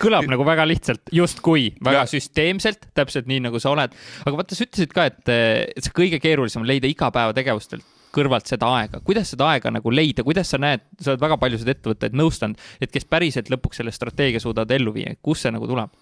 kõlab 0.00 0.26
nagu 0.26 0.42
väga 0.42 0.64
lihtsalt, 0.66 1.04
justkui 1.14 1.68
väga 1.84 2.00
ja. 2.02 2.10
süsteemselt, 2.10 2.88
täpselt 2.98 3.28
nii, 3.30 3.44
nagu 3.44 3.60
sa 3.62 3.70
oled. 3.70 3.92
aga 4.26 4.40
vaata, 4.40 4.56
sa 4.58 4.66
ütlesid 4.66 4.94
ka, 4.94 5.04
et 5.06 5.30
see 5.78 5.94
kõige 5.94 6.18
keerulisem 6.22 6.64
on 6.64 6.66
leida 6.66 6.90
igapäevategevustelt 6.90 7.86
kõrvalt 8.14 8.48
seda 8.50 8.70
aega, 8.78 9.00
kuidas 9.04 9.32
seda 9.34 9.50
aega 9.52 9.72
nagu 9.74 9.92
leida, 9.92 10.24
kuidas 10.26 10.52
sa 10.54 10.60
näed, 10.62 10.84
sa 11.00 11.12
oled 11.12 11.24
väga 11.24 11.38
paljusid 11.42 11.70
ettevõtteid 11.74 12.16
nõustanud, 12.16 12.60
et 12.80 12.92
kes 12.94 13.06
päriselt 13.10 13.50
lõpuks 13.52 13.82
selle 13.82 13.94
strateegia 13.94 14.42
suudavad 14.42 14.74
ellu 14.76 14.94
viia, 14.94 15.16
kust 15.22 15.46
see 15.46 15.54
nagu 15.54 15.68
tuleb? 15.70 15.92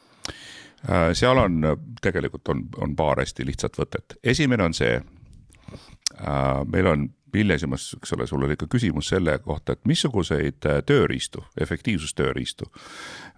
Äh, 0.82 1.12
seal 1.14 1.38
on, 1.38 1.62
tegelikult 2.02 2.48
on, 2.52 2.66
on 2.82 2.94
paar 2.98 3.22
hästi 3.22 3.46
lihtsat 3.46 3.78
võtet. 3.78 4.18
esimene 4.22 4.66
on 4.66 4.74
see, 4.74 4.96
äh, 4.98 6.62
meil 6.66 6.90
on 6.90 7.08
hilisemas, 7.32 7.94
eks 7.96 8.12
ole, 8.12 8.26
sul 8.28 8.42
oli 8.44 8.58
ka 8.60 8.66
küsimus 8.68 9.08
selle 9.12 9.38
kohta, 9.44 9.72
et 9.72 9.86
missuguseid 9.88 10.68
äh, 10.68 10.82
tööriistu, 10.86 11.44
efektiivsustööriistu 11.60 12.68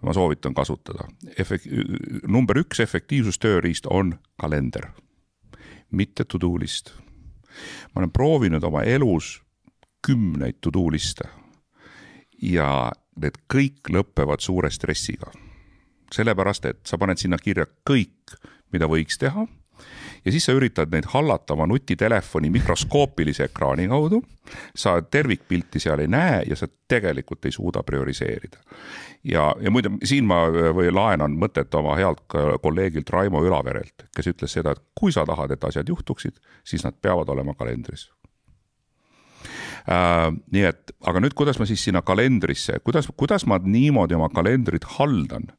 ma 0.02 0.16
soovitan 0.16 0.54
kasutada. 0.54 1.06
Efek-, 1.38 1.68
number 2.26 2.58
üks 2.64 2.80
efektiivsustööriist 2.82 3.86
on 3.86 4.16
kalender, 4.40 4.90
mitte 5.90 6.24
to 6.24 6.40
do 6.40 6.56
list 6.58 6.94
ma 7.94 8.02
olen 8.02 8.10
proovinud 8.10 8.64
oma 8.64 8.82
elus 8.82 9.40
kümneid 10.06 10.60
to-do 10.60 10.86
liste 10.92 11.28
ja 12.42 12.92
need 13.16 13.38
kõik 13.52 13.90
lõpevad 13.90 14.42
suure 14.42 14.70
stressiga. 14.70 15.30
sellepärast, 16.14 16.64
et 16.64 16.80
sa 16.86 16.98
paned 16.98 17.18
sinna 17.18 17.38
kirja 17.38 17.66
kõik, 17.90 18.36
mida 18.72 18.86
võiks 18.86 19.18
teha 19.18 19.46
ja 20.24 20.32
siis 20.32 20.44
sa 20.44 20.54
üritad 20.56 20.92
neid 20.92 21.08
hallata 21.12 21.54
oma 21.54 21.66
nutitelefoni 21.66 22.50
mikroskoopilise 22.50 23.44
ekraani 23.44 23.88
kaudu. 23.88 24.22
sa 24.76 25.02
tervikpilti 25.02 25.80
seal 25.80 25.98
ei 25.98 26.08
näe 26.08 26.42
ja 26.48 26.56
sa 26.56 26.68
tegelikult 26.88 27.44
ei 27.44 27.52
suuda 27.52 27.82
prioriseerida. 27.82 28.58
ja, 29.24 29.54
ja 29.60 29.70
muide, 29.70 29.90
siin 30.04 30.24
ma 30.24 30.46
või 30.48 30.92
laenan 30.92 31.38
mõtet 31.40 31.74
oma 31.74 31.96
healt 31.96 32.24
kolleegilt 32.62 33.10
Raimo 33.10 33.44
Ülaverelt, 33.44 34.08
kes 34.16 34.26
ütles 34.26 34.52
seda, 34.52 34.72
et 34.72 34.82
kui 34.94 35.12
sa 35.12 35.24
tahad, 35.26 35.50
et 35.50 35.64
asjad 35.64 35.88
juhtuksid, 35.88 36.36
siis 36.64 36.84
nad 36.84 36.94
peavad 37.02 37.28
olema 37.28 37.54
kalendris 37.54 38.10
nii 39.84 40.64
et, 40.64 40.92
aga 41.04 41.20
nüüd, 41.20 41.34
kuidas 41.36 41.58
ma 41.60 41.66
siis 41.68 41.82
sinna 41.84 42.00
kalendrisse, 42.06 42.78
kuidas, 42.84 43.08
kuidas 43.20 43.44
ma 43.50 43.58
niimoodi 43.60 44.16
oma 44.16 44.30
kalendrit 44.32 44.86
haldan, 44.96 45.50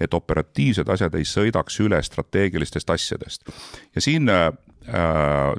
et 0.00 0.14
operatiivsed 0.14 0.88
asjad 0.92 1.14
ei 1.16 1.24
sõidaks 1.24 1.78
üle 1.80 2.00
strateegilistest 2.04 2.90
asjadest. 2.92 3.48
ja 3.94 4.02
siin 4.04 4.28
äh, 4.28 4.50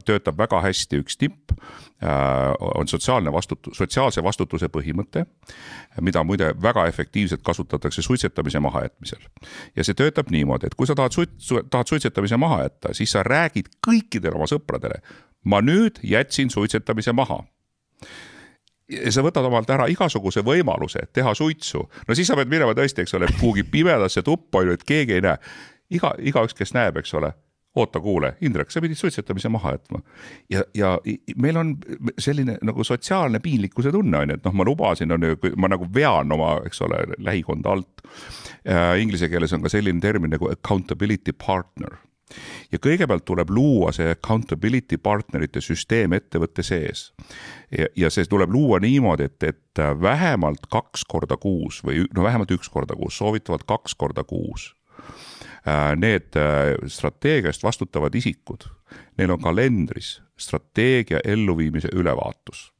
töötab 0.06 0.38
väga 0.38 0.60
hästi 0.62 1.00
üks 1.02 1.18
tipp 1.18 1.50
äh,, 1.54 2.54
on 2.78 2.88
sotsiaalne 2.88 3.34
vastutus, 3.34 3.78
sotsiaalse 3.78 4.24
vastutuse 4.24 4.70
põhimõte, 4.70 5.26
mida 6.02 6.22
muide 6.24 6.52
väga 6.62 6.86
efektiivselt 6.92 7.42
kasutatakse 7.42 8.02
suitsetamise 8.06 8.60
mahajätmisel. 8.60 9.24
ja 9.76 9.84
see 9.84 9.98
töötab 9.98 10.30
niimoodi, 10.30 10.70
et 10.70 10.76
kui 10.78 10.86
sa 10.86 10.94
tahad 10.96 11.18
suit-, 11.18 11.34
tahad 11.70 11.90
suitsetamise 11.90 12.38
maha 12.38 12.68
jätta, 12.68 12.94
siis 12.94 13.18
sa 13.18 13.26
räägid 13.26 13.74
kõikidele 13.88 14.38
oma 14.38 14.46
sõpradele, 14.46 15.02
ma 15.46 15.62
nüüd 15.66 15.98
jätsin 16.06 16.54
suitsetamise 16.54 17.18
maha 17.18 17.40
ja 18.92 19.12
sa 19.14 19.24
võtad 19.26 19.46
omalt 19.48 19.70
ära 19.72 19.88
igasuguse 19.92 20.44
võimaluse 20.46 21.06
teha 21.14 21.34
suitsu, 21.38 21.84
no 22.08 22.18
siis 22.18 22.30
sa 22.30 22.38
pead 22.40 22.52
minema 22.52 22.76
tõesti, 22.78 23.06
eks 23.06 23.16
ole, 23.18 23.30
kuhugi 23.40 23.64
pimedasse 23.64 24.24
tuppa, 24.26 24.62
on 24.62 24.72
ju, 24.72 24.80
et 24.80 24.84
keegi 24.88 25.18
ei 25.20 25.24
näe. 25.26 25.38
iga, 25.92 26.14
igaüks, 26.20 26.56
kes 26.58 26.74
näeb, 26.76 27.00
eks 27.02 27.14
ole, 27.20 27.32
oota, 27.76 28.00
kuule, 28.04 28.34
Indrek, 28.44 28.72
sa 28.72 28.82
pidid 28.84 29.00
suitsetamise 29.00 29.50
maha 29.50 29.72
jätma. 29.78 30.02
ja, 30.50 30.64
ja 30.76 30.98
meil 31.36 31.58
on 31.58 31.76
selline 32.20 32.58
nagu 32.62 32.84
sotsiaalne 32.84 33.40
piinlikkuse 33.40 33.92
tunne 33.92 34.18
on 34.18 34.30
ju, 34.30 34.40
et 34.40 34.46
noh, 34.46 34.54
ma 34.54 34.68
lubasin, 34.68 35.12
on 35.12 35.30
ju, 35.30 35.56
ma 35.58 35.72
nagu 35.72 35.88
vean 35.94 36.32
oma, 36.32 36.58
eks 36.66 36.82
ole, 36.88 37.04
lähikonda 37.18 37.72
alt. 37.72 38.08
Inglise 39.00 39.30
keeles 39.30 39.54
on 39.54 39.64
ka 39.64 39.72
selline 39.72 40.02
termin 40.04 40.36
nagu 40.36 40.52
accountability 40.52 41.34
partner 41.34 41.98
ja 42.72 42.80
kõigepealt 42.80 43.26
tuleb 43.26 43.50
luua 43.50 43.91
see 43.96 44.12
accountability 44.12 44.98
partnerite 44.98 45.62
süsteem 45.62 46.13
ettevõtte 46.13 46.63
sees. 46.63 47.12
ja, 47.78 47.88
ja 47.96 48.10
see 48.10 48.26
tuleb 48.30 48.52
luua 48.52 48.80
niimoodi, 48.80 49.30
et, 49.32 49.44
et 49.44 49.86
vähemalt 50.02 50.67
kaks 50.72 51.06
korda 51.08 51.38
kuus 51.38 51.84
või 51.84 52.06
no 52.15 52.24
vähemalt 52.24 52.52
üks 52.52 52.70
korda 52.70 52.96
kuus, 52.96 53.17
soovitavalt 53.17 53.63
kaks 53.67 53.96
korda 53.96 54.24
kuus 54.24 54.72
Äh, 55.67 55.96
need 55.96 56.36
äh, 56.36 56.74
strateegiast 56.88 57.63
vastutavad 57.63 58.15
isikud, 58.15 58.65
neil 59.17 59.30
on 59.30 59.41
kalendris 59.41 60.22
strateegia 60.38 61.20
elluviimise 61.24 61.91
ülevaatus 61.94 62.72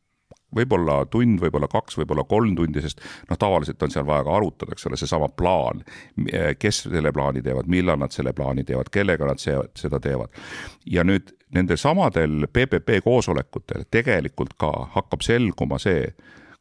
võib-olla 0.56 1.02
tund, 1.12 1.40
võib-olla 1.42 1.70
kaks, 1.72 1.98
võib-olla 2.00 2.26
kolm 2.30 2.56
tundi, 2.56 2.82
sest 2.84 3.02
noh, 3.30 3.40
tavaliselt 3.40 3.84
on 3.84 3.94
seal 3.94 4.08
vaja 4.08 4.26
ka 4.28 4.36
arutada, 4.38 4.76
eks 4.76 4.88
ole, 4.90 5.00
seesama 5.00 5.30
plaan. 5.30 5.84
kes 6.60 6.84
selle 6.88 7.12
plaani 7.12 7.42
teevad, 7.42 7.70
millal 7.72 8.00
nad 8.00 8.12
selle 8.12 8.34
plaani 8.34 8.64
teevad, 8.68 8.90
kellega 8.92 9.28
nad 9.28 9.42
seda 9.42 10.00
teevad. 10.00 10.30
ja 10.86 11.04
nüüd 11.08 11.32
nendel 11.56 11.78
samadel 11.78 12.48
PPP 12.54 13.02
koosolekutel 13.04 13.84
tegelikult 13.92 14.54
ka 14.58 14.72
hakkab 14.96 15.22
selguma 15.22 15.80
see, 15.80 16.12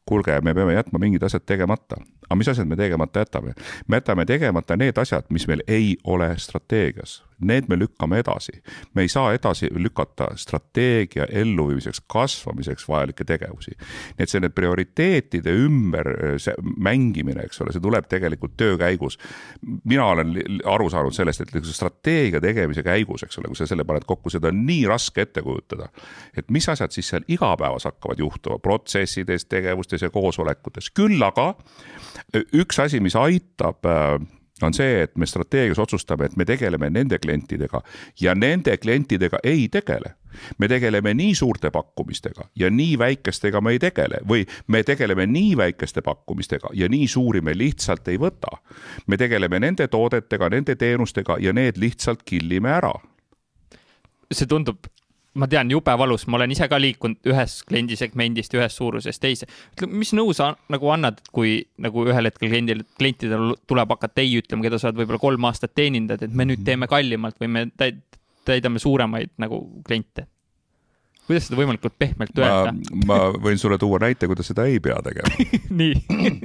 kuulge, 0.05 0.41
me 0.41 0.53
peame 0.53 0.73
jätma 0.73 0.99
mingid 0.99 1.23
asjad 1.23 1.45
tegemata. 1.45 1.99
aga 2.27 2.35
mis 2.35 2.47
asjad 2.47 2.67
me 2.67 2.75
tegemata 2.75 3.25
jätame? 3.25 3.53
me 3.87 4.01
jätame 4.01 4.25
tegemata 4.25 4.77
need 4.77 4.97
asjad, 4.97 5.27
mis 5.29 5.47
meil 5.47 5.63
ei 5.67 5.97
ole 6.03 6.33
strateegias 6.37 7.21
need 7.41 7.69
me 7.69 7.77
lükkame 7.79 8.21
edasi. 8.21 8.61
me 8.93 9.01
ei 9.01 9.09
saa 9.09 9.33
edasi 9.33 9.69
lükata 9.73 10.31
strateegia 10.35 11.25
elluviimiseks, 11.29 12.01
kasvamiseks 12.07 12.87
vajalikke 12.89 13.23
tegevusi. 13.23 13.71
nii 13.77 14.25
et 14.25 14.29
selline 14.29 14.49
prioriteetide 14.49 15.53
ümber 15.65 16.09
see 16.41 16.55
mängimine, 16.77 17.45
eks 17.45 17.61
ole, 17.61 17.73
see 17.73 17.83
tuleb 17.83 18.07
tegelikult 18.11 18.57
töö 18.57 18.77
käigus. 18.77 19.17
mina 19.83 20.05
olen 20.05 20.35
aru 20.65 20.89
saanud 20.89 21.15
sellest, 21.15 21.41
et 21.41 21.71
strateegia 21.71 22.41
tegemise 22.41 22.83
käigus, 22.83 23.23
eks 23.23 23.39
ole, 23.39 23.51
kui 23.51 23.59
sa 23.59 23.67
selle 23.69 23.85
paned 23.87 24.05
kokku, 24.07 24.29
seda 24.29 24.51
on 24.51 24.65
nii 24.65 24.85
raske 24.89 25.21
ette 25.21 25.41
kujutada. 25.41 25.89
et 26.37 26.49
mis 26.49 26.69
asjad 26.69 26.91
siis 26.91 27.09
seal 27.09 27.25
igapäevas 27.27 27.85
hakkavad 27.89 28.19
juhtuma 28.19 28.59
protsessides, 28.59 29.45
tegevustes 29.45 30.01
ja 30.01 30.09
koosolekutes, 30.09 30.91
küll 30.95 31.21
aga 31.23 31.53
üks 32.53 32.79
asi, 32.79 32.99
mis 33.03 33.15
aitab 33.15 33.85
äh, 33.85 34.19
on 34.63 34.73
see, 34.73 35.01
et 35.03 35.15
me 35.17 35.25
strateegias 35.25 35.79
otsustame, 35.79 36.25
et 36.25 36.37
me 36.37 36.45
tegeleme 36.45 36.89
nende 36.89 37.19
klientidega 37.19 37.81
ja 38.21 38.35
nende 38.35 38.77
klientidega 38.77 39.39
ei 39.43 39.67
tegele. 39.69 40.15
me 40.57 40.67
tegeleme 40.67 41.13
nii 41.13 41.35
suurte 41.35 41.71
pakkumistega 41.71 42.45
ja 42.55 42.69
nii 42.69 42.97
väikestega 42.99 43.61
me 43.61 43.71
ei 43.71 43.79
tegele 43.79 44.21
või 44.27 44.45
me 44.67 44.83
tegeleme 44.83 45.25
nii 45.27 45.57
väikeste 45.57 46.01
pakkumistega 46.01 46.69
ja 46.73 46.89
nii 46.89 47.07
suuri 47.07 47.41
me 47.41 47.57
lihtsalt 47.57 48.07
ei 48.07 48.17
võta. 48.17 48.57
me 49.07 49.17
tegeleme 49.17 49.59
nende 49.59 49.87
toodetega, 49.87 50.49
nende 50.49 50.75
teenustega 50.75 51.37
ja 51.39 51.53
need 51.53 51.77
lihtsalt 51.77 52.23
killime 52.23 52.69
ära 52.69 52.93
see 54.31 54.47
tundub 54.47 54.87
ma 55.39 55.47
tean, 55.47 55.69
jube 55.71 55.93
valus, 55.97 56.25
ma 56.27 56.39
olen 56.39 56.51
ise 56.51 56.67
ka 56.71 56.79
liikunud 56.81 57.31
ühest 57.31 57.63
kliendisegmendist, 57.69 58.53
ühest 58.57 58.79
suurusest 58.79 59.21
teise. 59.23 59.47
ütle, 59.75 59.87
mis 60.01 60.11
nõu 60.17 60.33
sa 60.35 60.51
nagu 60.73 60.91
annad, 60.91 61.21
kui 61.31 61.59
nagu 61.81 62.05
ühel 62.07 62.27
hetkel 62.27 62.51
kliendil, 62.51 62.83
klientidel 62.99 63.55
tuleb 63.69 63.95
hakata 63.95 64.23
ei 64.23 64.35
ütlema, 64.41 64.65
keda 64.67 64.81
sa 64.81 64.89
oled 64.89 65.01
võib-olla 65.01 65.23
kolm 65.23 65.47
aastat 65.49 65.75
teenindanud, 65.77 66.27
et 66.27 66.35
me 66.35 66.47
nüüd 66.49 66.65
teeme 66.67 66.89
kallimalt 66.91 67.39
või 67.41 67.51
me 67.55 67.65
täidame 68.47 68.83
suuremaid 68.83 69.35
nagu 69.41 69.63
kliente? 69.87 70.27
kuidas 71.21 71.45
seda 71.47 71.61
võimalikult 71.61 71.95
pehmelt 72.01 72.35
öelda? 72.35 72.73
ma 73.07 73.23
võin 73.31 73.59
sulle 73.61 73.77
tuua 73.79 74.01
näite, 74.03 74.27
kuidas 74.27 74.51
seda 74.51 74.65
ei 74.67 74.81
pea 74.83 74.99
tegema 75.05 75.31
nii 75.79 76.41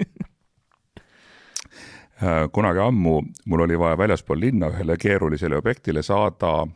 Äh, 2.22 2.48
kunagi 2.52 2.80
ammu 2.80 3.22
mul 3.44 3.60
oli 3.60 3.76
vaja 3.78 3.98
väljaspool 3.98 4.40
linna 4.40 4.70
ühele 4.72 4.94
keerulisele 4.96 5.58
objektile 5.58 6.00
saada 6.02 6.66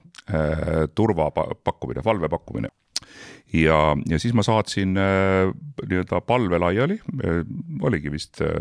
turvapakkumine, 0.95 2.05
valvepakkumine. 2.05 2.69
ja, 3.53 3.79
ja 4.07 4.19
siis 4.23 4.35
ma 4.37 4.45
saatsin 4.47 4.95
äh, 5.01 5.51
nii-öelda 5.83 6.21
palve 6.27 6.59
laiali 6.63 7.01
äh,, 7.01 7.41
oligi 7.83 8.13
vist 8.13 8.43
äh,, 8.45 8.61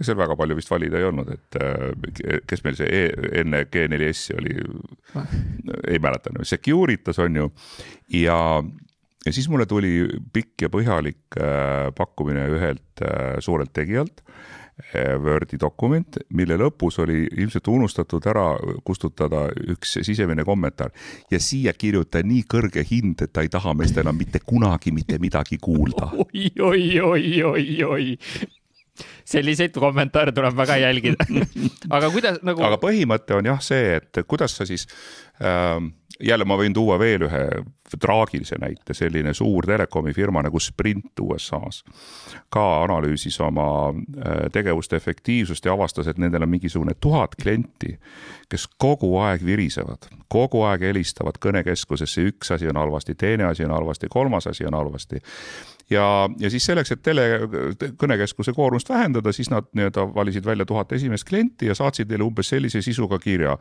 seal 0.00 0.18
väga 0.18 0.36
palju 0.36 0.56
vist 0.58 0.70
valida 0.70 0.98
ei 1.00 1.06
olnud, 1.08 1.30
et 1.32 1.60
äh, 1.62 2.42
kes 2.46 2.64
meil 2.66 2.76
see 2.76 2.88
e 2.88 3.06
enne 3.40 3.64
G4S-i 3.70 4.36
oli, 4.36 4.58
ei 5.88 6.02
mäleta, 6.02 6.34
Securitas 6.44 7.18
on 7.24 7.40
ju, 7.40 7.48
ja 8.20 8.38
ja 9.26 9.32
siis 9.34 9.48
mulle 9.50 9.66
tuli 9.68 9.92
pikk 10.32 10.66
ja 10.66 10.72
põhjalik 10.72 11.38
äh, 11.40 11.90
pakkumine 11.96 12.46
ühelt 12.54 13.02
äh, 13.04 13.36
suurelt 13.44 13.72
tegijalt 13.76 14.22
Wordi 14.94 15.58
dokument, 15.60 16.20
mille 16.38 16.56
lõpus 16.60 17.00
oli 17.02 17.24
ilmselt 17.26 17.66
unustatud 17.68 18.24
ära 18.30 18.46
kustutada 18.86 19.48
üks 19.74 19.98
sisemine 20.06 20.44
kommentaar. 20.46 20.92
Ja 21.30 21.40
siia 21.42 21.74
kirjuta 21.74 22.22
nii 22.24 22.44
kõrge 22.48 22.84
hind, 22.86 23.24
et 23.26 23.32
ta 23.34 23.42
ei 23.42 23.50
taha 23.52 23.74
meist 23.74 23.98
enam 23.98 24.16
mitte 24.16 24.40
kunagi 24.44 24.94
mitte 24.94 25.18
midagi 25.18 25.58
kuulda. 25.62 26.12
Oi, 26.28 26.50
oi, 26.62 26.86
oi, 27.00 27.42
oi, 27.42 27.66
oi. 27.84 28.06
Selliseid 29.28 29.76
kommentaare 29.76 30.32
tuleb 30.34 30.56
väga 30.56 30.78
jälgida. 30.80 31.26
Aga 31.94 32.10
kuidas 32.14 32.40
nagu. 32.46 32.62
aga 32.64 32.78
põhimõte 32.82 33.36
on 33.36 33.50
jah 33.50 33.60
see, 33.62 33.98
et 33.98 34.22
kuidas 34.26 34.56
sa 34.58 34.66
siis 34.66 34.88
ähm, 35.42 35.92
jälle 36.20 36.44
ma 36.44 36.56
võin 36.58 36.74
tuua 36.74 36.98
veel 36.98 37.24
ühe 37.28 37.42
traagilise 38.00 38.58
näite, 38.60 38.94
selline 38.94 39.32
suur 39.34 39.66
telekomi 39.66 40.12
firma 40.12 40.42
nagu 40.44 40.60
Sprint 40.60 41.20
USA-s. 41.20 41.84
ka 42.50 42.82
analüüsis 42.82 43.40
oma 43.40 43.68
äh, 43.90 44.48
tegevuste 44.52 44.96
efektiivsust 44.96 45.64
ja 45.64 45.72
avastas, 45.72 46.06
et 46.06 46.18
nendel 46.18 46.42
on 46.42 46.48
mingisugune 46.48 46.94
tuhat 47.00 47.36
klienti, 47.42 47.98
kes 48.48 48.68
kogu 48.78 49.16
aeg 49.18 49.44
virisevad, 49.44 50.10
kogu 50.28 50.62
aeg 50.62 50.82
helistavad 50.90 51.40
kõnekeskusesse, 51.40 52.28
üks 52.32 52.52
asi 52.52 52.68
on 52.68 52.76
halvasti, 52.76 53.14
teine 53.14 53.44
asi 53.44 53.64
on 53.64 53.74
halvasti, 53.76 54.08
kolmas 54.10 54.46
asi 54.46 54.66
on 54.66 54.74
halvasti 54.74 55.22
ja, 55.90 56.30
ja 56.38 56.50
siis 56.50 56.66
selleks, 56.66 56.92
et 56.92 57.02
tele, 57.02 57.24
kõnekeskuse 58.00 58.52
koormust 58.56 58.88
vähendada, 58.88 59.32
siis 59.32 59.50
nad 59.50 59.68
nii-öelda 59.72 60.04
valisid 60.14 60.46
välja 60.46 60.66
tuhat 60.66 60.92
esimest 60.92 61.28
klienti 61.28 61.66
ja 61.66 61.74
saatsid 61.74 62.10
neile 62.10 62.26
umbes 62.26 62.48
sellise 62.48 62.82
sisuga 62.82 63.18
kirja. 63.18 63.56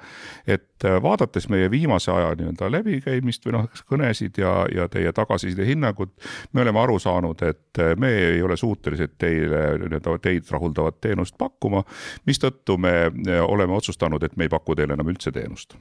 et 0.48 0.86
äh, 0.86 1.02
vaadates 1.04 1.50
meie 1.50 1.72
viimase 1.72 2.12
aja 2.12 2.34
nii-öelda 2.36 2.72
läbikäimist 2.72 3.46
või 3.46 3.58
noh, 3.58 3.68
kõnesid 3.92 4.38
ja, 4.38 4.54
ja 4.76 4.88
teie 4.88 5.12
tagasiside 5.14 5.66
hinnangut, 5.66 6.14
me 6.54 6.62
oleme 6.62 6.80
aru 6.80 7.00
saanud, 7.00 7.42
et 7.42 7.80
äh, 7.80 7.96
me 7.98 8.12
ei 8.12 8.42
ole 8.42 8.58
suutelised 8.58 9.18
teile 9.18 9.78
nii-öelda 9.84 10.18
teid 10.22 10.52
rahuldavat 10.52 11.02
teenust 11.02 11.38
pakkuma, 11.38 11.84
mistõttu 12.26 12.78
me 12.78 12.96
äh, 13.08 13.44
oleme 13.44 13.74
otsustanud, 13.74 14.24
et 14.24 14.38
me 14.38 14.48
ei 14.48 14.50
paku 14.50 14.76
teile 14.76 14.98
enam 14.98 15.16
üldse 15.16 15.32
teenust 15.32 15.78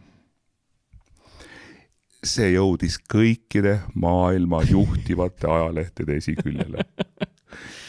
see 2.24 2.52
jõudis 2.54 2.98
kõikide 3.12 3.80
maailma 3.94 4.62
juhtivate 4.66 5.48
ajalehtede 5.50 6.16
esiküljele. 6.20 6.84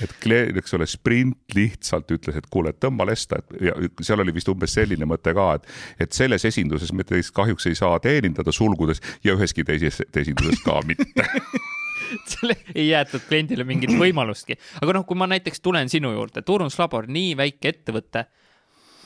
et 0.04 0.28
eks 0.62 0.74
ole, 0.78 0.88
Sprint 0.88 1.56
lihtsalt 1.56 2.12
ütles, 2.12 2.38
et 2.38 2.50
kuule, 2.52 2.74
tõmba 2.74 3.08
lesta, 3.10 3.40
et 3.40 3.68
ja 3.70 3.74
seal 4.02 4.22
oli 4.24 4.34
vist 4.36 4.50
umbes 4.52 4.76
selline 4.78 5.08
mõte 5.10 5.34
ka, 5.36 5.48
et, 5.58 5.68
et 6.00 6.14
selles 6.14 6.46
esinduses 6.46 6.94
me 6.94 7.04
teist 7.08 7.34
kahjuks 7.36 7.68
ei 7.68 7.76
saa 7.76 8.00
teenindada 8.04 8.54
sulgudes 8.54 9.02
ja 9.24 9.36
üheski 9.36 9.66
teises 9.68 10.04
esinduses 10.14 10.64
ka 10.66 10.80
mitte 10.88 11.28
selle 12.32 12.56
ei 12.76 12.88
jäetud 12.88 13.26
kliendile 13.28 13.66
mingit 13.68 13.92
võimalustki, 14.00 14.58
aga 14.82 15.00
noh, 15.00 15.06
kui 15.08 15.18
ma 15.20 15.28
näiteks 15.28 15.62
tulen 15.64 15.90
sinu 15.92 16.14
juurde, 16.14 16.44
turunduslabor, 16.46 17.10
nii 17.12 17.36
väike 17.40 17.74
ettevõte 17.74 18.28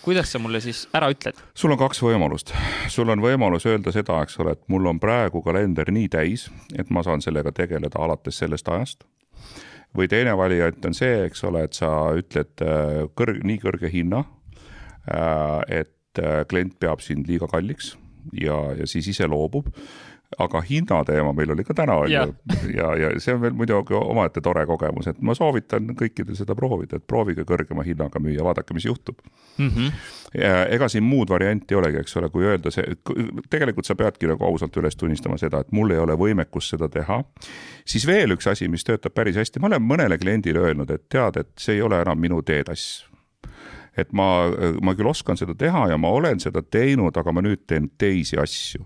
kuidas 0.02 0.32
sa 0.32 0.40
mulle 0.40 0.62
siis 0.62 0.84
ära 0.94 1.10
ütled? 1.14 1.38
sul 1.56 1.74
on 1.74 1.80
kaks 1.80 2.02
võimalust, 2.04 2.54
sul 2.90 3.10
on 3.14 3.22
võimalus 3.24 3.66
öelda 3.70 3.94
seda, 3.94 4.22
eks 4.26 4.40
ole, 4.42 4.56
et 4.58 4.64
mul 4.72 4.90
on 4.90 5.00
praegu 5.00 5.44
kalender 5.46 5.92
nii 5.94 6.10
täis, 6.12 6.50
et 6.78 6.90
ma 6.90 7.04
saan 7.06 7.22
sellega 7.22 7.54
tegeleda 7.56 8.02
alates 8.02 8.42
sellest 8.42 8.70
ajast. 8.70 9.06
või 9.98 10.08
teine 10.08 10.36
variant 10.38 10.86
on 10.86 10.94
see, 10.96 11.26
eks 11.26 11.44
ole, 11.44 11.66
et 11.68 11.78
sa 11.78 11.90
ütled 12.18 12.64
äh, 12.66 13.02
kõrg, 13.16 13.42
nii 13.44 13.60
kõrge 13.64 13.92
hinna, 13.92 14.24
äh, 15.12 15.82
et 15.82 16.22
äh, 16.22 16.46
klient 16.48 16.80
peab 16.80 17.02
sind 17.02 17.28
liiga 17.28 17.50
kalliks 17.52 17.96
ja, 18.34 18.58
ja 18.78 18.88
siis 18.88 19.08
ise 19.12 19.28
loobub 19.28 19.68
aga 20.39 20.62
hinnateema 20.70 21.34
meil 21.36 21.52
oli 21.52 21.63
ka 21.67 21.74
täna 21.76 21.96
on 22.00 22.12
ju 22.12 22.22
ja, 22.78 22.91
ja, 22.96 23.10
see 23.20 23.34
on 23.36 23.41
veel 23.41 23.56
muidugi 23.58 23.96
omaette 23.98 24.41
tore 24.41 24.63
kogemus, 24.70 25.10
et 25.12 25.20
ma 25.22 25.36
soovitan 25.36 25.91
kõikidel 26.00 26.38
seda 26.39 26.56
proovida, 26.56 27.00
et 27.00 27.08
proovige 27.08 27.44
kõrgema 27.48 27.84
hinnaga 27.88 28.22
müüa, 28.24 28.44
vaadake, 28.48 28.74
mis 28.78 28.88
juhtub 28.88 29.20
mm. 29.58 29.67
-hmm. 29.67 29.91
Ja 30.41 30.65
ega 30.72 30.88
siin 30.88 31.04
muud 31.04 31.30
varianti 31.30 31.76
ei 31.76 31.78
olegi, 31.78 31.98
eks 32.00 32.17
ole, 32.17 32.30
kui 32.30 32.46
öelda 32.48 32.72
see, 32.72 32.96
tegelikult 33.50 33.86
sa 33.86 33.96
peadki 34.00 34.30
nagu 34.32 34.46
ausalt 34.48 34.78
üles 34.80 34.96
tunnistama 34.96 35.38
seda, 35.38 35.60
et 35.60 35.72
mul 35.76 35.91
ei 35.91 36.00
ole 36.00 36.15
võimekust 36.15 36.72
seda 36.72 36.89
teha. 36.89 37.24
siis 37.86 38.08
veel 38.08 38.32
üks 38.32 38.48
asi, 38.48 38.67
mis 38.67 38.84
töötab 38.88 39.13
päris 39.13 39.36
hästi, 39.36 39.60
ma 39.60 39.67
olen 39.67 39.84
mõnele 39.84 40.17
kliendile 40.17 40.60
öelnud, 40.60 40.91
et 40.91 41.10
tead, 41.10 41.38
et 41.38 41.52
see 41.60 41.76
ei 41.76 41.82
ole 41.82 42.02
enam 42.02 42.20
minu 42.20 42.41
teetass 42.41 43.06
et 43.98 44.13
ma, 44.13 44.48
ma 44.82 44.96
küll 44.96 45.10
oskan 45.10 45.38
seda 45.38 45.56
teha 45.56 45.89
ja 45.91 45.98
ma 45.98 46.10
olen 46.15 46.39
seda 46.39 46.62
teinud, 46.62 47.17
aga 47.17 47.32
ma 47.32 47.41
nüüd 47.41 47.65
teen 47.67 47.89
teisi 48.00 48.39
asju 48.39 48.86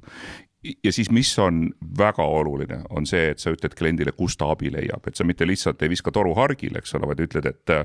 ja 0.83 0.93
siis, 0.93 1.11
mis 1.11 1.31
on 1.39 1.67
väga 1.97 2.23
oluline, 2.23 2.81
on 2.89 3.05
see, 3.09 3.29
et 3.33 3.43
sa 3.43 3.53
ütled 3.53 3.75
kliendile, 3.77 4.15
kus 4.17 4.37
ta 4.37 4.49
abi 4.53 4.71
leiab, 4.73 5.07
et 5.07 5.15
sa 5.15 5.27
mitte 5.27 5.47
lihtsalt 5.47 5.81
ei 5.81 5.91
viska 5.91 6.13
toru 6.15 6.33
hargile, 6.37 6.81
eks 6.81 6.95
ole, 6.97 7.09
vaid 7.11 7.23
ütled, 7.27 7.49
et 7.51 7.75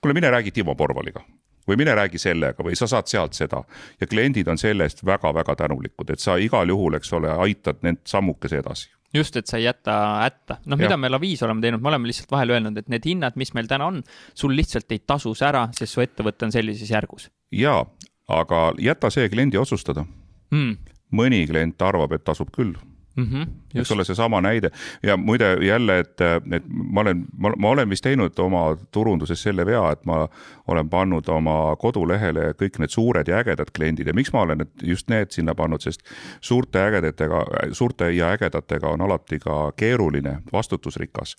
kuule, 0.00 0.16
mine 0.16 0.30
räägi 0.30 0.54
Timo 0.56 0.74
Porvaliga 0.74 1.24
või 1.68 1.76
mine 1.76 1.94
räägi 1.94 2.18
sellega 2.18 2.64
või 2.64 2.76
sa 2.78 2.88
saad 2.90 3.06
sealt 3.06 3.36
seda. 3.36 3.62
ja 4.00 4.06
kliendid 4.06 4.48
on 4.48 4.58
selle 4.58 4.86
eest 4.88 5.04
väga-väga 5.06 5.54
tänulikud, 5.56 6.10
et 6.10 6.20
sa 6.20 6.36
igal 6.40 6.68
juhul, 6.68 6.96
eks 6.98 7.12
ole, 7.12 7.30
aitad 7.44 7.84
need 7.86 8.00
sammukese 8.08 8.58
edasi 8.62 8.90
just, 9.14 9.36
et 9.36 9.46
sa 9.46 9.58
ei 9.58 9.64
jäta 9.64 9.96
hätta. 10.22 10.56
noh, 10.66 10.78
mida 10.78 10.96
me 10.96 11.10
Laviis 11.10 11.42
oleme 11.42 11.60
teinud, 11.64 11.82
me 11.82 11.90
oleme 11.92 12.10
lihtsalt 12.10 12.30
vahel 12.30 12.54
öelnud, 12.56 12.78
et 12.78 12.88
need 12.92 13.06
hinnad, 13.06 13.36
mis 13.40 13.52
meil 13.54 13.68
täna 13.70 13.90
on, 13.90 14.02
sul 14.34 14.54
lihtsalt 14.56 14.92
ei 14.92 15.02
tasu 15.06 15.34
see 15.34 15.48
ära, 15.48 15.66
sest 15.76 15.96
su 15.96 16.04
ettevõte 16.04 16.46
on 16.46 16.54
sellises 16.54 16.90
järgus. 16.90 17.30
jaa, 17.54 17.82
aga 18.30 18.70
jäta 18.78 19.10
see 19.10 19.28
kliendi 19.32 19.58
otsustada 19.58 20.06
mm.. 20.50 20.76
Mõni 21.10 21.46
klient 21.50 21.82
arvab, 21.82 22.12
et 22.12 22.24
tasub 22.24 22.50
küll. 22.54 22.74
Mm. 23.16 23.26
-hmm, 23.26 23.80
eks 23.80 23.92
ole, 23.92 24.04
seesama 24.04 24.40
näide. 24.40 24.70
Ja 25.02 25.16
muide 25.16 25.56
jälle, 25.66 25.98
et, 25.98 26.20
et 26.52 26.64
ma 26.68 27.00
olen, 27.00 27.24
ma 27.58 27.68
olen 27.68 27.90
vist 27.90 28.02
teinud 28.02 28.38
oma 28.38 28.76
turunduses 28.90 29.42
selle 29.42 29.66
vea, 29.66 29.90
et 29.92 30.04
ma 30.06 30.28
olen 30.66 30.88
pannud 30.88 31.28
oma 31.28 31.76
kodulehele 31.76 32.52
kõik 32.62 32.78
need 32.78 32.94
suured 32.94 33.28
ja 33.28 33.42
ägedad 33.42 33.72
kliendid. 33.76 34.06
Ja 34.06 34.14
miks 34.14 34.32
ma 34.32 34.40
olen 34.40 34.62
just 34.82 35.08
need 35.10 35.30
sinna 35.30 35.54
pannud, 35.54 35.82
sest 35.82 36.00
suurte 36.40 36.78
ägedatega, 36.78 37.42
suurte 37.72 38.10
ja 38.10 38.30
ägedatega 38.30 38.88
on 38.88 39.00
alati 39.00 39.38
ka 39.38 39.72
keeruline, 39.76 40.38
vastutusrikas. 40.52 41.36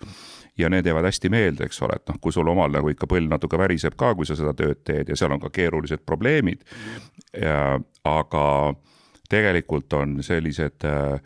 Ja 0.58 0.70
need 0.70 0.86
jäävad 0.86 1.08
hästi 1.08 1.30
meelde, 1.30 1.66
eks 1.66 1.82
ole, 1.82 1.96
et 1.96 2.08
noh, 2.10 2.20
kui 2.22 2.32
sul 2.32 2.48
omal 2.48 2.72
nagu 2.72 2.90
ikka 2.90 3.08
põll 3.08 3.32
natuke 3.32 3.58
väriseb 3.58 3.96
ka, 3.96 4.16
kui 4.16 4.26
sa 4.26 4.36
seda 4.36 4.54
tööd 4.54 4.84
teed 4.84 5.10
ja 5.10 5.16
seal 5.16 5.32
on 5.32 5.40
ka 5.40 5.50
keerulised 5.50 6.04
probleemid. 6.06 6.62
aga 8.04 8.74
tegelikult 9.32 9.94
on 9.98 10.20
sellised 10.26 10.86
äh, 10.88 11.22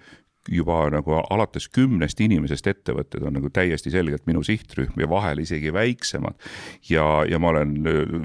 juba 0.50 0.84
nagu 0.94 1.16
alates 1.24 1.68
kümnest 1.74 2.20
inimesest 2.22 2.68
ettevõtted 2.70 3.24
on 3.26 3.34
nagu 3.40 3.50
täiesti 3.54 3.90
selgelt 3.94 4.28
minu 4.30 4.44
sihtrühm 4.46 5.00
ja 5.02 5.08
vahel 5.10 5.42
isegi 5.42 5.74
väiksemad. 5.74 6.38
ja, 6.90 7.26
ja 7.30 7.40
ma 7.40 7.50
olen 7.50 7.74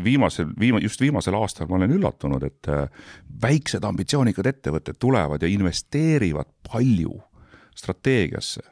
viimasel, 0.05 0.51
viima-, 0.61 0.83
just 0.85 1.01
viimasel 1.01 1.35
aastal 1.38 1.71
ma 1.71 1.79
olen 1.81 1.97
üllatunud, 1.97 2.45
et 2.45 2.69
äh, 2.69 2.85
väiksed 3.43 3.85
ambitsioonikad 3.85 4.53
ettevõtted 4.53 5.01
tulevad 5.01 5.43
ja 5.43 5.49
investeerivad 5.49 6.53
palju 6.73 7.16
strateegiasse 7.77 8.66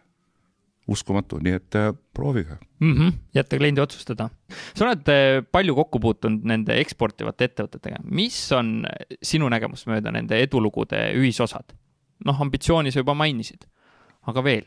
uskumatu, 0.89 1.39
nii 1.45 1.57
et 1.59 1.77
äh, 1.77 1.91
proovige 2.15 2.57
mm. 2.81 2.95
-hmm. 2.95 3.13
jätta 3.35 3.59
kliendi 3.59 3.81
otsustada. 3.81 4.31
sa 4.75 4.85
oled 4.85 5.09
äh, 5.09 5.45
palju 5.53 5.75
kokku 5.75 6.01
puutunud 6.01 6.45
nende 6.45 6.81
eksportivate 6.81 7.45
ettevõtetega, 7.45 8.03
mis 8.05 8.53
on 8.53 8.87
sinu 9.23 9.49
nägemust 9.49 9.87
mööda 9.87 10.13
nende 10.13 10.43
edulugude 10.43 11.13
ühisosad? 11.15 11.75
noh, 12.25 12.41
ambitsiooni 12.41 12.91
sa 12.91 13.01
juba 13.01 13.15
mainisid, 13.15 13.65
aga 14.27 14.45
veel? 14.45 14.65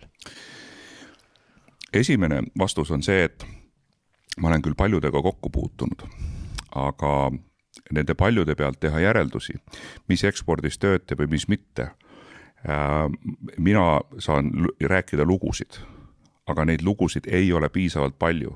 esimene 1.94 2.44
vastus 2.60 2.92
on 2.92 3.04
see, 3.04 3.24
et 3.24 3.46
ma 4.40 4.48
olen 4.48 4.62
küll 4.62 4.78
paljudega 4.78 5.22
kokku 5.22 5.50
puutunud, 5.50 6.06
aga 6.76 7.32
nende 7.92 8.16
paljude 8.16 8.56
pealt 8.56 8.80
teha 8.80 9.00
järeldusi, 9.00 9.58
mis 10.08 10.24
ekspordis 10.24 10.80
töötab 10.80 11.20
või 11.24 11.36
mis 11.36 11.48
mitte. 11.52 11.92
Äh, 12.62 13.10
mina 13.58 14.02
saan 14.20 14.52
rääkida 14.80 15.26
lugusid, 15.26 15.82
aga 16.48 16.66
neid 16.66 16.82
lugusid 16.84 17.28
ei 17.32 17.54
ole 17.54 17.70
piisavalt 17.70 18.18
palju, 18.20 18.56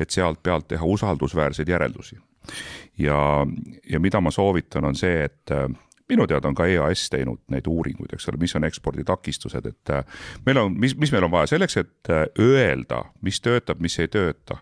et 0.00 0.10
sealt 0.10 0.42
pealt 0.42 0.68
teha 0.68 0.84
usaldusväärseid 0.84 1.68
järeldusi. 1.68 2.16
ja, 2.98 3.46
ja 3.90 4.00
mida 4.00 4.20
ma 4.20 4.30
soovitan, 4.30 4.84
on 4.84 4.94
see, 4.94 5.24
et 5.24 5.50
äh, 5.50 5.66
minu 6.08 6.26
teada 6.26 6.48
on 6.48 6.54
ka 6.54 6.66
EAS 6.66 7.08
teinud 7.10 7.40
neid 7.50 7.66
uuringuid, 7.66 8.12
eks 8.14 8.28
ole, 8.28 8.38
mis 8.40 8.54
on 8.56 8.64
eksporditakistused, 8.64 9.66
et 9.66 9.90
äh, 9.90 10.04
meil 10.46 10.60
on, 10.62 10.76
mis, 10.78 10.96
mis 10.96 11.12
meil 11.12 11.26
on 11.26 11.34
vaja 11.34 11.54
selleks, 11.54 11.76
et 11.82 12.12
äh, 12.12 12.26
öelda, 12.40 13.04
mis 13.26 13.40
töötab, 13.42 13.82
mis 13.82 13.98
ei 13.98 14.08
tööta, 14.08 14.60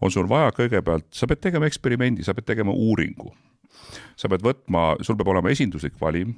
on 0.00 0.10
sul 0.10 0.28
vaja 0.28 0.50
kõigepealt, 0.56 1.06
sa 1.14 1.28
pead 1.30 1.42
tegema 1.46 1.70
eksperimendi, 1.70 2.26
sa 2.26 2.34
pead 2.34 2.48
tegema 2.50 2.74
uuringu. 2.74 3.32
Sa 4.16 4.30
pead 4.30 4.44
võtma, 4.44 4.94
sul 5.04 5.18
peab 5.18 5.34
olema 5.34 5.52
esinduslik 5.52 5.98
valim. 6.00 6.36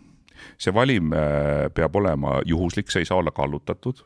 see 0.58 0.72
valim 0.74 1.12
äh, 1.14 1.68
peab 1.74 1.94
olema 1.96 2.40
juhuslik, 2.46 2.90
see 2.90 3.04
ei 3.04 3.06
saa 3.06 3.18
olla 3.20 3.30
kallutatud. 3.30 4.02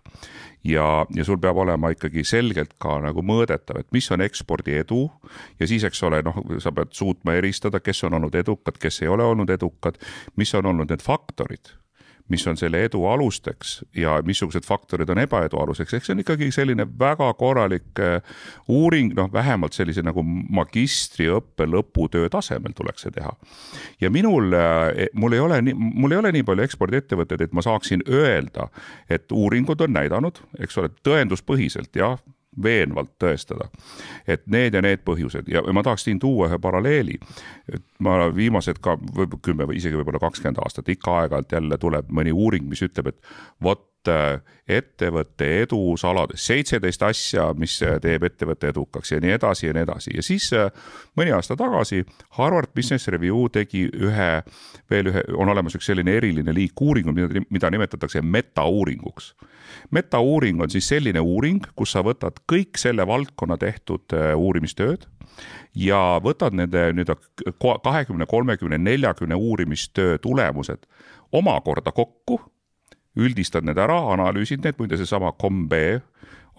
ja, 0.64 1.06
ja 1.14 1.24
sul 1.24 1.38
peab 1.38 1.56
olema 1.56 1.90
ikkagi 1.94 2.24
selgelt 2.24 2.74
ka 2.78 2.98
nagu 3.00 3.22
mõõdetav, 3.22 3.80
et 3.80 3.92
mis 3.92 4.10
on 4.10 4.20
ekspordi 4.20 4.76
edu. 4.82 5.08
ja 5.60 5.66
siis, 5.66 5.84
eks 5.84 6.02
ole, 6.02 6.22
noh, 6.22 6.42
sa 6.58 6.72
pead 6.72 6.92
suutma 6.92 7.38
eristada, 7.40 7.80
kes 7.80 8.04
on 8.04 8.20
olnud 8.20 8.34
edukad, 8.34 8.78
kes 8.78 9.02
ei 9.02 9.08
ole 9.08 9.24
olnud 9.24 9.50
edukad, 9.50 9.98
mis 10.36 10.54
on 10.54 10.72
olnud 10.72 10.90
need 10.90 11.02
faktorid 11.02 11.76
mis 12.28 12.46
on 12.46 12.56
selle 12.58 12.82
edu 12.84 13.04
alusteks 13.06 13.78
ja 13.96 14.16
missugused 14.26 14.66
faktorid 14.66 15.10
on 15.12 15.20
ebaedu 15.22 15.60
aluseks, 15.62 15.94
ehk 15.94 16.06
see 16.06 16.14
on 16.16 16.22
ikkagi 16.24 16.50
selline 16.54 16.86
väga 16.98 17.28
korralik 17.38 18.02
äh, 18.02 18.38
uuring, 18.68 19.12
noh, 19.16 19.30
vähemalt 19.32 19.76
sellise 19.76 20.02
nagu 20.06 20.24
magistriõppe 20.26 21.68
lõputöö 21.70 22.30
tasemel 22.32 22.74
tuleks 22.76 23.06
see 23.06 23.14
teha. 23.14 23.32
ja 24.00 24.10
minul, 24.10 24.52
äh, 24.52 25.06
mul 25.14 25.36
ei 25.36 25.44
ole 25.44 25.60
nii, 25.68 25.76
mul 25.76 26.16
ei 26.16 26.22
ole 26.22 26.32
nii 26.36 26.46
palju 26.46 26.66
ekspordiettevõtteid, 26.66 27.46
et 27.46 27.56
ma 27.56 27.64
saaksin 27.64 28.02
öelda, 28.08 28.70
et 29.10 29.32
uuringud 29.32 29.80
on 29.86 29.94
näidanud, 29.96 30.42
eks 30.60 30.82
ole, 30.82 30.90
tõenduspõhiselt 31.06 31.94
jah 31.96 32.18
veenvalt 32.62 33.12
tõestada, 33.20 33.68
et 34.26 34.46
need 34.50 34.74
ja 34.74 34.82
need 34.84 35.02
põhjused 35.06 35.48
ja 35.50 35.62
ma 35.72 35.84
tahaks 35.86 36.06
siin 36.08 36.20
tuua 36.22 36.48
ühe 36.50 36.58
paralleeli. 36.62 37.18
ma 37.98 38.30
viimased 38.34 38.80
ka 38.80 38.96
võib-olla 38.96 39.42
kümme 39.42 39.66
või 39.68 39.80
isegi 39.80 39.96
võib-olla 39.96 40.20
kakskümmend 40.22 40.62
aastat 40.64 40.88
ikka 40.88 41.20
aeg-ajalt 41.20 41.52
jälle 41.52 41.78
tuleb 41.78 42.10
mõni 42.10 42.32
uuring, 42.32 42.68
mis 42.68 42.82
ütleb, 42.82 43.12
et 43.12 43.20
vot 43.62 43.84
äh, 44.08 44.40
ettevõtte 44.68 45.46
edu 45.62 45.78
salades, 46.00 46.42
seitseteist 46.48 47.02
asja, 47.06 47.46
mis 47.58 47.76
äh, 47.84 47.96
teeb 48.02 48.26
ettevõtte 48.28 48.70
edukaks 48.72 49.12
ja 49.12 49.20
nii 49.22 49.34
edasi 49.36 49.68
ja 49.68 49.76
nii 49.76 49.84
edasi. 49.86 50.14
Ja 50.16 50.24
siis 50.26 50.48
äh, 50.56 50.70
mõni 51.18 51.34
aasta 51.34 51.56
tagasi 51.58 52.04
Harvard 52.38 52.72
Business 52.74 53.08
Review 53.12 53.46
tegi 53.52 53.86
ühe, 53.88 54.30
veel 54.90 55.12
ühe, 55.12 55.24
on 55.36 55.52
olemas 55.52 55.78
üks 55.78 55.88
selline 55.90 56.16
eriline 56.18 56.54
liik 56.56 56.80
uuringuid, 56.80 57.18
mida, 57.18 57.44
mida 57.50 57.72
nimetatakse 57.74 58.22
metauuringuks. 58.22 59.34
Metauuring 59.90 60.62
on 60.62 60.70
siis 60.70 60.88
selline 60.88 61.20
uuring, 61.20 61.64
kus 61.76 61.94
sa 61.96 62.02
võtad 62.06 62.38
kõik 62.50 62.78
selle 62.80 63.06
valdkonna 63.06 63.58
tehtud 63.60 64.14
uurimistööd 64.38 65.06
ja 65.76 66.20
võtad 66.22 66.54
nende 66.56 66.88
nii-öelda 66.96 67.16
kahekümne, 67.84 68.26
kolmekümne, 68.30 68.78
neljakümne 68.78 69.34
uurimistöö 69.34 70.18
tulemused 70.22 70.86
omakorda 71.32 71.92
kokku, 71.92 72.40
üldistad 73.16 73.66
need 73.66 73.78
ära, 73.78 73.98
analüüsid 74.12 74.64
need, 74.64 74.78
muide 74.78 74.98
seesama 75.00 75.32
COMB 75.40 75.72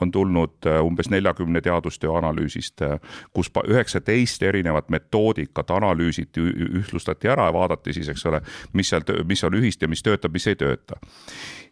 on 0.01 0.11
tulnud 0.13 0.65
äh, 0.69 0.77
umbes 0.85 1.09
neljakümne 1.09 1.61
teadustöö 1.61 2.17
analüüsist, 2.19 2.81
äh, 2.85 2.99
kus 3.33 3.49
üheksateist 3.67 4.43
erinevat 4.43 4.89
metoodikat 4.93 5.71
analüüsiti, 5.71 6.41
ühtlustati 6.81 7.31
ära 7.33 7.49
ja 7.49 7.53
vaadati 7.53 7.93
siis, 7.93 8.09
eks 8.13 8.25
ole, 8.29 8.41
mis 8.73 8.93
seal, 8.93 9.05
mis 9.25 9.43
on 9.43 9.57
ühist 9.57 9.81
ja 9.81 9.89
mis 9.89 10.05
töötab, 10.05 10.33
mis 10.37 10.47
ei 10.47 10.55
tööta 10.59 11.01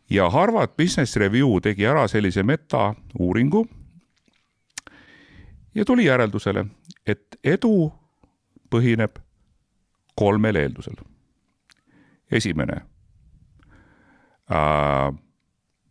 ja 0.09 0.29
Harvard 0.29 0.69
Business 0.77 1.15
Review 1.15 1.59
tegi 1.61 1.85
ära 1.85 2.07
sellise 2.07 2.43
metauuringu 2.43 3.65
ja 5.75 5.85
tuli 5.85 6.05
järeldusele, 6.05 6.65
et 7.07 7.39
edu 7.43 7.91
põhineb 8.71 9.19
kolmel 10.15 10.55
eeldusel. 10.55 10.95
esimene 12.31 12.81
uh,, 14.49 15.15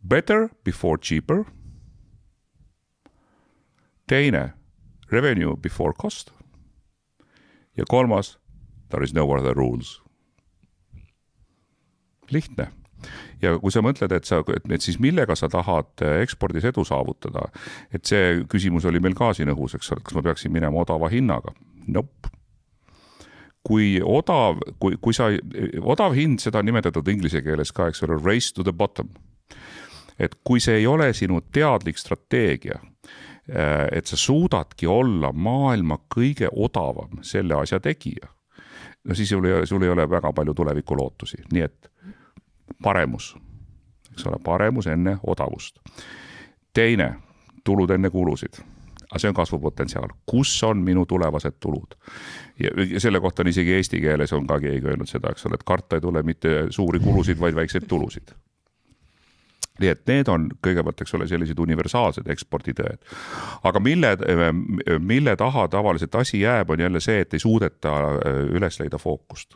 better 0.03 0.49
before 0.63 0.97
cheaper. 0.97 1.45
teine, 4.07 4.53
revenue 5.11 5.55
before 5.57 5.93
cost. 5.93 6.31
ja 7.77 7.83
kolmas, 7.89 8.37
there 8.89 9.03
is 9.03 9.13
no 9.13 9.31
other 9.31 9.53
rules. 9.53 10.01
lihtne 12.29 12.67
ja 13.41 13.57
kui 13.59 13.71
sa 13.71 13.81
mõtled, 13.85 14.11
et 14.15 14.25
sa, 14.25 14.41
et, 14.55 14.81
siis 14.81 14.97
millega 14.99 15.35
sa 15.35 15.49
tahad 15.51 16.01
äh, 16.01 16.21
ekspordis 16.25 16.65
edu 16.65 16.85
saavutada, 16.87 17.49
et 17.93 18.05
see 18.05 18.41
küsimus 18.49 18.85
oli 18.85 18.99
meil 18.99 19.13
ka 19.17 19.33
siin 19.33 19.51
õhus, 19.53 19.75
eks 19.77 19.91
ole, 19.93 20.01
kas 20.05 20.17
ma 20.17 20.23
peaksin 20.25 20.53
minema 20.53 20.81
odava 20.81 21.11
hinnaga? 21.11 21.53
Nope 21.87 22.34
kui 23.65 23.99
odav, 24.03 24.59
kui, 24.79 24.97
kui 25.01 25.13
sa, 25.13 25.31
odav 25.81 26.13
hind, 26.17 26.41
seda 26.43 26.61
on 26.61 26.69
nimetatud 26.69 27.07
inglise 27.09 27.41
keeles 27.45 27.73
ka, 27.73 27.89
eks 27.89 28.03
ole, 28.05 28.19
race 28.21 28.53
to 28.53 28.63
the 28.63 28.73
bottom. 28.73 29.09
et 30.19 30.31
kui 30.47 30.61
see 30.63 30.77
ei 30.79 30.85
ole 30.87 31.09
sinu 31.13 31.41
teadlik 31.51 31.97
strateegia, 31.99 32.77
äh, 32.79 33.87
et 33.91 34.07
sa 34.07 34.15
suudadki 34.15 34.87
olla 34.87 35.33
maailma 35.33 35.97
kõige 36.15 36.47
odavam 36.51 37.19
selle 37.21 37.57
asja 37.57 37.81
tegija, 37.83 38.29
no 39.03 39.15
siis 39.15 39.29
sul 39.29 39.43
ei 39.45 39.57
ole, 39.57 39.65
sul 39.67 39.83
ei 39.83 39.91
ole 39.91 40.07
väga 40.09 40.31
palju 40.33 40.53
tulevikulootusi, 40.55 41.41
nii 41.51 41.65
et 41.65 41.91
paremus, 42.83 43.33
eks 44.13 44.23
ole, 44.31 44.39
paremus 44.39 44.87
enne 44.87 45.17
odavust. 45.27 45.83
teine, 46.73 47.15
tulud 47.63 47.91
enne 47.91 48.09
kulusid 48.09 48.63
aga 49.11 49.21
see 49.21 49.29
on 49.29 49.37
kasvupotentsiaal, 49.37 50.13
kus 50.29 50.55
on 50.63 50.81
minu 50.83 51.05
tulevased 51.05 51.59
tulud. 51.59 51.95
ja 52.59 52.99
selle 52.99 53.19
kohta 53.19 53.43
on 53.43 53.47
isegi 53.51 53.73
eesti 53.73 54.01
keeles 54.01 54.33
on 54.33 54.47
ka 54.47 54.59
keegi 54.59 54.87
öelnud 54.87 55.09
seda, 55.09 55.31
eks 55.31 55.45
ole, 55.45 55.59
et 55.59 55.63
karta 55.67 55.99
ei 55.99 56.01
tule 56.01 56.23
mitte 56.23 56.65
suuri 56.69 56.99
kulusid, 56.99 57.39
vaid 57.39 57.55
väikseid 57.55 57.87
tulusid. 57.87 58.33
nii 59.79 59.89
et 59.91 60.07
need 60.07 60.31
on 60.31 60.47
kõigepealt, 60.63 61.01
eks 61.03 61.13
ole, 61.17 61.27
sellised 61.27 61.59
universaalsed 61.59 62.27
eksporditõed. 62.31 63.03
aga 63.63 63.79
mille, 63.79 64.15
mille 64.99 65.35
taha 65.35 65.67
tavaliselt 65.67 66.15
asi 66.15 66.41
jääb, 66.41 66.69
on 66.69 66.79
jälle 66.79 66.99
see, 66.99 67.21
et 67.21 67.33
ei 67.33 67.39
suudeta 67.39 67.97
äh, 68.15 68.41
üles 68.49 68.79
leida 68.79 68.97
fookust. 68.97 69.55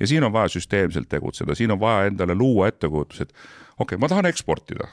ja 0.00 0.06
siin 0.06 0.24
on 0.24 0.32
vaja 0.32 0.48
süsteemselt 0.48 1.08
tegutseda, 1.08 1.54
siin 1.54 1.70
on 1.70 1.80
vaja 1.80 2.06
endale 2.06 2.34
luua 2.34 2.68
ettekujutus, 2.68 3.20
et 3.20 3.32
okei 3.78 3.94
okay,, 3.94 3.98
ma 3.98 4.08
tahan 4.08 4.26
eksportida. 4.26 4.88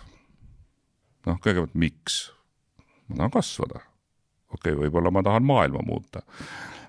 noh, 1.25 1.39
kõigepealt 1.39 1.73
miks? 1.73 2.32
Ma 3.13 3.23
tahan 3.23 3.33
kasvada. 3.33 3.81
okei 4.53 4.73
okay,, 4.73 4.79
võib-olla 4.85 5.11
ma 5.13 5.23
tahan 5.25 5.45
maailma 5.45 5.81
muuta. 5.85 6.23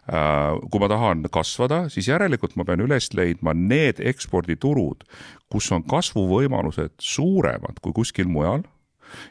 Äh, 0.04 0.58
kui 0.70 0.82
ma 0.82 0.88
tahan 0.92 1.24
kasvada, 1.32 1.86
siis 1.88 2.10
järelikult 2.10 2.58
ma 2.60 2.66
pean 2.68 2.82
üles 2.84 3.08
leidma 3.16 3.54
need 3.56 4.02
eksporditurud, 4.04 5.06
kus 5.52 5.70
on 5.72 5.84
kasvuvõimalused 5.88 6.98
suuremad 7.00 7.80
kui 7.80 7.94
kuskil 7.96 8.28
mujal 8.28 8.66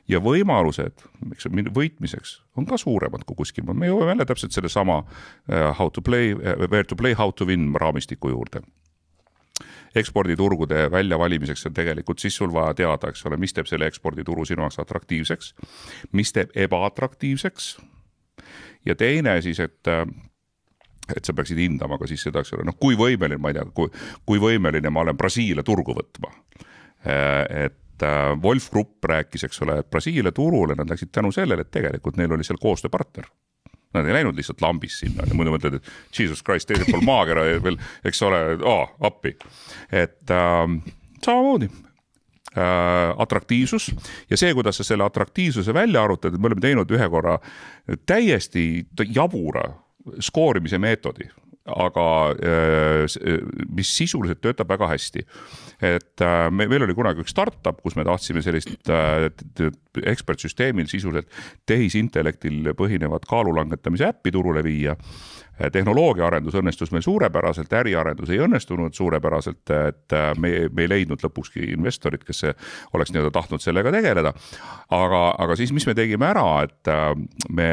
ja 0.10 0.21
võimalused, 0.23 1.03
eks 1.34 1.49
võitmiseks 1.75 2.39
on 2.58 2.65
ka 2.69 2.79
suuremad 2.82 3.25
kui 3.27 3.38
kuskil 3.43 3.67
me 3.69 3.89
jõuame 3.89 4.15
jälle 4.15 4.25
täpselt 4.25 4.56
sellesama 4.56 5.03
äh, 5.03 5.69
how 5.77 5.91
to 5.93 6.01
play, 6.01 6.34
äh, 6.34 6.65
where 6.69 6.88
to 6.88 6.97
play, 6.97 7.13
how 7.13 7.29
to 7.32 7.45
win 7.45 7.73
raamistiku 7.77 8.34
juurde 8.34 8.63
eksporditurgude 9.95 10.88
väljavalimiseks 10.91 11.65
on 11.69 11.73
tegelikult 11.73 12.19
siis 12.19 12.36
sul 12.38 12.53
vaja 12.53 12.73
teada, 12.73 13.10
eks 13.10 13.25
ole, 13.29 13.38
mis 13.38 13.53
teeb 13.53 13.69
selle 13.69 13.88
ekspordituru 13.91 14.45
sinu 14.45 14.65
jaoks 14.65 14.79
atraktiivseks, 14.84 15.53
mis 16.12 16.34
teeb 16.34 16.53
ebaatraktiivseks. 16.65 17.77
ja 18.86 18.95
teine 18.95 19.41
siis, 19.41 19.60
et 19.60 19.93
et 21.12 21.25
sa 21.25 21.34
peaksid 21.36 21.60
hindama 21.60 21.97
ka 21.99 22.08
siis 22.08 22.23
seda, 22.23 22.41
eks 22.43 22.53
ole, 22.56 22.65
noh, 22.67 22.77
kui 22.79 22.95
võimeline, 22.99 23.41
ma 23.41 23.51
ei 23.51 23.58
tea, 23.58 23.65
kui, 23.75 23.91
kui 24.25 24.39
võimeline 24.39 24.89
ma 24.89 25.03
olen 25.03 25.17
Brasiilia 25.19 25.63
turgu 25.67 25.95
võtma. 25.97 26.32
Et 27.03 28.06
äh, 28.08 28.19
Wolf 28.43 28.69
Grupp 28.71 29.03
rääkis, 29.12 29.43
eks 29.43 29.62
ole, 29.65 29.82
et 29.82 29.89
Brasiilia 29.91 30.32
turule 30.32 30.77
nad 30.79 30.89
läksid 30.89 31.12
tänu 31.12 31.34
sellele, 31.36 31.65
et 31.65 31.73
tegelikult 31.75 32.17
neil 32.17 32.32
oli 32.32 32.47
seal 32.47 32.62
koostööpartner. 32.62 33.27
Nad 33.93 34.08
ei 34.08 34.17
läinud 34.17 34.38
lihtsalt 34.38 34.62
lambist 34.63 35.03
sinna 35.03 35.25
muidu 35.34 35.53
mõtled, 35.53 35.79
et 35.79 36.19
jesus 36.19 36.43
christ, 36.45 36.69
teisel 36.69 36.89
pool 36.89 37.06
maakera 37.06 37.45
veel, 37.63 37.79
eks 38.06 38.21
ole, 38.25 38.41
appi. 39.06 39.36
et 39.91 40.34
äh, 40.34 40.63
samamoodi 41.23 41.69
äh, 41.69 43.13
atraktiivsus 43.17 43.91
ja 44.29 44.39
see, 44.39 44.53
kuidas 44.53 44.82
sa 44.82 44.88
selle 44.88 45.06
atraktiivsuse 45.06 45.73
välja 45.73 46.03
arvutad, 46.03 46.34
et 46.34 46.41
me 46.41 46.51
oleme 46.51 46.63
teinud 46.63 46.91
ühe 46.91 47.10
korra 47.10 47.38
täiesti 48.10 48.86
jabura 49.13 49.69
skoorimise 50.19 50.79
meetodi, 50.82 51.29
aga 51.63 52.06
äh, 52.36 53.06
mis 53.71 53.91
sisuliselt 53.95 54.41
töötab 54.43 54.67
väga 54.73 54.89
hästi. 54.91 55.23
et 55.84 56.21
äh, 56.21 56.49
me, 56.52 56.67
meil 56.67 56.84
oli 56.84 56.95
kunagi 56.95 57.23
üks 57.23 57.32
startup, 57.32 57.80
kus 57.82 57.95
me 57.95 58.04
tahtsime 58.04 58.43
sellist 58.43 58.91
äh, 58.91 59.30
ekspertsüsteemil 60.12 60.89
sisuliselt 60.91 61.32
tehisintellektil 61.65 62.73
põhinevat 62.76 63.28
kaalu 63.30 63.56
langetamise 63.56 64.10
äppi 64.12 64.32
turule 64.32 64.63
viia 64.63 64.97
tehnoloogiaarendus 65.54 66.56
õnnestus 66.58 66.89
meil 66.91 67.04
suurepäraselt, 67.06 67.73
äriarendus 67.78 68.32
ei 68.34 68.39
õnnestunud 68.41 68.95
suurepäraselt, 68.97 69.69
et 69.69 70.15
me, 70.41 70.49
me 70.73 70.82
ei 70.82 70.89
leidnud 70.89 71.21
lõpukski 71.21 71.67
investorit, 71.76 72.23
kes 72.26 72.41
oleks 72.97 73.13
nii-öelda 73.13 73.30
tahtnud 73.36 73.62
sellega 73.62 73.91
tegeleda. 73.93 74.34
aga, 74.89 75.21
aga 75.45 75.56
siis, 75.60 75.69
mis 75.71 75.86
me 75.86 75.93
tegime 75.93 76.26
ära, 76.26 76.47
et 76.65 76.89
me 77.54 77.69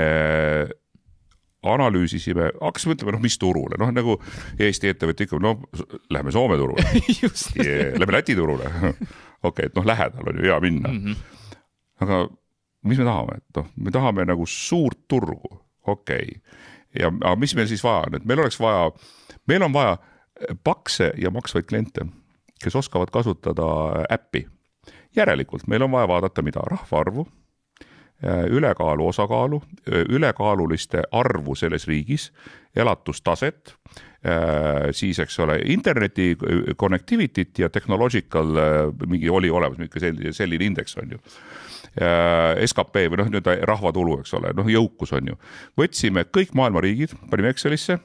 analüüsisime, 1.63 2.51
hakkasime 2.61 2.95
mõtlema, 2.95 3.15
noh, 3.17 3.23
mis 3.25 3.37
turule, 3.41 3.77
noh 3.81 3.91
nagu 3.93 4.17
Eesti 4.61 4.93
ettevõte 4.95 5.27
ikka, 5.27 5.41
no 5.43 5.57
lähme 6.13 6.33
Soome 6.33 6.57
turule. 6.61 6.85
Yeah,, 7.61 7.97
lähme 8.01 8.15
Läti 8.17 8.37
turule. 8.37 8.71
Okei 8.71 9.03
okay,, 9.43 9.67
et 9.69 9.77
noh, 9.77 9.87
lähedal 9.87 10.31
on 10.33 10.41
ju 10.41 10.49
hea 10.49 10.61
minna. 10.61 10.89
Mm. 10.89 11.05
-hmm. 11.05 11.17
aga 12.01 12.29
mis 12.83 12.99
me 12.99 13.05
tahame, 13.05 13.37
et 13.37 13.57
noh, 13.57 13.67
me 13.77 13.91
tahame 13.91 14.25
nagu 14.29 14.47
suurt 14.47 15.05
turgu, 15.09 15.51
okei. 15.87 16.17
Okay.. 16.17 17.03
ja, 17.03 17.13
aga 17.21 17.37
mis 17.37 17.55
meil 17.57 17.69
siis 17.69 17.85
vaja 17.85 18.07
on, 18.07 18.17
et 18.17 18.25
meil 18.25 18.41
oleks 18.41 18.61
vaja, 18.61 18.91
meil 19.49 19.63
on 19.63 19.73
vaja 19.73 19.99
pakse 20.65 21.13
ja 21.21 21.31
maksvaid 21.31 21.69
kliente, 21.69 22.07
kes 22.65 22.77
oskavad 22.77 23.13
kasutada 23.13 23.67
äppi. 24.13 24.47
järelikult 25.17 25.67
meil 25.67 25.83
on 25.83 25.91
vaja 25.91 26.09
vaadata, 26.09 26.43
mida 26.43 26.61
rahvaarvu 26.61 27.27
ülekaalu 28.23 29.07
osakaalu, 29.09 29.63
äh, 29.89 30.05
ülekaaluliste 30.09 31.03
arvu 31.13 31.55
selles 31.55 31.87
riigis, 31.89 32.33
elatustaset, 32.77 33.75
äh, 34.27 34.91
siis 34.93 35.19
eks 35.19 35.39
ole, 35.41 35.61
interneti 35.65 36.37
connectivity't 36.77 37.59
ja 37.59 37.69
technological 37.69 38.53
mingi 39.07 39.31
oli 39.31 39.51
olemas, 39.51 39.79
niisugune 39.79 40.01
selline, 40.01 40.33
selline 40.33 40.65
indeks 40.65 40.97
on 41.01 41.17
ju. 41.17 41.21
skp 42.71 43.01
või 43.11 43.19
noh, 43.19 43.27
nii-öelda 43.33 43.57
rahvatulu, 43.67 44.21
eks 44.21 44.35
ole, 44.39 44.53
noh, 44.55 44.69
jõukus 44.71 45.11
on 45.17 45.33
ju. 45.33 45.39
võtsime 45.81 46.23
kõik 46.31 46.53
maailma 46.55 46.85
riigid, 46.85 47.17
panime 47.31 47.51
Excelisse 47.51 47.99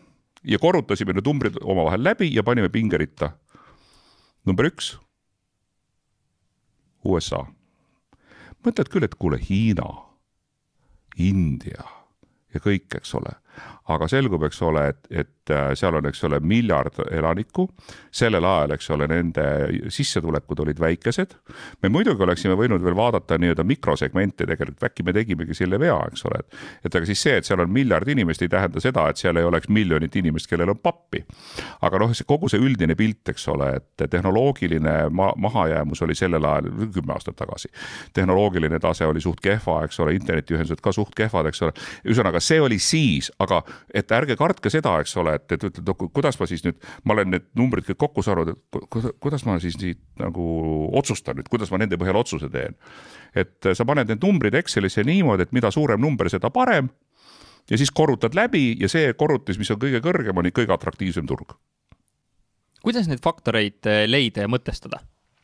ja 0.43 0.59
korrutasime 0.59 1.13
need 1.13 1.27
numbrid 1.27 1.59
omavahel 1.61 2.01
läbi 2.03 2.31
ja 2.33 2.43
panime 2.43 2.69
pingeritta. 2.69 3.35
number 4.45 4.65
üks, 4.65 4.95
USA 7.03 7.45
mõtled 8.65 8.89
küll, 8.89 9.05
et 9.05 9.15
kuule, 9.19 9.39
Hiina 9.41 9.85
India 11.17 11.83
ja 12.53 12.61
kõik, 12.63 12.87
eks 12.95 13.13
ole. 13.19 13.35
Aga 13.85 14.07
selgub, 14.09 14.41
eks 14.47 14.61
ole, 14.65 14.87
et, 14.89 15.07
et 15.11 15.51
äh, 15.53 15.67
seal 15.77 15.93
on, 15.99 16.07
eks 16.09 16.23
ole, 16.25 16.39
miljard 16.41 16.97
elanikku. 17.05 17.67
sellel 18.15 18.45
ajal, 18.47 18.71
eks 18.71 18.89
ole, 18.95 19.07
nende 19.11 19.43
sissetulekud 19.93 20.59
olid 20.63 20.79
väikesed. 20.81 21.35
me 21.83 21.89
muidugi 21.93 22.23
oleksime 22.23 22.55
võinud 22.57 22.81
veel 22.81 22.95
vaadata 22.97 23.37
nii-öelda 23.37 23.63
mikrosegmente 23.63 24.47
tegelikult, 24.49 24.83
äkki 24.89 25.05
me 25.05 25.13
tegimegi 25.13 25.53
selle 25.53 25.79
vea, 25.79 25.99
eks 26.09 26.25
ole, 26.25 26.39
et. 26.41 26.57
et 26.85 26.95
aga 26.95 27.05
siis 27.05 27.21
see, 27.27 27.35
et 27.37 27.45
seal 27.45 27.61
on 27.61 27.69
miljard 27.69 28.09
inimest, 28.09 28.41
ei 28.41 28.49
tähenda 28.49 28.81
seda, 28.81 29.05
et 29.09 29.21
seal 29.21 29.37
ei 29.37 29.45
oleks 29.45 29.69
miljonit 29.69 30.15
inimest, 30.15 30.49
kellel 30.49 30.73
on 30.73 30.81
pappi. 30.81 31.21
aga 31.85 32.01
noh, 32.01 32.15
see 32.17 32.25
kogu 32.25 32.49
see 32.49 32.61
üldine 32.61 32.97
pilt, 32.97 33.29
eks 33.35 33.47
ole, 33.53 33.69
et 33.77 34.07
tehnoloogiline 34.09 34.95
ma 35.13 35.29
mahajäämus 35.37 36.01
oli 36.01 36.17
sellel 36.17 36.49
ajal, 36.49 36.71
kümme 36.95 37.13
aastat 37.13 37.37
tagasi. 37.37 37.69
tehnoloogiline 38.13 38.79
tase 38.79 39.05
oli 39.05 39.21
suht 39.21 39.45
kehva, 39.45 39.83
eks 39.85 40.01
ole, 40.01 40.17
internetiühendused 40.17 40.81
ka 40.81 40.95
suht 40.95 41.13
kehvad, 41.15 41.53
eks 41.53 41.61
ole. 41.61 41.77
ühesõnaga, 42.01 42.41
see 42.41 42.61
oli 42.61 42.81
siis, 42.81 43.29
aga 43.39 43.61
et 43.93 44.11
ärge 44.11 44.37
kartke 44.39 44.71
seda, 44.73 44.95
eks 45.03 45.15
ole, 45.21 45.35
et, 45.39 45.45
et 45.55 45.65
ütled, 45.69 45.91
kuidas 46.13 46.39
ma 46.39 46.47
siis 46.49 46.63
nüüd, 46.65 46.77
ma 47.03 47.15
olen 47.15 47.31
need 47.35 47.47
numbrid 47.59 47.87
kõik 47.89 47.99
kokku 48.05 48.23
saanud, 48.25 48.53
et 48.53 49.11
kuidas 49.23 49.45
ma 49.47 49.57
siis 49.63 49.77
siit 49.79 50.01
nagu 50.21 50.45
otsustan 50.97 51.39
nüüd, 51.39 51.49
kuidas 51.51 51.71
ma 51.73 51.81
nende 51.81 51.99
põhjal 52.01 52.19
otsuse 52.21 52.49
teen. 52.53 52.77
et 53.35 53.71
sa 53.73 53.85
paned 53.85 54.09
need 54.09 54.23
numbrid 54.23 54.55
Excelisse 54.55 55.03
niimoodi, 55.03 55.47
et 55.47 55.55
mida 55.55 55.71
suurem 55.71 56.01
number, 56.01 56.29
seda 56.29 56.49
parem. 56.49 56.89
ja 57.69 57.77
siis 57.77 57.91
korrutad 57.91 58.35
läbi 58.35 58.75
ja 58.79 58.89
see 58.89 59.13
korrutis, 59.13 59.57
mis 59.57 59.71
on 59.71 59.79
kõige 59.81 60.01
kõrgem, 60.01 60.37
on 60.37 60.51
kõige 60.51 60.73
atraktiivsem 60.73 61.27
turg. 61.27 61.55
kuidas 62.83 63.07
neid 63.07 63.23
faktoreid 63.23 63.85
eh, 63.85 64.05
leida 64.07 64.45
ja 64.45 64.51
mõtestada 64.51 65.01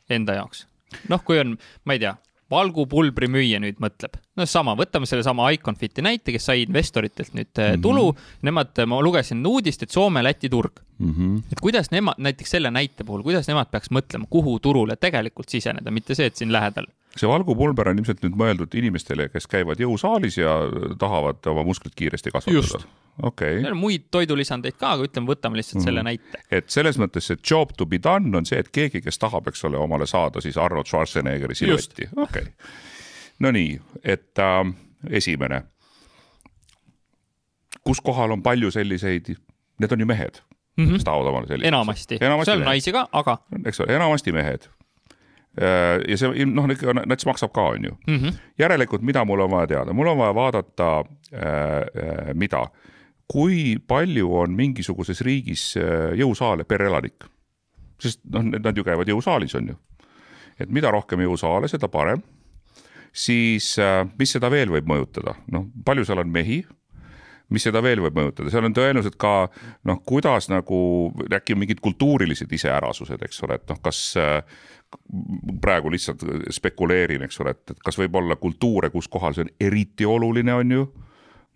enda 0.10 0.36
jaoks? 0.40 0.68
noh, 1.10 1.24
kui 1.24 1.40
on, 1.40 1.58
ma 1.86 1.96
ei 1.96 2.04
tea, 2.04 2.16
valgupulbri 2.52 3.30
müüja 3.32 3.62
nüüd 3.64 3.80
mõtleb, 3.84 4.18
no 4.42 4.48
sama, 4.50 4.76
võtame 4.78 5.10
sellesama 5.10 5.50
Iconfiti 5.56 6.04
näite, 6.06 6.34
kes 6.36 6.50
sai 6.50 6.66
investoritelt 6.66 7.36
nüüd 7.38 7.52
mm 7.52 7.64
-hmm. 7.64 7.82
tulu. 7.82 8.16
Nemad, 8.48 8.86
ma 8.88 9.02
lugesin 9.02 9.46
uudist, 9.48 9.84
et 9.84 9.94
Soome-Läti 9.94 10.50
turg 10.50 10.82
mm. 11.00 11.14
-hmm. 11.14 11.44
et 11.52 11.60
kuidas 11.62 11.92
nemad, 11.92 12.18
näiteks 12.18 12.58
selle 12.58 12.72
näite 12.72 13.04
puhul, 13.04 13.24
kuidas 13.24 13.48
nemad 13.48 13.72
peaks 13.72 13.92
mõtlema, 13.92 14.26
kuhu 14.30 14.60
turule 14.60 14.96
tegelikult 14.96 15.50
siseneda, 15.50 15.92
mitte 15.92 16.16
see, 16.16 16.26
et 16.26 16.36
siin 16.36 16.52
lähedal 16.52 16.90
see 17.18 17.28
valgupulber 17.28 17.92
on 17.92 18.00
ilmselt 18.00 18.22
nüüd 18.24 18.36
mõeldud 18.40 18.76
inimestele, 18.80 19.28
kes 19.34 19.48
käivad 19.52 19.80
jõusaalis 19.84 20.38
ja 20.40 20.56
tahavad 21.00 21.44
oma 21.52 21.64
musklit 21.68 21.96
kiiresti 21.96 22.32
kasvatada. 22.32 22.86
okei 23.22 23.60
okay.. 23.60 23.74
muid 23.76 24.08
toidulisandeid 24.12 24.78
ka, 24.80 24.94
aga 24.96 25.10
ütleme, 25.10 25.28
võtame 25.34 25.60
lihtsalt 25.60 25.82
mm. 25.82 25.88
selle 25.90 26.06
näite. 26.08 26.44
et 26.52 26.70
selles 26.72 27.00
mõttes 27.02 27.28
see 27.28 27.42
job 27.52 27.76
to 27.78 27.86
be 27.86 28.00
done 28.04 28.32
on 28.38 28.48
see, 28.48 28.60
et 28.60 28.72
keegi, 28.72 29.04
kes 29.04 29.20
tahab, 29.20 29.52
eks 29.52 29.68
ole, 29.68 29.80
omale 29.82 30.08
saada 30.08 30.44
siis 30.44 30.58
Arnold 30.58 30.88
Schwarzeneggeri 30.88 31.58
siluetti, 31.58 32.08
okei 32.16 32.48
okay.. 32.48 32.80
Nonii, 33.42 33.80
et 34.04 34.40
äh, 34.40 34.74
esimene. 35.10 35.64
kus 37.84 38.02
kohal 38.02 38.32
on 38.32 38.44
palju 38.46 38.72
selliseid, 38.72 39.34
need 39.80 39.92
on 39.92 40.00
ju 40.00 40.06
mehed 40.06 40.42
mm, 40.78 40.86
-hmm. 40.86 40.94
kes 40.94 41.04
tahavad 41.04 41.28
omale 41.28 41.48
selliseid. 41.48 41.68
enamasti, 41.68 42.18
enamasti, 42.22 42.52
seal 42.52 42.60
on 42.60 42.66
naisi 42.66 42.92
ka, 42.92 43.08
aga. 43.12 43.38
eks 43.66 43.80
ole, 43.80 43.96
enamasti 43.96 44.32
mehed 44.32 44.70
Äh, 45.60 46.00
ja 46.08 46.16
see 46.16 46.46
noh, 46.48 46.68
nats 47.12 47.26
maksab 47.28 47.52
ka, 47.52 47.66
on 47.74 47.84
ju 47.84 47.92
mm. 48.08 48.18
-hmm. 48.18 48.36
järelikult, 48.60 49.02
mida 49.02 49.26
mul 49.26 49.40
on 49.40 49.52
vaja 49.52 49.68
teada, 49.68 49.94
mul 49.94 50.08
on 50.08 50.18
vaja 50.18 50.36
vaadata 50.36 51.04
äh,, 51.34 51.42
äh 51.42 52.34
mida, 52.34 52.68
kui 53.28 53.76
palju 53.88 54.38
on 54.38 54.56
mingisuguses 54.56 55.22
riigis 55.22 55.76
äh, 55.78 56.16
jõusaale 56.16 56.64
per 56.64 56.82
elanik. 56.82 57.26
sest 58.00 58.20
noh, 58.34 58.44
nad 58.44 58.78
ju 58.78 58.84
käivad 58.84 59.08
jõusaalis, 59.08 59.58
on 59.58 59.68
ju. 59.68 59.76
et 60.60 60.70
mida 60.70 60.92
rohkem 60.92 61.20
jõusaale, 61.20 61.68
seda 61.68 61.88
parem. 61.88 62.22
Siis 63.14 63.74
äh, 63.80 64.04
mis 64.20 64.32
seda 64.38 64.52
veel 64.52 64.72
võib 64.72 64.88
mõjutada, 64.90 65.36
noh, 65.52 65.68
palju 65.86 66.06
seal 66.08 66.24
on 66.24 66.32
mehi? 66.32 66.62
Mis 67.52 67.66
seda 67.68 67.82
veel 67.84 68.00
võib 68.00 68.16
mõjutada, 68.16 68.48
seal 68.48 68.64
on 68.64 68.76
tõenäoliselt 68.76 69.18
ka 69.20 69.50
noh, 69.90 69.98
kuidas 70.08 70.48
nagu 70.48 70.78
äkki 71.36 71.58
mingid 71.60 71.82
kultuurilised 71.84 72.52
iseärasused, 72.56 73.26
eks 73.28 73.44
ole, 73.44 73.58
et 73.60 73.66
noh, 73.68 73.82
kas 73.84 74.14
praegu 75.62 75.92
lihtsalt 75.92 76.24
spekuleerin, 76.52 77.26
eks 77.28 77.42
ole, 77.44 77.54
et, 77.56 77.74
et 77.74 77.84
kas 77.84 78.00
võib 78.00 78.16
olla 78.22 78.38
kultuure, 78.40 78.90
kus 78.94 79.10
kohal 79.12 79.36
see 79.36 79.46
on 79.48 79.52
eriti 79.60 80.08
oluline, 80.08 80.56
on 80.64 80.76
ju? 80.78 80.86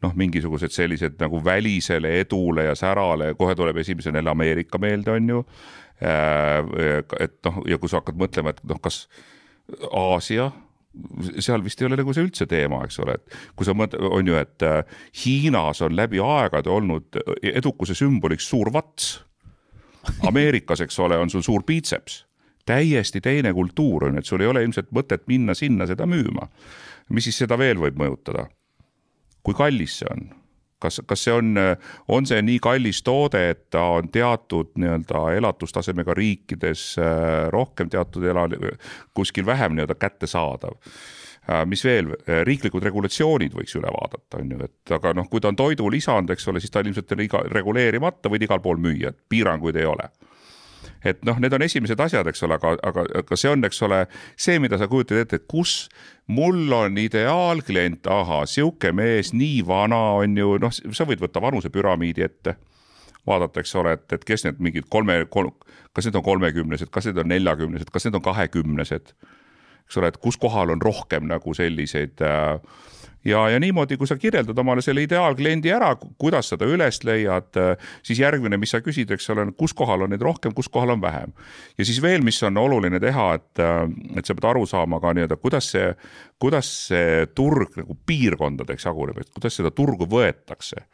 Noh, 0.04 0.12
mingisugused 0.20 0.76
sellised 0.76 1.16
nagu 1.22 1.40
välisele 1.44 2.12
edule 2.20 2.68
ja 2.68 2.76
särale, 2.76 3.32
kohe 3.40 3.56
tuleb 3.56 3.80
esimesena 3.80 4.20
jälle 4.20 4.34
Ameerika 4.36 4.78
meelde, 4.78 5.16
on 5.16 5.30
ju. 5.32 5.46
Äh, 6.04 7.00
et 7.24 7.40
noh, 7.48 7.62
ja 7.72 7.80
kui 7.80 7.92
sa 7.92 8.02
hakkad 8.02 8.20
mõtlema, 8.20 8.52
et 8.52 8.60
noh, 8.68 8.80
kas 8.84 9.06
Aasia 9.96 10.52
seal 11.44 11.64
vist 11.64 11.82
ei 11.82 11.90
ole 11.90 11.98
nagu 12.00 12.14
see 12.16 12.26
üldse 12.26 12.48
teema, 12.50 12.84
eks 12.86 13.00
ole, 13.04 13.18
et 13.20 13.38
kui 13.56 13.68
sa 13.68 13.76
mõtled, 13.78 14.04
on 14.18 14.30
ju, 14.30 14.38
et 14.40 14.66
äh, 14.66 15.02
Hiinas 15.24 15.82
on 15.86 15.96
läbi 15.98 16.22
aegade 16.24 16.72
olnud 16.72 17.20
edukuse 17.54 17.98
sümboliks 17.98 18.48
suur 18.50 18.72
vats. 18.74 19.18
Ameerikas, 20.28 20.84
eks 20.86 21.00
ole, 21.02 21.18
on 21.18 21.32
sul 21.34 21.42
suur 21.42 21.64
biitseps, 21.66 22.20
täiesti 22.70 23.22
teine 23.26 23.54
kultuur 23.58 24.06
on 24.06 24.18
ju, 24.18 24.22
et 24.22 24.30
sul 24.30 24.44
ei 24.44 24.50
ole 24.52 24.62
ilmselt 24.66 24.92
mõtet 24.94 25.26
minna 25.28 25.56
sinna 25.58 25.88
seda 25.90 26.06
müüma. 26.06 26.50
mis 27.10 27.26
siis 27.26 27.38
seda 27.44 27.58
veel 27.58 27.78
võib 27.82 27.98
mõjutada? 27.98 28.48
kui 29.46 29.54
kallis 29.54 30.00
see 30.02 30.10
on? 30.10 30.30
Kas, 30.86 31.02
kas 31.08 31.26
see 31.26 31.34
on, 31.36 31.52
on 32.12 32.30
see 32.30 32.42
nii 32.46 32.62
kallis 32.64 33.02
toode, 33.06 33.42
et 33.52 33.66
ta 33.74 33.84
on 33.98 34.10
teatud 34.14 34.74
nii-öelda 34.80 35.26
elatustasemega 35.40 36.16
riikides 36.18 36.88
äh, 37.02 37.48
rohkem, 37.54 37.92
teatud 37.92 38.26
ela-, 38.30 38.48
kuskil 39.18 39.46
vähem 39.48 39.76
nii-öelda 39.76 39.98
kättesaadav? 40.00 40.78
Äh, 41.46 41.66
mis 41.70 41.84
veel, 41.86 42.14
riiklikud 42.48 42.86
regulatsioonid 42.86 43.58
võiks 43.58 43.76
üle 43.80 43.92
vaadata, 43.94 44.42
on 44.42 44.56
ju, 44.56 44.62
et 44.70 44.96
aga 44.98 45.14
noh, 45.18 45.30
kui 45.32 45.44
ta 45.44 45.52
on 45.52 45.60
toidulisand, 45.60 46.32
eks 46.34 46.48
ole, 46.52 46.62
siis 46.64 46.74
ta 46.74 46.82
on 46.82 46.92
ilmselt 46.92 47.18
iga, 47.26 47.44
reguleerimata, 47.58 48.32
võid 48.34 48.48
igal 48.48 48.64
pool 48.64 48.82
müüa, 48.82 49.14
et 49.14 49.22
piiranguid 49.30 49.82
ei 49.82 49.90
ole 49.90 50.10
et 51.04 51.24
noh, 51.26 51.40
need 51.42 51.54
on 51.54 51.66
esimesed 51.66 52.00
asjad, 52.00 52.28
eks 52.30 52.44
ole, 52.48 52.58
aga, 52.60 52.76
aga, 52.86 53.06
aga 53.22 53.40
see 53.40 53.52
on, 53.52 53.66
eks 53.68 53.82
ole, 53.86 54.04
see, 54.38 54.60
mida 54.64 54.80
sa 54.82 54.88
kujutad 54.92 55.24
ette, 55.24 55.42
et 55.42 55.48
kus 55.52 55.90
mul 56.28 56.72
on 56.74 56.98
ideaalklient, 57.02 58.08
ahah, 58.12 58.46
sihuke 58.50 58.94
mees, 58.96 59.34
nii 59.36 59.62
vana 59.68 60.00
on 60.22 60.38
ju, 60.38 60.56
noh, 60.62 60.74
sa 60.74 61.08
võid 61.08 61.22
võtta 61.24 61.44
vanusepüramiidi 61.44 62.26
ette 62.26 62.56
vaadata, 63.28 63.62
eks 63.62 63.76
ole, 63.82 63.96
et, 63.98 64.06
et 64.14 64.26
kes 64.26 64.46
need 64.46 64.62
mingid 64.62 64.90
kolme 64.94 65.24
kol,, 65.34 65.50
kas 65.96 66.08
need 66.08 66.18
on 66.20 66.26
kolmekümnesed, 66.26 66.92
kas 66.94 67.10
need 67.10 67.22
on 67.22 67.32
neljakümnesed, 67.32 67.90
kas 67.94 68.06
need 68.06 68.18
on 68.18 68.26
kahekümnesed. 68.26 69.14
eks 69.86 69.98
ole, 70.02 70.10
et 70.10 70.18
kus 70.22 70.38
kohal 70.42 70.74
on 70.74 70.82
rohkem 70.82 71.28
nagu 71.30 71.54
selliseid 71.58 72.22
äh, 72.26 72.60
ja, 73.26 73.50
ja 73.50 73.60
niimoodi, 73.60 73.98
kui 73.98 74.08
sa 74.08 74.18
kirjeldad 74.18 74.58
omale 74.58 74.84
selle 74.86 75.04
ideaalkliendi 75.06 75.72
ära, 75.74 75.92
kuidas 76.22 76.52
sa 76.52 76.58
ta 76.58 76.68
üles 76.70 77.02
leiad, 77.08 77.58
siis 78.06 78.22
järgmine, 78.22 78.58
mis 78.62 78.76
sa 78.76 78.82
küsid, 78.86 79.12
eks 79.12 79.30
ole, 79.34 79.48
kus 79.58 79.74
kohal 79.78 80.06
on 80.06 80.14
neid 80.14 80.24
rohkem, 80.26 80.54
kus 80.56 80.70
kohal 80.72 80.96
on 80.96 81.02
vähem. 81.02 81.34
ja 81.78 81.86
siis 81.86 82.02
veel, 82.02 82.24
mis 82.26 82.42
on 82.44 82.58
oluline 82.58 83.00
teha, 83.00 83.28
et, 83.40 83.64
et 84.18 84.26
sa 84.26 84.36
pead 84.36 84.50
aru 84.52 84.66
saama 84.70 85.00
ka 85.04 85.14
nii-öelda, 85.18 85.40
kuidas 85.42 85.72
see, 85.74 85.92
kuidas 86.40 86.72
see 86.90 87.26
turg 87.36 87.78
nagu 87.82 87.98
piirkondadeks 88.06 88.86
jaguneb, 88.86 89.22
et 89.22 89.34
kuidas 89.34 89.58
seda 89.58 89.72
turgu 89.72 90.08
võetakse. 90.10 90.86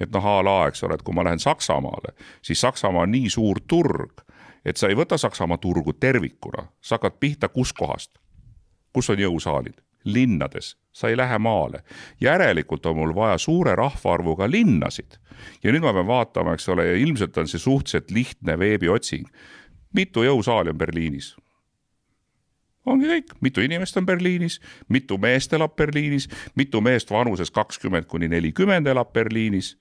et 0.00 0.10
noh, 0.10 0.26
a 0.26 0.42
la, 0.42 0.58
eks 0.68 0.82
ole, 0.86 0.98
et 0.98 1.02
kui 1.06 1.14
ma 1.14 1.24
lähen 1.26 1.38
Saksamaale, 1.38 2.14
siis 2.42 2.60
Saksamaa 2.60 3.06
on 3.06 3.14
nii 3.14 3.30
suur 3.30 3.60
turg, 3.68 4.24
et 4.64 4.76
sa 4.76 4.88
ei 4.88 4.98
võta 4.98 5.18
Saksamaa 5.18 5.58
turgu 5.58 5.92
tervikuna, 5.92 6.68
sa 6.80 6.98
hakkad 6.98 7.20
pihta 7.20 7.48
kuskohast, 7.48 8.18
kus 8.94 9.10
on 9.10 9.18
jõusaalid 9.22 9.83
linnades, 10.04 10.76
sa 10.92 11.08
ei 11.08 11.16
lähe 11.16 11.38
maale. 11.38 11.82
järelikult 12.20 12.86
on 12.86 12.96
mul 12.96 13.14
vaja 13.14 13.38
suure 13.38 13.74
rahvaarvuga 13.74 14.50
linnasid. 14.50 15.18
ja 15.62 15.72
nüüd 15.72 15.82
ma 15.82 15.92
pean 15.92 16.06
vaatama, 16.06 16.54
eks 16.54 16.68
ole, 16.68 16.86
ja 16.86 16.96
ilmselt 16.96 17.38
on 17.38 17.48
see 17.48 17.58
suhteliselt 17.58 18.10
lihtne 18.10 18.58
veebiotsing. 18.58 19.26
mitu 19.94 20.22
jõusaali 20.22 20.70
on 20.70 20.78
Berliinis? 20.78 21.36
ongi 22.86 23.08
kõik, 23.08 23.32
mitu 23.40 23.60
inimest 23.60 23.96
on 23.96 24.06
Berliinis, 24.06 24.60
mitu 24.88 25.18
meest 25.18 25.52
elab 25.52 25.76
Berliinis, 25.76 26.28
mitu 26.54 26.80
meest 26.80 27.10
vanuses 27.10 27.50
kakskümmend 27.50 28.04
kuni 28.04 28.28
nelikümmend 28.28 28.86
elab 28.86 29.12
Berliinis. 29.12 29.78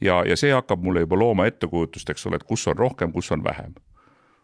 ja, 0.00 0.22
ja 0.26 0.36
see 0.36 0.52
hakkab 0.52 0.82
mulle 0.82 1.00
juba 1.00 1.18
looma 1.18 1.46
ettekujutust, 1.46 2.10
eks 2.10 2.26
ole, 2.26 2.36
et 2.36 2.44
kus 2.44 2.68
on 2.68 2.78
rohkem, 2.78 3.12
kus 3.12 3.32
on 3.32 3.44
vähem 3.44 3.74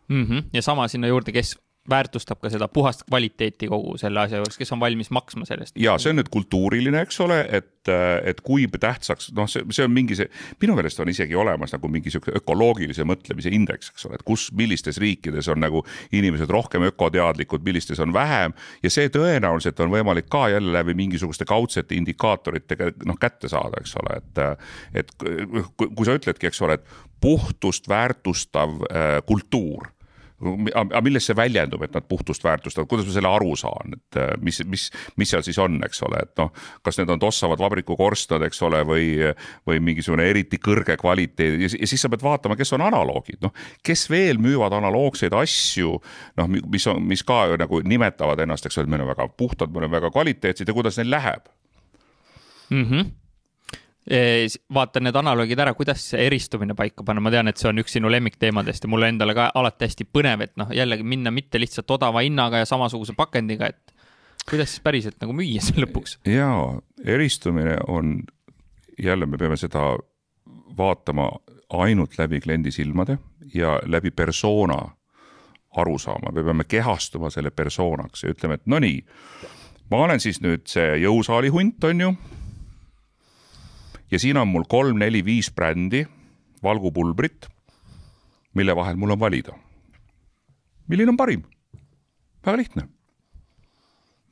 mm. 0.08 0.24
-hmm. 0.24 0.42
ja 0.52 0.62
sama 0.62 0.88
sinna 0.88 1.06
juurde, 1.06 1.32
kes 1.32 1.58
väärtustab 1.88 2.40
ka 2.42 2.50
seda 2.52 2.68
puhast 2.68 3.02
kvaliteeti 3.08 3.68
kogu 3.70 3.96
selle 4.00 4.20
asja 4.20 4.40
juures, 4.40 4.58
kes 4.60 4.72
on 4.74 4.80
valmis 4.80 5.10
maksma 5.10 5.46
sellest. 5.48 5.76
ja 5.80 5.96
see 5.98 6.12
on 6.12 6.20
nüüd 6.20 6.28
kultuuriline, 6.32 7.00
eks 7.06 7.20
ole, 7.24 7.40
et, 7.56 7.88
et 8.28 8.40
kui 8.44 8.66
tähtsaks, 8.68 9.30
noh, 9.36 9.48
see, 9.50 9.64
see 9.72 9.86
on 9.88 9.94
mingi 9.94 10.18
see, 10.18 10.28
minu 10.60 10.76
meelest 10.76 11.00
on 11.00 11.08
isegi 11.10 11.36
olemas 11.40 11.72
nagu 11.72 11.88
mingi 11.92 12.12
sihuke 12.12 12.34
ökoloogilise 12.36 13.06
mõtlemise 13.08 13.52
indeks, 13.56 13.92
eks 13.94 14.06
ole, 14.08 14.20
et 14.20 14.26
kus, 14.28 14.50
millistes 14.56 15.00
riikides 15.00 15.48
on 15.52 15.62
nagu 15.64 15.82
inimesed 16.16 16.52
rohkem 16.52 16.84
ökoteadlikud, 16.90 17.64
millistes 17.64 18.02
on 18.04 18.12
vähem. 18.12 18.52
ja 18.82 18.92
see 18.92 19.08
tõenäoliselt 19.12 19.80
on 19.80 19.92
võimalik 19.94 20.28
ka 20.30 20.48
jälle 20.52 20.74
läbi 20.76 20.94
mingisuguste 20.98 21.48
kaudsete 21.48 21.96
indikaatoritega 21.96 22.92
noh 23.08 23.18
kätte 23.20 23.48
saada, 23.48 23.80
eks 23.80 23.96
ole, 24.02 24.20
et. 24.20 24.44
et 25.00 25.16
kui, 25.20 25.88
kui 25.88 26.06
sa 26.06 26.14
ütledki, 26.16 26.50
eks 26.50 26.60
ole, 26.62 26.76
et 26.76 26.92
puhtust 27.20 27.88
väärtustav 27.88 28.76
äh, 28.90 29.18
kultuur 29.26 29.88
aga 30.40 31.02
milles 31.04 31.26
see 31.28 31.36
väljendub, 31.36 31.82
et 31.84 31.94
nad 31.96 32.06
puhtust 32.08 32.44
väärtustavad, 32.44 32.88
kuidas 32.88 33.08
ma 33.08 33.14
selle 33.14 33.30
aru 33.30 33.52
saan, 33.60 33.96
et 33.96 34.18
äh, 34.20 34.30
mis, 34.40 34.60
mis, 34.70 34.86
mis 35.20 35.32
seal 35.32 35.44
siis 35.46 35.58
on, 35.60 35.76
eks 35.86 36.02
ole, 36.06 36.22
et 36.24 36.32
noh, 36.40 36.52
kas 36.86 37.00
need 37.00 37.12
on 37.12 37.20
tossavad 37.22 37.60
vabrikukorstnad, 37.60 38.44
eks 38.48 38.62
ole, 38.68 38.82
või, 38.88 39.06
või 39.68 39.82
mingisugune 39.90 40.26
eriti 40.30 40.60
kõrge 40.62 40.96
kvaliteedi 41.00 41.66
ja, 41.66 41.72
ja 41.76 41.90
siis 41.90 42.00
sa 42.00 42.10
pead 42.12 42.24
vaatama, 42.24 42.56
kes 42.58 42.72
on 42.76 42.86
analoogid, 42.88 43.40
noh, 43.44 43.54
kes 43.86 44.06
veel 44.12 44.40
müüvad 44.42 44.74
analoogseid 44.80 45.36
asju, 45.36 45.96
noh, 46.40 46.52
mis 46.72 46.88
on, 46.90 47.02
mis 47.04 47.24
ka 47.26 47.42
nagu 47.60 47.82
nimetavad 47.84 48.40
ennast, 48.46 48.66
eks 48.66 48.80
ole, 48.80 48.88
et 48.88 48.94
me 48.94 49.00
oleme 49.00 49.12
väga 49.14 49.28
puhtad, 49.36 49.72
me 49.72 49.82
oleme 49.84 49.98
väga 49.98 50.12
kvaliteetsed 50.14 50.68
ja 50.68 50.76
kuidas 50.76 51.00
neil 51.00 51.12
läheb? 51.18 51.48
Mm. 52.70 52.84
-hmm 52.84 53.08
vaatan 54.74 55.04
need 55.04 55.16
analoogid 55.16 55.60
ära, 55.60 55.74
kuidas 55.76 56.02
see 56.12 56.22
eristumine 56.26 56.74
paika 56.74 57.04
panna, 57.06 57.20
ma 57.20 57.30
tean, 57.30 57.50
et 57.50 57.60
see 57.60 57.68
on 57.68 57.82
üks 57.82 57.98
sinu 57.98 58.10
lemmikteemadest 58.10 58.86
ja 58.86 58.90
mulle 58.90 59.10
endale 59.12 59.34
ka 59.36 59.50
alati 59.54 59.86
hästi 59.86 60.06
põnev, 60.08 60.46
et 60.46 60.54
noh, 60.60 60.70
jällegi 60.74 61.04
minna 61.06 61.32
mitte 61.34 61.60
lihtsalt 61.60 61.90
odava 61.98 62.22
hinnaga 62.24 62.62
ja 62.62 62.68
samasuguse 62.68 63.12
pakendiga, 63.18 63.68
et 63.68 63.94
kuidas 64.48 64.72
siis 64.72 64.84
päriselt 64.84 65.20
nagu 65.20 65.36
müüa 65.36 65.60
see 65.62 65.84
lõpuks? 65.84 66.16
ja 66.28 66.48
eristumine 67.04 67.76
on, 67.88 68.22
jälle 68.98 69.28
me 69.28 69.38
peame 69.38 69.60
seda 69.60 69.92
vaatama 70.76 71.28
ainult 71.76 72.16
läbi 72.18 72.40
kliendi 72.40 72.72
silmade 72.74 73.18
ja 73.54 73.78
läbi 73.86 74.10
persona 74.10 74.80
aru 75.76 75.98
saama, 75.98 76.32
me 76.32 76.42
peame 76.42 76.64
kehastuma 76.64 77.30
selle 77.30 77.50
persoonaks 77.50 78.24
ja 78.24 78.32
ütleme, 78.32 78.56
et 78.56 78.66
no 78.66 78.80
nii, 78.82 79.04
ma 79.92 80.04
olen 80.08 80.24
siis 80.24 80.40
nüüd 80.42 80.64
see 80.72 80.96
jõusaali 81.04 81.52
hunt, 81.52 81.84
on 81.84 82.06
ju 82.08 82.14
ja 84.10 84.18
siin 84.18 84.36
on 84.36 84.48
mul 84.48 84.64
kolm-neli-viis 84.68 85.50
brändi 85.54 86.04
valgupulbrit, 86.62 87.46
mille 88.54 88.76
vahel 88.76 88.96
mul 88.96 89.10
on 89.10 89.20
valida. 89.20 89.52
milline 90.88 91.10
on 91.10 91.16
parim? 91.16 91.42
väga 92.46 92.56
lihtne. 92.56 92.88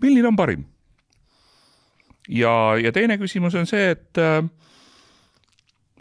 milline 0.03 0.29
on 0.29 0.37
parim? 0.37 0.65
ja, 2.29 2.77
ja 2.83 2.93
teine 2.93 3.19
küsimus 3.19 3.55
on 3.55 3.67
see, 3.67 3.91
et 3.91 4.19
äh, 4.19 4.43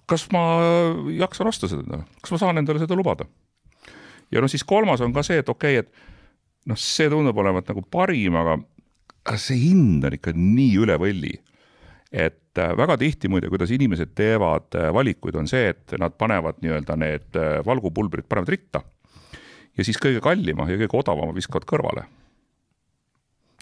kas 0.06 0.28
ma 0.32 0.44
jaksan 1.18 1.48
osta 1.48 1.68
seda, 1.68 2.04
kas 2.22 2.32
ma 2.32 2.38
saan 2.38 2.58
endale 2.58 2.80
seda 2.80 2.96
lubada? 2.96 3.26
ja 4.32 4.42
noh, 4.42 4.50
siis 4.50 4.64
kolmas 4.64 5.02
on 5.02 5.14
ka 5.14 5.24
see, 5.24 5.40
et 5.44 5.50
okei 5.50 5.80
okay,, 5.80 5.86
et 5.86 6.68
noh, 6.68 6.80
see 6.80 7.10
tundub 7.10 7.38
olevat 7.38 7.70
nagu 7.70 7.82
parim, 7.92 8.36
aga 8.36 9.38
see 9.38 9.60
hind 9.70 10.06
on 10.08 10.16
ikka 10.16 10.34
nii 10.36 10.74
üle 10.82 10.98
võlli 11.00 11.38
et 12.12 12.47
äh, 12.62 12.74
väga 12.78 12.98
tihti 12.98 13.30
muide, 13.32 13.50
kuidas 13.52 13.72
inimesed 13.72 14.14
teevad 14.18 14.76
äh, 14.76 14.90
valikuid, 14.94 15.36
on 15.40 15.48
see, 15.50 15.70
et 15.74 15.96
nad 16.00 16.16
panevad 16.18 16.62
nii-öelda 16.64 16.98
need 17.00 17.40
äh, 17.40 17.60
valgupulbrid, 17.66 18.28
panevad 18.30 18.54
ritta 18.54 18.84
ja 19.78 19.86
siis 19.86 20.00
kõige 20.02 20.22
kallima 20.24 20.68
ja 20.72 20.80
kõige 20.82 21.00
odavama 21.00 21.36
viskavad 21.36 21.68
kõrvale. 21.70 22.08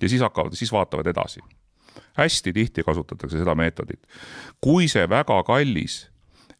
ja 0.02 0.10
siis 0.10 0.22
hakkavad, 0.22 0.56
siis 0.56 0.72
vaatavad 0.72 1.08
edasi. 1.08 1.42
hästi 2.18 2.54
tihti 2.54 2.84
kasutatakse 2.84 3.38
seda 3.38 3.56
meetodit. 3.56 4.02
kui 4.62 4.88
see 4.88 5.10
väga 5.10 5.44
kallis 5.44 6.10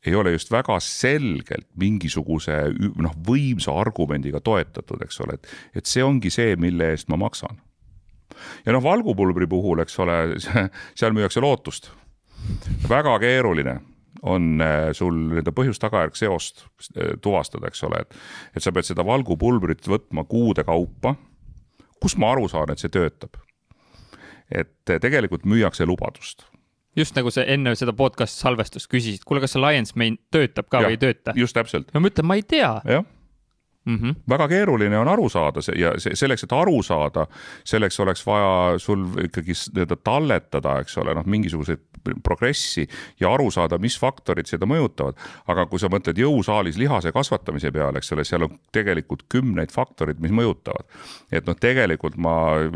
ei 0.06 0.16
ole 0.16 0.32
just 0.32 0.52
väga 0.52 0.80
selgelt 0.80 1.68
mingisuguse 1.76 2.54
noh, 2.98 3.14
võimsa 3.28 3.74
argumendiga 3.74 4.40
toetatud, 4.40 5.02
eks 5.02 5.20
ole, 5.20 5.34
et, 5.34 5.48
et 5.76 5.86
see 5.86 6.04
ongi 6.04 6.30
see, 6.30 6.56
mille 6.56 6.92
eest 6.92 7.10
ma 7.10 7.18
maksan 7.18 7.58
ja 8.66 8.74
noh, 8.74 8.84
valgupulbri 8.84 9.48
puhul, 9.50 9.82
eks 9.84 10.00
ole, 10.04 10.18
seal 11.00 11.16
müüakse 11.16 11.44
lootust. 11.44 11.92
Väga 12.90 13.20
keeruline 13.20 13.80
on 14.26 14.62
äh, 14.62 14.90
sul 14.98 15.14
nii-öelda 15.30 15.54
põhjus-tagajärg 15.56 16.18
seost 16.18 16.66
äh, 16.96 17.14
tuvastada, 17.22 17.70
eks 17.70 17.84
ole, 17.88 18.02
et, 18.06 18.18
et 18.56 18.64
sa 18.64 18.74
pead 18.74 18.88
seda 18.88 19.06
valgupulbrit 19.06 19.86
võtma 19.90 20.26
kuude 20.30 20.66
kaupa. 20.66 21.16
kus 22.02 22.18
ma 22.18 22.32
aru 22.34 22.48
saan, 22.52 22.72
et 22.72 22.82
see 22.82 22.92
töötab? 22.94 23.38
et 24.50 24.90
äh, 24.90 25.00
tegelikult 25.02 25.46
müüakse 25.46 25.86
lubadust 25.86 26.46
just 26.96 27.16
nagu 27.18 27.32
sa 27.34 27.44
enne 27.44 27.76
seda 27.76 27.94
podcast 27.94 28.40
salvestust 28.40 28.90
küsisid, 28.92 29.26
kuule, 29.28 29.44
kas 29.44 29.56
see 29.56 29.62
Lions 29.62 29.96
main 30.00 30.18
töötab 30.34 30.70
ka 30.72 30.82
ja, 30.82 30.90
või 30.90 30.98
ei 30.98 31.02
tööta? 31.02 31.36
just 31.38 31.58
täpselt. 31.58 31.92
no 31.94 32.02
ma 32.02 32.12
ütlen, 32.12 32.28
ma 32.30 32.40
ei 32.40 32.46
tea. 32.48 32.72
Mm. 33.86 33.96
-hmm. 33.96 34.16
väga 34.30 34.48
keeruline 34.48 34.98
on 35.00 35.08
aru 35.08 35.30
saada 35.30 35.60
ja 35.76 35.94
selleks, 35.98 36.44
et 36.44 36.54
aru 36.54 36.84
saada, 36.84 37.28
selleks 37.64 38.00
oleks 38.00 38.26
vaja 38.28 38.80
sul 38.80 39.06
ikkagi 39.24 39.54
nii-öelda 39.54 39.98
talletada, 40.04 40.80
eks 40.80 40.98
ole, 40.98 41.16
noh, 41.16 41.26
mingisuguseid 41.26 41.80
progressi 42.24 42.88
ja 43.20 43.34
aru 43.34 43.50
saada, 43.52 43.78
mis 43.78 44.00
faktorid 44.00 44.46
seda 44.46 44.66
mõjutavad. 44.66 45.18
aga 45.48 45.66
kui 45.66 45.80
sa 45.80 45.90
mõtled 45.90 46.18
jõusaalis 46.18 46.78
lihase 46.78 47.12
kasvatamise 47.12 47.72
peale, 47.72 47.98
eks 47.98 48.12
ole, 48.12 48.24
seal 48.24 48.44
on 48.44 48.60
tegelikult 48.72 49.26
kümneid 49.30 49.72
faktoreid, 49.72 50.20
mis 50.20 50.32
mõjutavad. 50.32 50.86
et 51.32 51.46
noh, 51.46 51.56
tegelikult 51.56 52.18
ma, 52.18 52.36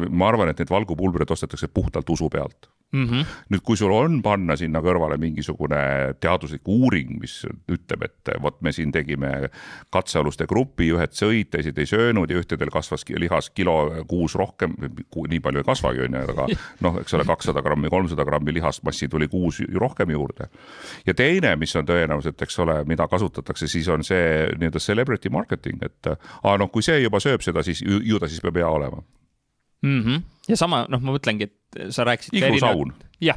ma 0.10 0.28
arvan, 0.28 0.50
et 0.50 0.60
neid 0.60 0.70
valgupulbreid 0.70 1.32
ostetakse 1.32 1.68
puhtalt 1.68 2.10
usu 2.10 2.30
pealt 2.30 2.70
Mm 2.92 3.06
-hmm. 3.06 3.26
nüüd, 3.50 3.62
kui 3.62 3.78
sul 3.78 3.92
on 3.94 4.22
panna 4.22 4.56
sinna 4.58 4.80
kõrvale 4.82 5.18
mingisugune 5.18 5.78
teaduslik 6.20 6.62
uuring, 6.66 7.20
mis 7.22 7.46
ütleb, 7.70 8.04
et 8.04 8.32
vot 8.42 8.62
me 8.62 8.72
siin 8.72 8.92
tegime 8.92 9.50
katsealuste 9.94 10.48
grupi, 10.50 10.88
ühed 10.96 11.14
sõid, 11.14 11.52
teised 11.54 11.78
ei 11.78 11.86
söönud 11.86 12.32
ja 12.32 12.40
ühtedel 12.42 12.72
kasvas 12.74 13.06
lihas 13.10 13.50
kilo 13.50 14.06
kuus 14.08 14.36
rohkem, 14.36 14.74
nii 15.30 15.40
palju 15.40 15.62
ei 15.62 15.64
kasvagi, 15.64 16.02
on 16.02 16.18
ju, 16.18 16.24
aga 16.34 16.48
noh, 16.82 16.98
eks 17.00 17.14
ole, 17.14 17.26
kakssada 17.26 17.62
grammi, 17.62 17.90
kolmsada 17.90 18.26
grammi 18.26 18.54
lihasmassi 18.54 19.08
tuli 19.08 19.28
kuus 19.28 19.62
rohkem 19.76 20.10
juurde. 20.10 20.50
ja 21.06 21.14
teine, 21.14 21.56
mis 21.56 21.76
on 21.76 21.86
tõenäoliselt, 21.86 22.42
eks 22.42 22.60
ole, 22.60 22.84
mida 22.86 23.08
kasutatakse, 23.08 23.68
siis 23.68 23.88
on 23.88 24.04
see 24.04 24.50
nii-öelda 24.58 24.80
celebrity 24.80 25.30
marketing, 25.30 25.84
et 25.84 26.08
aa 26.44 26.58
noh, 26.58 26.72
kui 26.72 26.82
see 26.82 27.00
juba 27.00 27.20
sööb 27.20 27.42
seda, 27.42 27.64
siis 27.64 27.82
ju, 27.82 28.02
ju 28.04 28.20
ta 28.20 28.28
siis 28.28 28.42
peab 28.42 28.56
hea 28.56 28.68
olema 28.68 29.04
mm. 29.82 30.04
-hmm. 30.04 30.22
ja 30.48 30.58
sama, 30.58 30.86
noh, 30.90 31.02
ma 31.02 31.14
mõtlengi, 31.14 31.44
et 31.44 31.59
sa 31.90 32.04
rääkisid. 32.04 32.34
iglusaun 32.34 32.94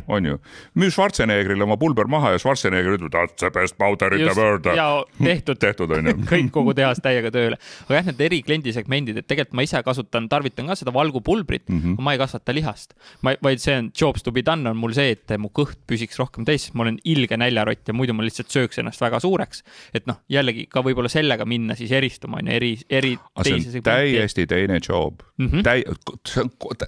on 0.08 0.26
ju. 0.26 0.38
müü 0.78 0.90
Schwarzeneggerile 0.90 1.64
oma 1.64 1.76
pulber 1.76 2.08
maha 2.10 2.32
ja 2.34 2.38
Schwarzenegger 2.38 2.96
ütleb, 2.96 3.12
that's 3.14 3.38
the 3.40 3.50
best 3.50 3.76
powder 3.78 4.14
in 4.14 4.26
the 4.28 4.34
world. 4.38 4.66
ja 4.76 5.04
tehtud 5.18 5.58
tehtud 5.58 5.90
on 5.90 6.10
ju 6.10 6.14
kõik 6.32 6.50
kogu 6.54 6.74
tehas 6.74 7.02
täiega 7.02 7.32
tööle. 7.34 7.58
aga 7.86 7.98
jah, 7.98 8.06
need 8.10 8.22
eri 8.28 8.42
kliendisegmendid, 8.46 9.22
et 9.22 9.28
tegelikult 9.28 9.58
ma 9.58 9.66
ise 9.66 9.82
kasutan, 9.84 10.28
tarvitan 10.32 10.70
ka 10.70 10.78
seda 10.78 10.94
valgupulbrit 10.94 11.68
mm, 11.68 11.80
-hmm. 11.80 12.02
ma 12.02 12.14
ei 12.14 12.22
kasvata 12.22 12.54
lihast. 12.54 12.94
ma, 13.22 13.34
vaid 13.42 13.62
see 13.62 13.76
on 13.78 13.90
jobs 14.00 14.22
to 14.22 14.32
be 14.32 14.44
done 14.46 14.68
on 14.68 14.76
mul 14.76 14.94
see, 14.96 15.16
et 15.16 15.36
mu 15.38 15.50
kõht 15.50 15.78
püsiks 15.86 16.18
rohkem 16.20 16.46
täis, 16.48 16.68
sest 16.68 16.78
ma 16.78 16.86
olen 16.86 16.98
ilge 17.04 17.36
näljarott 17.36 17.88
ja 17.88 17.94
muidu 17.96 18.14
ma 18.14 18.26
lihtsalt 18.26 18.52
sööks 18.52 18.78
ennast 18.78 19.00
väga 19.00 19.20
suureks. 19.20 19.64
et 19.94 20.06
noh, 20.06 20.22
jällegi 20.28 20.66
ka 20.70 20.84
võib-olla 20.84 21.10
sellega 21.12 21.46
minna 21.48 21.74
siis 21.78 21.92
eristuma 21.92 22.38
on 22.38 22.46
ju, 22.46 22.56
eri, 22.60 22.72
eri. 22.90 23.16
see 23.42 23.78
on 23.78 23.82
täiesti 23.82 24.46
teine 24.46 24.80
job 24.88 25.22
mm, 25.38 25.48
-hmm. 25.48 25.62
täi-, 25.66 25.84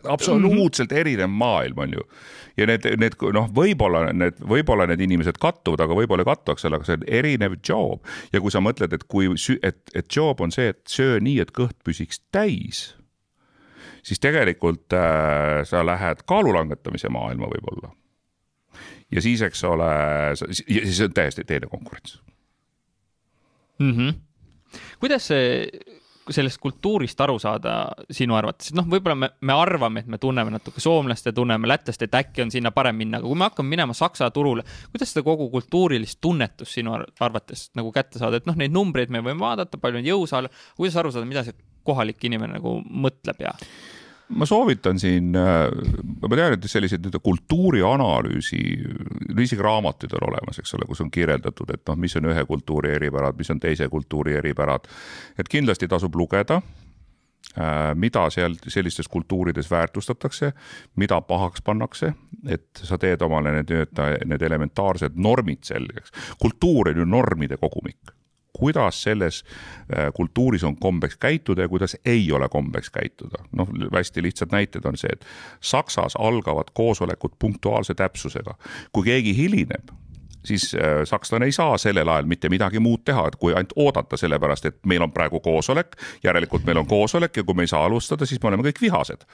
absoluutselt 0.08 0.90
mm 0.90 0.96
-hmm. 0.96 1.00
erinev 1.00 1.30
maailm 1.30 1.78
on 1.78 1.92
ju 1.92 2.08
ja 2.56 2.66
need, 2.66 2.83
need 3.00 3.16
noh, 3.36 3.48
võib-olla 3.54 4.08
need, 4.12 4.40
võib-olla 4.50 4.86
need 4.90 5.04
inimesed 5.06 5.38
kattuvad, 5.42 5.84
aga 5.84 5.96
võib-olla 5.96 6.24
ei 6.24 6.30
kattu, 6.30 6.54
eks 6.54 6.68
ole, 6.68 6.80
aga 6.80 6.88
see 6.88 6.98
on 6.98 7.06
erinev 7.20 7.56
job. 7.60 8.04
ja 8.32 8.42
kui 8.44 8.54
sa 8.54 8.62
mõtled, 8.64 8.94
et 8.96 9.06
kui, 9.10 9.30
et, 9.62 9.80
et 9.94 10.16
job 10.16 10.42
on 10.44 10.54
see, 10.54 10.72
et 10.74 10.82
söö 10.90 11.18
nii, 11.24 11.40
et 11.44 11.54
kõht 11.56 11.76
püsiks 11.86 12.22
täis, 12.34 12.84
siis 14.04 14.20
tegelikult 14.22 14.94
äh, 14.96 15.62
sa 15.68 15.84
lähed 15.86 16.24
kaalu 16.28 16.54
langetamise 16.56 17.10
maailma 17.12 17.50
võib-olla. 17.52 17.94
ja 19.10 19.24
siis, 19.24 19.42
eks 19.42 19.64
ole, 19.68 19.90
siis 20.52 21.00
on 21.04 21.16
täiesti 21.16 21.44
teine 21.44 21.70
konkurents 21.70 22.20
mm. 23.78 23.92
-hmm. 23.92 24.80
kuidas 25.00 25.26
see 25.26 25.68
sellest 26.32 26.60
kultuurist 26.62 27.20
aru 27.20 27.36
saada 27.42 27.74
sinu 28.12 28.36
arvates, 28.38 28.72
noh, 28.76 28.86
võib-olla 28.88 29.16
me, 29.18 29.28
me 29.44 29.56
arvame, 29.56 30.04
et 30.04 30.10
me 30.10 30.18
tunneme 30.20 30.54
natuke 30.54 30.80
soomlast 30.80 31.28
ja 31.28 31.34
tunneme 31.36 31.68
lätlast, 31.68 32.02
et 32.06 32.16
äkki 32.16 32.44
on 32.44 32.52
sinna 32.54 32.72
parem 32.74 32.96
minna, 32.96 33.20
aga 33.20 33.28
kui 33.28 33.40
me 33.40 33.48
hakkame 33.48 33.74
minema 33.74 33.96
Saksa 33.96 34.30
turule, 34.34 34.64
kuidas 34.92 35.12
seda 35.12 35.24
kogu 35.26 35.50
kultuurilist 35.52 36.20
tunnetust 36.24 36.78
sinu 36.78 36.96
arvates 36.96 37.68
nagu 37.76 37.92
kätte 37.92 38.22
saada, 38.22 38.40
et 38.40 38.48
noh, 38.48 38.56
neid 38.56 38.72
numbreid 38.74 39.12
me 39.12 39.20
võime 39.24 39.42
vaadata, 39.44 39.80
palju 39.80 40.00
on 40.00 40.08
jõusaal, 40.08 40.50
kuidas 40.78 40.96
aru 41.00 41.12
saada, 41.12 41.28
mida 41.28 41.44
see 41.46 41.56
kohalik 41.84 42.24
inimene 42.24 42.56
nagu 42.56 42.78
mõtleb 42.88 43.44
ja 43.44 43.52
ma 44.34 44.46
soovitan 44.46 44.98
siin, 44.98 45.34
äh, 45.36 45.68
ma 46.28 46.36
tean, 46.36 46.56
et 46.56 46.68
selliseid 46.70 47.02
nii-öelda 47.02 47.20
kultuurianalüüsi, 47.24 48.60
isegi 49.40 49.62
raamatuid 49.62 50.16
on 50.18 50.28
olemas, 50.30 50.58
eks 50.58 50.74
ole, 50.78 50.88
kus 50.88 51.02
on 51.04 51.10
kirjeldatud, 51.14 51.70
et 51.74 51.84
noh, 51.88 51.98
mis 52.00 52.16
on 52.18 52.30
ühe 52.30 52.46
kultuuri 52.48 52.94
eripärad, 52.96 53.36
mis 53.38 53.50
on 53.54 53.60
teise 53.60 53.88
kultuuri 53.88 54.38
eripärad. 54.40 54.88
et 55.38 55.48
kindlasti 55.48 55.88
tasub 55.88 56.14
lugeda 56.14 56.60
äh, 57.58 57.94
mida 57.94 58.26
seal 58.30 58.56
sellistes 58.68 59.08
kultuurides 59.08 59.70
väärtustatakse, 59.70 60.52
mida 60.96 61.20
pahaks 61.20 61.62
pannakse, 61.62 62.14
et 62.48 62.68
sa 62.82 62.98
teed 62.98 63.22
omale 63.22 63.52
need 63.58 63.70
nii-öelda 63.70 64.10
need 64.24 64.42
elementaarsed 64.42 65.16
normid 65.16 65.62
selgeks. 65.62 66.12
kultuur 66.38 66.88
on 66.88 66.96
ju 66.96 67.04
normide 67.04 67.56
kogumik 67.56 68.14
kuidas 68.58 69.02
selles 69.02 69.44
äh, 69.44 70.12
kultuuris 70.14 70.64
on 70.64 70.76
kombeks 70.76 71.16
käituda 71.16 71.62
ja 71.62 71.68
kuidas 71.68 71.96
ei 72.04 72.32
ole 72.32 72.48
kombeks 72.48 72.90
käituda. 72.90 73.44
noh, 73.52 73.68
hästi 73.92 74.22
lihtsad 74.22 74.48
näited 74.52 74.84
on 74.84 74.96
see, 74.96 75.10
et 75.12 75.26
Saksas 75.60 76.16
algavad 76.16 76.70
koosolekud 76.74 77.36
punktuaalse 77.38 77.94
täpsusega. 77.94 78.54
kui 78.92 79.04
keegi 79.04 79.36
hilineb, 79.36 79.90
siis 80.44 80.74
äh, 80.74 81.04
sakslane 81.04 81.44
ei 81.44 81.52
saa 81.52 81.78
sellel 81.78 82.08
ajal 82.08 82.26
mitte 82.30 82.48
midagi 82.48 82.78
muud 82.78 83.04
teha, 83.04 83.26
et 83.28 83.36
kui 83.36 83.54
ainult 83.54 83.72
oodata, 83.76 84.16
sellepärast 84.16 84.66
et 84.66 84.78
meil 84.86 85.02
on 85.02 85.12
praegu 85.12 85.40
koosolek, 85.40 85.96
järelikult 86.24 86.64
meil 86.64 86.82
on 86.82 86.86
koosolek 86.86 87.36
ja 87.36 87.44
kui 87.44 87.54
me 87.54 87.62
ei 87.66 87.72
saa 87.72 87.84
alustada, 87.84 88.26
siis 88.26 88.42
me 88.42 88.48
oleme 88.48 88.68
kõik 88.68 88.80
vihased. 88.80 89.26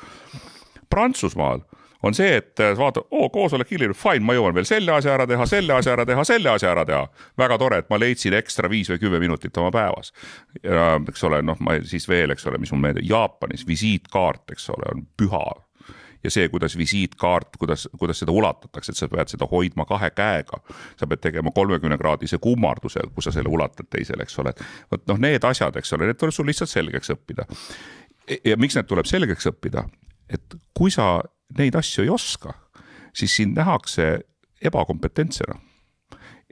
Prantsusmaal 0.90 1.60
on 2.02 2.14
see, 2.16 2.36
et 2.36 2.60
äh, 2.60 2.72
vaata, 2.78 3.02
oo, 3.10 3.28
koosolek 3.32 3.70
hilineb, 3.70 3.96
fine, 3.98 4.24
ma 4.24 4.34
jõuan 4.36 4.54
veel 4.56 4.68
selle 4.68 4.92
asja 4.94 5.14
ära 5.14 5.26
teha, 5.28 5.46
selle 5.46 5.76
asja 5.76 5.94
ära 5.96 6.06
teha, 6.08 6.24
selle 6.24 6.52
asja 6.52 6.72
ära 6.72 6.84
teha. 6.88 7.06
väga 7.38 7.58
tore, 7.60 7.80
et 7.82 7.90
ma 7.90 7.98
leidsin 8.00 8.36
ekstra 8.38 8.70
viis 8.70 8.90
või 8.92 9.00
kümme 9.02 9.20
minutit 9.20 9.56
oma 9.60 9.70
päevas. 9.74 10.12
eks 10.64 11.24
ole, 11.28 11.42
noh, 11.42 11.58
ma 11.60 11.78
siis 11.84 12.08
veel, 12.08 12.32
eks 12.34 12.46
ole, 12.46 12.58
mis 12.58 12.72
mul 12.72 12.84
meeldib, 12.86 13.08
Jaapanis 13.10 13.66
visiitkaart, 13.66 14.50
eks 14.56 14.70
ole, 14.76 14.94
on 14.94 15.04
püha 15.16 15.44
ja 16.24 16.30
see, 16.30 16.48
kuidas 16.48 16.76
visiitkaart, 16.76 17.56
kuidas, 17.58 17.88
kuidas 17.98 18.18
seda 18.20 18.32
ulatatakse, 18.32 18.92
et 18.92 18.98
sa 18.98 19.08
pead 19.08 19.32
seda 19.32 19.48
hoidma 19.50 19.86
kahe 19.88 20.10
käega. 20.10 20.60
sa 20.96 21.06
pead 21.06 21.22
tegema 21.24 21.50
kolmekümne 21.54 21.98
kraadise 21.98 22.38
kummarduse, 22.38 23.00
kui 23.14 23.24
sa 23.24 23.32
selle 23.32 23.48
ulatad 23.48 23.88
teisele, 23.90 24.22
eks 24.22 24.38
ole. 24.38 24.52
vot 24.92 25.06
noh, 25.08 25.18
need 25.18 25.44
asjad, 25.44 25.76
eks 25.76 25.92
ole, 25.96 26.10
need 26.10 26.20
tuleb 26.20 26.34
sul 26.34 26.46
lihtsalt 26.46 26.70
selgeks 26.70 27.12
õppida. 27.16 27.46
ja 28.44 28.56
miks 28.56 28.76
need 28.76 28.88
tuleb 28.88 29.08
selgeks 29.08 29.48
õppida? 29.52 29.84
et 30.30 30.60
kui 30.76 30.90
sa 30.90 31.22
neid 31.58 31.74
asju 31.74 32.04
ei 32.04 32.10
oska, 32.10 32.54
siis 33.12 33.36
sind 33.36 33.56
nähakse 33.58 34.20
ebakompetentsena, 34.62 35.58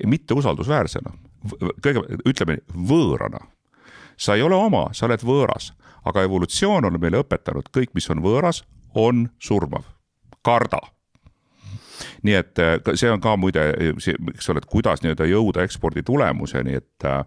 mitte 0.07 0.35
usaldusväärsena. 0.35 1.13
kõigepealt 1.83 2.27
ütleme 2.27 2.59
võõrana. 2.75 3.39
sa 4.17 4.35
ei 4.35 4.43
ole 4.43 4.55
oma, 4.55 4.89
sa 4.93 5.07
oled 5.07 5.23
võõras, 5.23 5.73
aga 6.05 6.23
evolutsioon 6.23 6.85
on 6.85 7.01
meile 7.01 7.21
õpetanud, 7.23 7.71
kõik, 7.71 7.95
mis 7.95 8.11
on 8.11 8.23
võõras, 8.23 8.65
on 8.95 9.29
surmav. 9.39 9.85
karda 10.43 10.81
nii 12.23 12.35
et 12.35 12.59
äh, 12.59 12.77
see 12.95 13.11
on 13.11 13.21
ka 13.21 13.37
muide, 13.37 13.63
eks 13.99 14.51
ole, 14.51 14.63
et 14.63 14.69
kuidas 14.71 15.03
nii-öelda 15.03 15.27
jõuda 15.29 15.65
ekspordi 15.67 16.03
tulemuseni, 16.03 16.75
et 16.75 17.07
äh, 17.07 17.25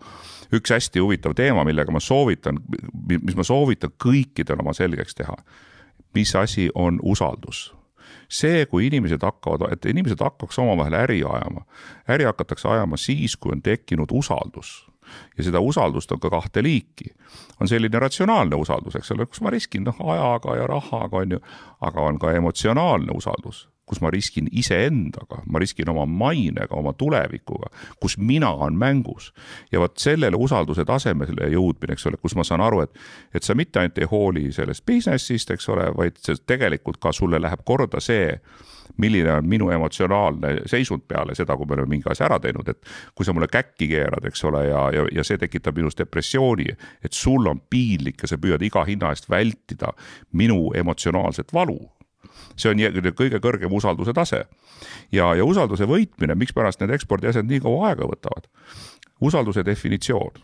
üks 0.56 0.72
hästi 0.72 1.00
huvitav 1.00 1.36
teema, 1.36 1.64
millega 1.68 1.92
ma 1.92 2.00
soovitan, 2.00 2.60
mis 3.08 3.36
ma 3.36 3.44
soovitan 3.44 3.94
kõikidel 4.04 4.64
oma 4.64 4.74
selgeks 4.74 5.16
teha 5.16 5.36
mis 6.14 6.36
asi 6.36 6.70
on 6.76 7.00
usaldus 7.04 7.72
see, 8.32 8.66
kui 8.66 8.88
inimesed 8.88 9.24
hakkavad, 9.24 9.68
et 9.74 9.86
inimesed 9.86 10.20
hakkaks 10.24 10.60
omavahel 10.60 10.94
äri 10.94 11.20
ajama. 11.24 11.66
äri 12.10 12.24
hakatakse 12.24 12.68
ajama 12.68 12.98
siis, 12.98 13.36
kui 13.36 13.52
on 13.52 13.62
tekkinud 13.62 14.12
usaldus 14.12 14.92
ja 15.38 15.44
seda 15.44 15.60
usaldust 15.60 16.12
on 16.12 16.20
ka 16.20 16.30
kahte 16.30 16.64
liiki. 16.64 17.06
on 17.62 17.68
selline 17.68 18.00
ratsionaalne 18.00 18.56
usaldus, 18.56 18.96
eks 18.96 19.12
ole, 19.12 19.26
kus 19.26 19.42
ma 19.42 19.50
riskin 19.50 19.84
noh 19.84 20.00
ajaga 20.14 20.56
ja 20.56 20.68
rahaga 20.68 21.18
on 21.18 21.32
ju, 21.32 21.40
aga 21.82 22.02
on 22.02 22.20
ka 22.20 22.32
emotsionaalne 22.32 23.12
usaldus 23.16 23.68
kus 23.86 24.02
ma 24.02 24.10
riskin 24.14 24.48
iseendaga, 24.52 25.42
ma 25.52 25.60
riskin 25.60 25.90
oma 25.90 26.06
mainega, 26.06 26.76
oma 26.78 26.94
tulevikuga, 26.94 27.72
kus 28.00 28.18
mina 28.18 28.52
on 28.52 28.78
mängus. 28.78 29.34
ja 29.72 29.80
vot 29.80 29.98
sellele 29.98 30.38
usalduse 30.38 30.86
tasemele 30.86 31.50
jõudmine, 31.52 31.94
eks 31.94 32.08
ole, 32.08 32.18
kus 32.22 32.36
ma 32.36 32.46
saan 32.48 32.62
aru, 32.62 32.82
et, 32.86 33.00
et 33.36 33.44
sa 33.44 33.56
mitte 33.56 33.80
ainult 33.80 33.98
ei 33.98 34.08
hooli 34.12 34.52
sellest 34.52 34.86
business'ist, 34.86 35.52
eks 35.52 35.70
ole, 35.70 35.90
vaid 35.98 36.20
tegelikult 36.48 37.02
ka 37.02 37.12
sulle 37.12 37.42
läheb 37.42 37.66
korda 37.66 38.00
see, 38.00 38.38
milline 38.98 39.32
on 39.34 39.48
minu 39.48 39.70
emotsionaalne 39.72 40.56
seisund 40.70 41.06
peale 41.08 41.36
seda, 41.36 41.56
kui 41.58 41.66
me 41.66 41.78
oleme 41.78 41.96
mingi 41.96 42.10
asja 42.12 42.28
ära 42.28 42.40
teinud, 42.44 42.68
et 42.70 42.92
kui 43.16 43.26
sa 43.26 43.34
mulle 43.34 43.48
käkki 43.52 43.88
keerad, 43.92 44.26
eks 44.28 44.44
ole, 44.50 44.66
ja, 44.68 44.84
ja, 44.96 45.08
ja 45.16 45.26
see 45.28 45.40
tekitab 45.42 45.80
minus 45.80 45.98
depressiooni, 45.98 46.68
et 47.04 47.16
sul 47.16 47.48
on 47.48 47.62
piinlik 47.70 48.24
ja 48.24 48.32
sa 48.32 48.40
püüad 48.42 48.64
iga 48.66 48.86
hinna 48.88 49.14
eest 49.16 49.30
vältida 49.32 49.94
minu 50.38 50.70
emotsionaalset 50.78 51.54
valu 51.54 51.80
see 52.56 52.72
on 52.72 52.80
kõige 53.18 53.42
kõrgem 53.44 53.74
usalduse 53.74 54.14
tase. 54.14 54.46
ja, 55.12 55.34
ja 55.36 55.46
usalduse 55.46 55.88
võitmine, 55.90 56.36
mikspärast 56.36 56.82
need 56.82 56.96
ekspordiasjad 56.98 57.46
nii 57.48 57.62
kaua 57.64 57.92
aega 57.92 58.08
võtavad? 58.10 58.50
usalduse 59.22 59.66
definitsioon, 59.66 60.42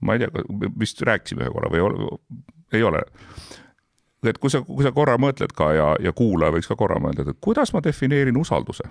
ma 0.00 0.14
ei 0.14 0.22
tea, 0.22 0.44
vist 0.78 1.02
rääkisime 1.02 1.42
ühe 1.42 1.50
korra 1.50 1.70
või 1.72 1.80
ole, 1.82 2.18
ei 2.72 2.82
ole 2.82 3.02
et 4.30 4.38
kui 4.38 4.50
sa, 4.52 4.62
kui 4.66 4.84
sa 4.86 4.92
korra 4.94 5.16
mõtled 5.20 5.54
ka 5.56 5.72
ja, 5.74 5.88
ja 6.02 6.12
kuulaja 6.14 6.54
võiks 6.54 6.70
ka 6.70 6.78
korra 6.78 7.00
mõelda, 7.02 7.26
et 7.26 7.40
kuidas 7.42 7.72
ma 7.74 7.82
defineerin 7.84 8.38
usalduse. 8.38 8.86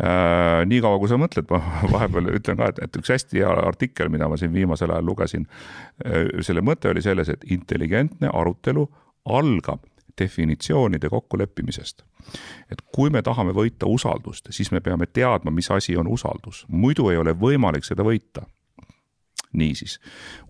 Äh, 0.00 0.62
niikaua, 0.68 0.98
kui 1.00 1.10
sa 1.10 1.18
mõtled, 1.20 1.48
ma 1.52 1.60
vahepeal 1.94 2.30
ütlen 2.36 2.60
ka, 2.60 2.70
et, 2.72 2.82
et 2.86 3.00
üks 3.00 3.12
hästi 3.12 3.42
hea 3.42 3.52
artikkel, 3.64 4.08
mida 4.12 4.28
ma 4.30 4.38
siin 4.40 4.52
viimasel 4.54 4.92
ajal 4.94 5.08
lugesin, 5.08 5.46
äh, 6.04 6.28
selle 6.44 6.64
mõte 6.64 6.92
oli 6.92 7.04
selles, 7.04 7.32
et 7.32 7.44
intelligentne 7.52 8.30
arutelu 8.32 8.86
algab 9.28 9.84
definitsioonide 10.20 11.08
kokkuleppimisest. 11.08 12.02
et 12.70 12.82
kui 12.94 13.10
me 13.10 13.22
tahame 13.22 13.52
võita 13.52 13.86
usaldust, 13.86 14.48
siis 14.50 14.70
me 14.72 14.80
peame 14.80 15.06
teadma, 15.06 15.50
mis 15.50 15.70
asi 15.70 15.96
on 15.96 16.06
usaldus, 16.06 16.66
muidu 16.68 17.10
ei 17.10 17.16
ole 17.16 17.32
võimalik 17.32 17.84
seda 17.84 18.02
võita. 18.02 18.46
niisiis, 19.52 20.00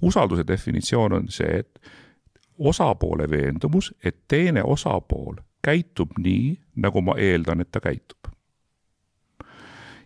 usalduse 0.03 0.45
definitsioon 0.47 1.13
on 1.13 1.29
see, 1.29 1.59
et 1.59 1.81
osapoole 2.59 3.31
veendumus, 3.31 3.95
et 4.05 4.17
teine 4.29 4.63
osapool 4.63 5.41
käitub 5.63 6.11
nii, 6.19 6.59
nagu 6.77 7.01
ma 7.01 7.15
eeldan, 7.19 7.61
et 7.61 7.71
ta 7.73 7.81
käitub 7.81 8.19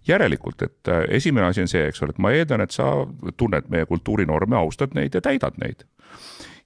järelikult, 0.08 0.62
et 0.62 0.88
äh, 0.88 1.04
esimene 1.08 1.46
asi 1.46 1.60
on 1.60 1.68
see, 1.68 1.86
eks 1.88 2.02
ole, 2.02 2.10
et 2.10 2.18
ma 2.18 2.30
eeldan, 2.30 2.60
et 2.60 2.70
sa 2.70 2.90
tunned 3.36 3.70
meie 3.72 3.86
kultuurinorme, 3.86 4.56
austad 4.56 4.92
neid 4.94 5.14
ja 5.14 5.20
täidad 5.24 5.56
neid 5.58 5.86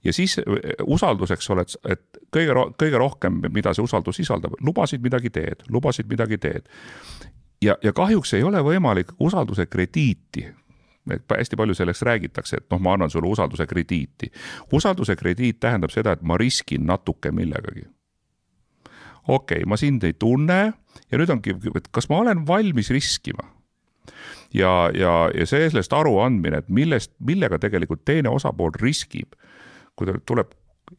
ja 0.03 0.13
siis 0.13 0.39
äh, 0.39 0.45
usaldus, 0.87 1.31
eks 1.31 1.49
ole, 1.49 1.65
et 1.89 2.21
kõige, 2.35 2.55
kõige 2.79 3.01
rohkem, 3.01 3.41
mida 3.53 3.73
see 3.73 3.83
usaldus 3.83 4.21
sisaldab, 4.21 4.55
lubasid 4.63 5.03
midagi 5.03 5.29
teed, 5.33 5.65
lubasid 5.69 6.09
midagi 6.09 6.37
teed. 6.37 6.69
ja, 7.61 7.77
ja 7.83 7.93
kahjuks 7.93 8.33
ei 8.33 8.43
ole 8.43 8.63
võimalik 8.63 9.13
usalduse 9.19 9.65
krediiti 9.65 10.47
et 11.09 11.23
hästi 11.37 11.57
palju 11.57 11.73
sellest 11.73 12.03
räägitakse, 12.05 12.57
et 12.57 12.65
noh, 12.69 12.79
ma 12.79 12.93
annan 12.93 13.09
sulle 13.09 13.27
usalduse 13.27 13.65
krediiti. 13.67 14.31
usalduse 14.73 15.15
krediit 15.15 15.59
tähendab 15.59 15.89
seda, 15.89 16.11
et 16.11 16.21
ma 16.21 16.37
riskin 16.37 16.85
natuke 16.85 17.31
millegagi. 17.31 17.87
okei 19.27 19.57
okay,, 19.57 19.65
ma 19.65 19.77
sind 19.77 20.03
ei 20.03 20.13
tunne 20.13 20.73
ja 21.11 21.17
nüüd 21.17 21.29
ongi, 21.29 21.55
et 21.75 21.87
kas 21.91 22.09
ma 22.09 22.21
olen 22.23 22.47
valmis 22.47 22.89
riskima 22.89 23.47
ja, 24.53 24.89
ja, 24.93 25.29
ja 25.35 25.45
sellest 25.45 25.93
aruandmine, 25.93 26.57
et 26.57 26.69
millest, 26.69 27.13
millega 27.19 27.59
tegelikult 27.59 28.05
teine 28.05 28.29
osapool 28.29 28.71
riskib 28.81 29.33
kui 29.99 30.07
ta 30.07 30.15
tuleb 30.25 30.55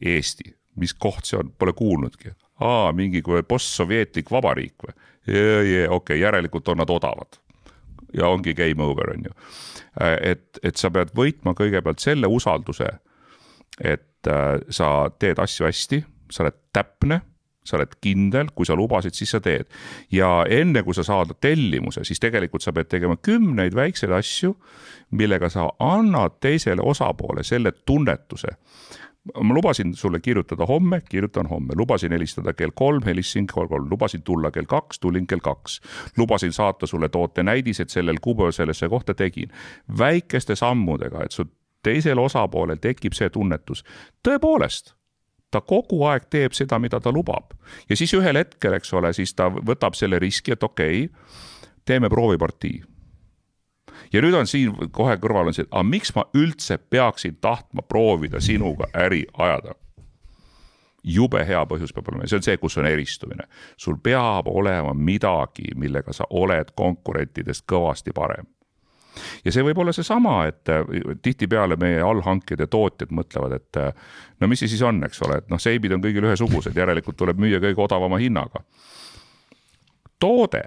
Eesti, 0.07 0.53
mis 0.80 0.92
koht 0.94 1.26
see 1.28 1.38
on, 1.40 1.53
pole 1.59 1.72
kuulnudki. 1.76 2.34
aa, 2.61 2.92
mingi 2.92 3.22
postsovjetlik 3.48 4.30
vabariik 4.30 4.84
või? 4.84 4.96
okei 5.30 5.86
okay,, 5.88 6.20
järelikult 6.20 6.68
on 6.68 6.82
nad 6.82 6.90
odavad. 6.90 7.40
ja 8.14 8.28
ongi 8.28 8.55
game 8.55 8.84
over, 8.84 9.14
on 9.14 9.24
ju. 9.30 9.34
et, 10.20 10.59
et 10.62 10.76
sa 10.76 10.90
pead 10.90 11.14
võitma 11.16 11.55
kõigepealt 11.59 12.03
selle 12.03 12.26
usalduse, 12.26 12.88
et 13.80 14.28
äh, 14.28 14.61
sa 14.70 15.11
teed 15.18 15.38
asju 15.38 15.66
hästi, 15.66 16.05
sa 16.30 16.44
oled 16.44 16.59
täpne 16.72 17.20
sa 17.70 17.78
oled 17.78 17.96
kindel, 18.02 18.50
kui 18.54 18.66
sa 18.66 18.76
lubasid, 18.78 19.14
siis 19.16 19.30
sa 19.34 19.40
teed. 19.40 19.70
ja 20.12 20.44
enne 20.48 20.82
kui 20.82 20.94
sa 20.94 21.04
saad 21.06 21.36
tellimuse, 21.40 22.04
siis 22.04 22.20
tegelikult 22.20 22.62
sa 22.62 22.72
pead 22.72 22.90
tegema 22.90 23.16
kümneid 23.16 23.76
väikseid 23.76 24.12
asju, 24.12 24.56
millega 25.10 25.48
sa 25.48 25.70
annad 25.78 26.40
teisele 26.40 26.82
osapoole 26.82 27.44
selle 27.46 27.72
tunnetuse. 27.72 28.56
ma 29.44 29.54
lubasin 29.54 29.94
sulle 29.94 30.20
kirjutada 30.20 30.66
homme, 30.66 31.02
kirjutan 31.08 31.46
homme, 31.46 31.74
lubasin 31.76 32.12
helistada 32.12 32.52
kell 32.52 32.72
kolm, 32.74 33.02
helistasin 33.04 33.46
kell 33.46 33.68
kolm, 33.68 33.90
lubasin 33.90 34.22
tulla 34.22 34.50
kell 34.50 34.64
kaks, 34.64 34.98
tulin 35.00 35.26
kell 35.26 35.40
kaks. 35.40 35.80
lubasin 36.16 36.52
saata 36.52 36.86
sulle 36.86 37.08
tootenäidised 37.08 37.88
sellel 37.88 38.16
kuupäeval 38.20 38.52
sellesse 38.52 38.88
kohta 38.88 39.14
tegin. 39.14 39.52
väikeste 39.98 40.56
sammudega, 40.56 41.24
et 41.24 41.32
su 41.32 41.44
teisel 41.82 42.18
osapoolel 42.18 42.76
tekib 42.80 43.12
see 43.16 43.30
tunnetus, 43.30 43.84
tõepoolest 44.28 44.94
ta 45.51 45.61
kogu 45.61 46.05
aeg 46.07 46.28
teeb 46.30 46.55
seda, 46.57 46.78
mida 46.78 47.01
ta 47.01 47.12
lubab. 47.12 47.55
ja 47.88 47.96
siis 47.96 48.14
ühel 48.14 48.36
hetkel, 48.36 48.72
eks 48.78 48.92
ole, 48.94 49.12
siis 49.12 49.34
ta 49.34 49.51
võtab 49.51 49.98
selle 49.98 50.18
riski, 50.18 50.53
et 50.53 50.62
okei 50.62 51.05
okay,, 51.05 51.20
teeme 51.84 52.09
proovipartii. 52.09 52.82
ja 54.12 54.22
nüüd 54.22 54.34
on 54.34 54.46
siin 54.46 54.74
kohe 54.90 55.16
kõrval 55.16 55.51
on 55.51 55.55
see, 55.55 55.66
et 55.68 55.72
aga 55.72 55.82
miks 55.86 56.14
ma 56.14 56.26
üldse 56.34 56.78
peaksin 56.78 57.36
tahtma 57.40 57.82
proovida 57.82 58.40
sinuga 58.40 58.90
äri 58.94 59.26
ajada 59.38 59.74
jube 61.05 61.44
hea 61.46 61.64
põhjus 61.66 61.94
peab 61.96 62.09
olema 62.11 62.24
ja 62.24 62.32
see 62.32 62.40
on 62.40 62.46
see, 62.46 62.57
kus 62.61 62.76
on 62.78 62.86
eristumine. 62.86 63.44
sul 63.76 63.96
peab 64.03 64.48
olema 64.48 64.94
midagi, 64.94 65.72
millega 65.76 66.12
sa 66.12 66.26
oled 66.30 66.74
konkurentidest 66.76 67.64
kõvasti 67.66 68.12
parem 68.14 68.46
ja 69.44 69.52
see 69.52 69.64
võib 69.64 69.78
olla 69.82 69.92
seesama, 69.96 70.44
et 70.50 70.68
äh, 70.72 70.84
tihtipeale 71.22 71.76
meie 71.80 72.02
allhankijad 72.04 72.64
ja 72.64 72.68
tootjad 72.70 73.14
mõtlevad, 73.14 73.56
et 73.56 73.80
äh, 73.80 74.12
no 74.40 74.50
mis 74.50 74.62
see 74.62 74.72
siis 74.72 74.84
on, 74.86 75.02
eks 75.06 75.22
ole, 75.26 75.40
et 75.42 75.50
noh, 75.52 75.61
seibid 75.61 75.94
on 75.96 76.04
kõigil 76.04 76.28
ühesugused, 76.28 76.76
järelikult 76.76 77.18
tuleb 77.20 77.40
müüa 77.40 77.61
kõige 77.62 77.84
odavama 77.84 78.20
hinnaga. 78.22 78.64
toode, 80.20 80.62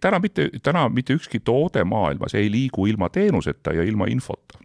täna 0.00 0.20
mitte, 0.22 0.50
täna 0.62 0.88
mitte 0.88 1.16
ükski 1.18 1.40
toode 1.40 1.84
maailmas 1.84 2.34
ei 2.34 2.50
liigu 2.50 2.86
ilma 2.86 3.08
teenuseta 3.08 3.74
ja 3.74 3.82
ilma 3.82 4.06
infota 4.08 4.62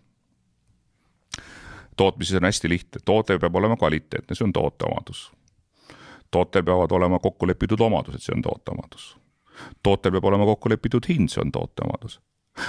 tootmises 1.99 2.38
on 2.38 2.45
hästi 2.47 2.69
lihtne, 2.69 3.01
toode 3.05 3.36
peab 3.39 3.55
olema 3.55 3.75
kvaliteetne, 3.75 4.36
see 4.36 4.45
on 4.47 4.53
toote 4.55 4.86
omadus. 4.88 5.32
tootel 6.32 6.63
peavad 6.63 6.91
olema 6.95 7.19
kokku 7.19 7.47
lepitud 7.47 7.82
omadused, 7.82 8.23
see 8.23 8.36
on 8.38 8.41
toote 8.41 8.71
omadus. 8.71 9.17
tootel 9.84 10.11
peab 10.15 10.25
olema 10.32 10.45
kokku 10.45 10.69
lepitud 10.69 11.09
hind, 11.09 11.27
see 11.27 11.41
on 11.43 11.51
toote 11.51 11.84
omadus 11.84 12.21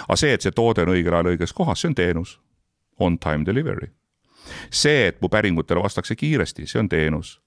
aga 0.09 0.16
see, 0.16 0.32
et 0.34 0.45
see 0.45 0.55
toode 0.57 0.84
on 0.86 0.95
õigel 0.95 1.14
ajal 1.14 1.32
õiges 1.34 1.55
kohas, 1.57 1.80
see 1.80 1.91
on 1.91 1.97
teenus. 1.99 2.38
On 3.01 3.18
time 3.18 3.47
delivery. 3.47 3.93
see, 4.70 5.07
et 5.07 5.20
mu 5.22 5.28
päringutele 5.28 5.82
vastakse 5.82 6.16
kiiresti, 6.16 6.66
see 6.66 6.80
on 6.80 6.88
teenus. 6.88 7.41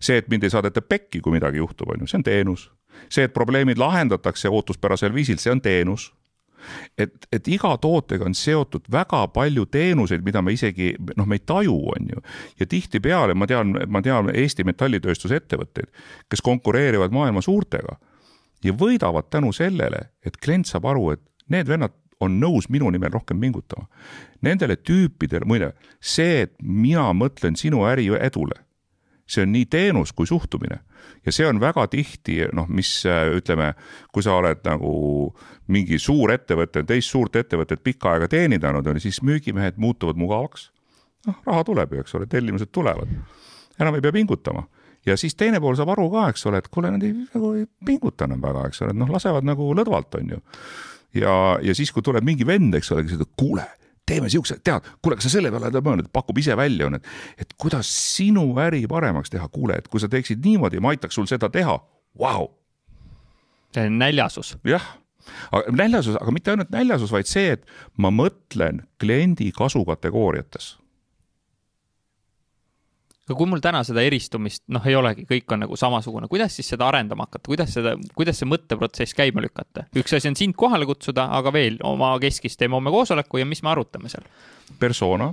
see, 0.00 0.16
et 0.16 0.28
mind 0.28 0.44
ei 0.44 0.50
saadeta 0.50 0.82
pekki, 0.82 1.20
kui 1.20 1.32
midagi 1.32 1.58
juhtub, 1.58 1.90
on 1.90 2.00
ju, 2.00 2.06
see 2.06 2.18
on 2.18 2.22
teenus. 2.22 2.70
see, 3.08 3.24
et 3.24 3.32
probleemid 3.32 3.78
lahendatakse 3.78 4.48
ootuspärasel 4.48 5.14
viisil, 5.14 5.38
see 5.38 5.52
on 5.52 5.60
teenus 5.60 6.12
et, 6.98 7.28
et 7.32 7.48
iga 7.48 7.72
tootega 7.82 8.26
on 8.26 8.34
seotud 8.36 8.88
väga 8.92 9.22
palju 9.34 9.66
teenuseid, 9.72 10.24
mida 10.26 10.42
me 10.42 10.54
isegi 10.56 10.92
noh, 11.16 11.28
me 11.28 11.38
ei 11.38 11.44
taju, 11.46 11.76
on 11.94 12.10
ju. 12.14 12.22
ja 12.60 12.66
tihtipeale 12.66 13.34
ma 13.34 13.48
tean, 13.50 13.74
ma 13.88 14.02
tean 14.02 14.30
Eesti 14.34 14.66
metallitööstuse 14.66 15.40
ettevõtteid, 15.40 15.90
kes 16.30 16.44
konkureerivad 16.44 17.14
maailma 17.14 17.42
suurtega 17.44 17.98
ja 18.64 18.74
võidavad 18.74 19.30
tänu 19.30 19.52
sellele, 19.54 20.10
et 20.24 20.38
klient 20.42 20.68
saab 20.68 20.88
aru, 20.92 21.10
et 21.16 21.22
need 21.52 21.68
vennad 21.68 21.94
on 22.20 22.38
nõus 22.40 22.70
minu 22.72 22.90
nimel 22.92 23.12
rohkem 23.12 23.40
pingutama. 23.40 23.86
Nendele 24.44 24.78
tüüpidele, 24.80 25.48
muide, 25.48 25.72
see, 26.00 26.46
et 26.46 26.54
mina 26.62 27.10
mõtlen 27.16 27.58
sinu 27.58 27.84
äri 27.88 28.08
edule, 28.20 28.56
see 29.28 29.44
on 29.44 29.52
nii 29.52 29.66
teenus 29.70 30.14
kui 30.16 30.28
suhtumine. 30.28 30.80
Ja 31.26 31.32
see 31.34 31.46
on 31.46 31.60
väga 31.62 31.86
tihti 31.90 32.38
noh, 32.54 32.68
mis 32.70 32.88
ütleme, 33.06 33.72
kui 34.14 34.24
sa 34.24 34.36
oled 34.38 34.62
nagu 34.66 34.92
mingi 35.72 35.98
suur 36.02 36.32
ettevõte, 36.34 36.84
teist 36.86 37.10
suurt 37.12 37.36
ettevõtet 37.36 37.82
pikka 37.84 38.14
aega 38.14 38.30
teenindanud, 38.30 38.88
siis 39.02 39.20
müügimehed 39.26 39.78
muutuvad 39.82 40.18
mugavaks. 40.18 40.70
noh, 41.26 41.40
raha 41.46 41.64
tuleb 41.66 41.92
ju, 41.92 42.00
eks 42.00 42.14
ole, 42.14 42.26
tellimused 42.30 42.70
tulevad, 42.70 43.10
enam 43.80 43.96
ei 43.98 44.00
pea 44.00 44.14
pingutama. 44.14 44.62
Ja 45.06 45.16
siis 45.18 45.34
teine 45.34 45.58
pool 45.62 45.74
saab 45.78 45.90
aru 45.94 46.06
ka, 46.10 46.28
eks 46.30 46.46
ole, 46.46 46.58
et 46.62 46.68
kuule, 46.70 46.90
nad 46.90 47.02
ei, 47.02 47.14
nagu 47.34 47.52
ei 47.58 47.66
pinguta 47.86 48.26
enam 48.26 48.42
väga, 48.42 48.68
eks 48.70 48.82
ole, 48.82 48.94
et 48.94 48.98
noh, 48.98 49.10
lasevad 49.10 49.46
nagu 49.46 49.68
lõdvalt, 49.74 50.14
on 50.18 50.32
ju 50.34 50.38
ja, 51.20 51.34
ja 51.62 51.74
siis, 51.76 51.92
kui 51.94 52.04
tuleb 52.04 52.26
mingi 52.26 52.46
vend, 52.46 52.74
eks 52.78 52.92
ole, 52.94 53.04
kes 53.06 53.16
ütleb, 53.16 53.32
kuule, 53.38 53.64
teeme 54.06 54.30
siukse, 54.32 54.58
tead, 54.64 54.86
kuule, 55.02 55.18
kas 55.18 55.28
sa 55.28 55.36
selle 55.36 55.50
peale 55.54 55.70
oled 55.70 55.88
mõelnud, 55.88 56.10
pakub 56.14 56.38
ise 56.42 56.56
välja, 56.58 56.90
on, 56.90 56.98
et, 56.98 57.56
kuidas 57.60 57.90
sinu 57.90 58.46
äri 58.62 58.84
paremaks 58.90 59.32
teha, 59.32 59.48
kuule, 59.52 59.80
et 59.80 59.90
kui 59.92 60.02
sa 60.02 60.10
teeksid 60.12 60.44
niimoodi, 60.44 60.80
ma 60.82 60.94
aitaks 60.94 61.18
sul 61.18 61.28
seda 61.30 61.50
teha, 61.52 61.76
vau. 62.20 62.48
see 63.74 63.90
on 63.90 63.98
näljasus. 64.00 64.56
jah, 64.66 64.86
näljasus, 65.74 66.16
aga 66.20 66.32
mitte 66.34 66.54
ainult 66.54 66.72
näljasus, 66.74 67.12
vaid 67.12 67.30
see, 67.30 67.56
et 67.58 67.66
ma 67.98 68.12
mõtlen 68.14 68.84
kliendi 69.02 69.50
kasukategooriates 69.56 70.76
aga 73.26 73.36
kui 73.38 73.48
mul 73.50 73.62
täna 73.62 73.82
seda 73.86 74.04
eristumist, 74.06 74.62
noh, 74.70 74.84
ei 74.86 74.94
olegi, 74.98 75.24
kõik 75.26 75.54
on 75.54 75.64
nagu 75.64 75.78
samasugune, 75.78 76.28
kuidas 76.30 76.54
siis 76.58 76.68
seda 76.70 76.86
arendama 76.86 77.26
hakata, 77.26 77.44
kuidas 77.48 77.72
seda, 77.74 77.96
kuidas 78.14 78.38
see 78.38 78.50
mõtteprotsess 78.50 79.16
käima 79.18 79.42
lükata? 79.42 79.88
üks 79.98 80.14
asi 80.16 80.30
on 80.30 80.38
sind 80.38 80.54
kohale 80.58 80.86
kutsuda, 80.86 81.26
aga 81.38 81.52
veel 81.54 81.80
oma 81.86 82.14
keskis 82.22 82.58
teeme 82.60 82.78
homme 82.78 82.94
koosoleku 82.94 83.42
ja 83.42 83.48
mis 83.48 83.64
me 83.66 83.74
arutame 83.74 84.12
seal? 84.12 84.26
persona, 84.78 85.32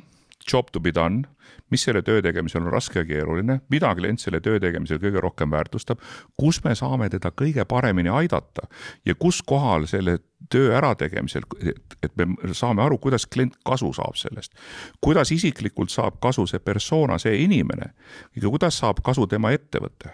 job 0.51 0.71
to 0.71 0.79
be 0.83 0.93
done, 0.95 1.23
mis 1.71 1.83
selle 1.85 2.01
töö 2.05 2.21
tegemisel 2.21 2.61
on 2.63 2.71
raske 2.73 3.01
ja 3.01 3.05
keeruline, 3.07 3.59
mida 3.73 3.93
klient 3.97 4.21
selle 4.21 4.39
töö 4.43 4.59
tegemisel 4.61 4.99
kõige 5.01 5.21
rohkem 5.23 5.51
väärtustab, 5.53 6.01
kus 6.39 6.61
me 6.65 6.75
saame 6.77 7.09
teda 7.13 7.31
kõige 7.35 7.65
paremini 7.69 8.11
aidata? 8.13 8.67
Ja 9.05 9.15
kus 9.19 9.41
kohal 9.45 9.87
selle 9.89 10.19
töö 10.51 10.73
ärategemisel, 10.77 11.47
et, 12.03 12.13
me 12.19 12.53
saame 12.53 12.83
aru, 12.85 12.99
kuidas 13.01 13.25
klient 13.25 13.57
kasu 13.65 13.93
saab 13.95 14.19
sellest. 14.19 14.53
kuidas 15.01 15.31
isiklikult 15.31 15.91
saab 15.93 16.19
kasu 16.21 16.45
see 16.49 16.59
persona, 16.59 17.17
see 17.17 17.43
inimene? 17.43 17.93
Ja 18.35 18.49
kuidas 18.49 18.77
saab 18.83 19.01
kasu 19.03 19.27
tema 19.27 19.51
ettevõte. 19.55 20.13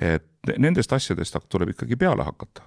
et 0.00 0.26
nendest 0.58 0.92
asjadest 0.92 1.36
tuleb 1.48 1.74
ikkagi 1.74 1.96
peale 2.00 2.24
hakata 2.24 2.62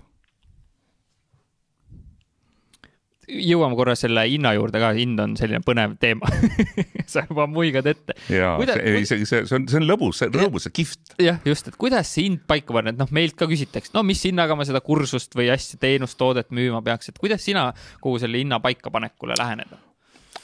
jõuame 3.28 3.78
korra 3.80 3.95
selle 3.99 4.26
hinna 4.28 4.53
juurde 4.57 4.82
ka, 4.82 4.91
hind 4.97 5.21
on 5.24 5.36
selline 5.39 5.61
põnev 5.65 5.95
teema 6.01 6.30
sa 7.13 7.26
juba 7.28 7.47
muigad 7.51 7.88
ette. 7.89 8.17
jaa, 8.32 8.57
ei 8.80 9.05
see, 9.07 9.24
see, 9.26 9.45
see 9.47 9.57
on, 9.59 9.67
see 9.69 9.80
on 9.80 9.88
lõbus, 9.88 10.19
see 10.21 10.32
on 10.32 10.38
rõõmus, 10.41 10.67
see 10.67 10.78
kihvt. 10.82 11.15
jah, 11.24 11.39
just, 11.47 11.71
et 11.71 11.80
kuidas 11.80 12.11
see 12.11 12.28
hind 12.28 12.43
paika 12.49 12.76
panna, 12.76 12.93
et 12.93 12.99
noh, 12.99 13.09
meilt 13.15 13.38
ka 13.39 13.47
küsitakse, 13.49 13.93
no 13.95 14.05
mis 14.07 14.24
hinnaga 14.28 14.57
ma 14.59 14.67
seda 14.67 14.84
kursust 14.84 15.38
või 15.39 15.49
asja, 15.53 15.80
teenust, 15.82 16.19
toodet 16.19 16.51
müüma 16.55 16.84
peaks, 16.86 17.11
et 17.11 17.19
kuidas 17.21 17.45
sina 17.45 17.69
kogu 18.03 18.21
selle 18.24 18.41
hinna 18.43 18.61
paikapanekule 18.63 19.39
lähened? 19.39 19.74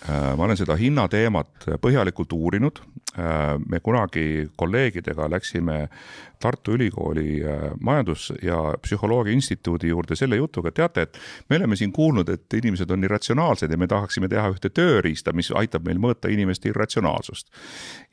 Äh, 0.07 0.37
ma 0.37 0.45
olen 0.45 0.55
seda 0.55 0.77
hinnateemat 0.79 1.65
põhjalikult 1.83 2.31
uurinud. 2.31 2.79
Äh, 3.19 3.57
me 3.67 3.81
kunagi 3.83 4.47
kolleegidega 4.55 5.25
läksime 5.27 5.89
Tartu 6.39 6.77
Ülikooli 6.77 7.41
äh, 7.43 7.65
majandus- 7.83 8.31
ja 8.41 8.61
psühholoogia 8.79 9.33
instituudi 9.35 9.89
juurde 9.91 10.15
selle 10.15 10.39
jutuga, 10.39 10.71
teate, 10.71 11.01
et 11.01 11.19
me 11.49 11.59
oleme 11.59 11.75
siin 11.75 11.91
kuulnud, 11.91 12.29
et 12.31 12.53
inimesed 12.55 12.91
on 12.95 13.03
irratsionaalsed 13.03 13.71
ja 13.71 13.77
me 13.77 13.89
tahaksime 13.91 14.29
teha 14.31 14.45
ühte 14.53 14.71
tööriista, 14.71 15.33
mis 15.35 15.51
aitab 15.51 15.83
meil 15.89 15.99
mõõta 15.99 16.31
inimeste 16.31 16.71
irratsionaalsust. 16.71 17.51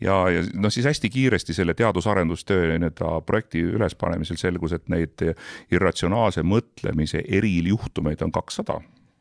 ja, 0.00 0.16
ja 0.30 0.42
noh, 0.54 0.74
siis 0.74 0.88
hästi 0.90 1.10
kiiresti 1.10 1.54
selle 1.54 1.74
teadus-arendustöö 1.78 2.66
nii-öelda 2.80 3.20
projekti 3.26 3.62
ülespanemisel 3.62 4.42
selgus, 4.42 4.74
et 4.74 4.88
neid 4.90 5.22
irratsionaalse 5.70 6.42
mõtlemise 6.42 7.22
erijuhtumeid 7.28 8.26
on 8.26 8.34
kakssada 8.34 8.80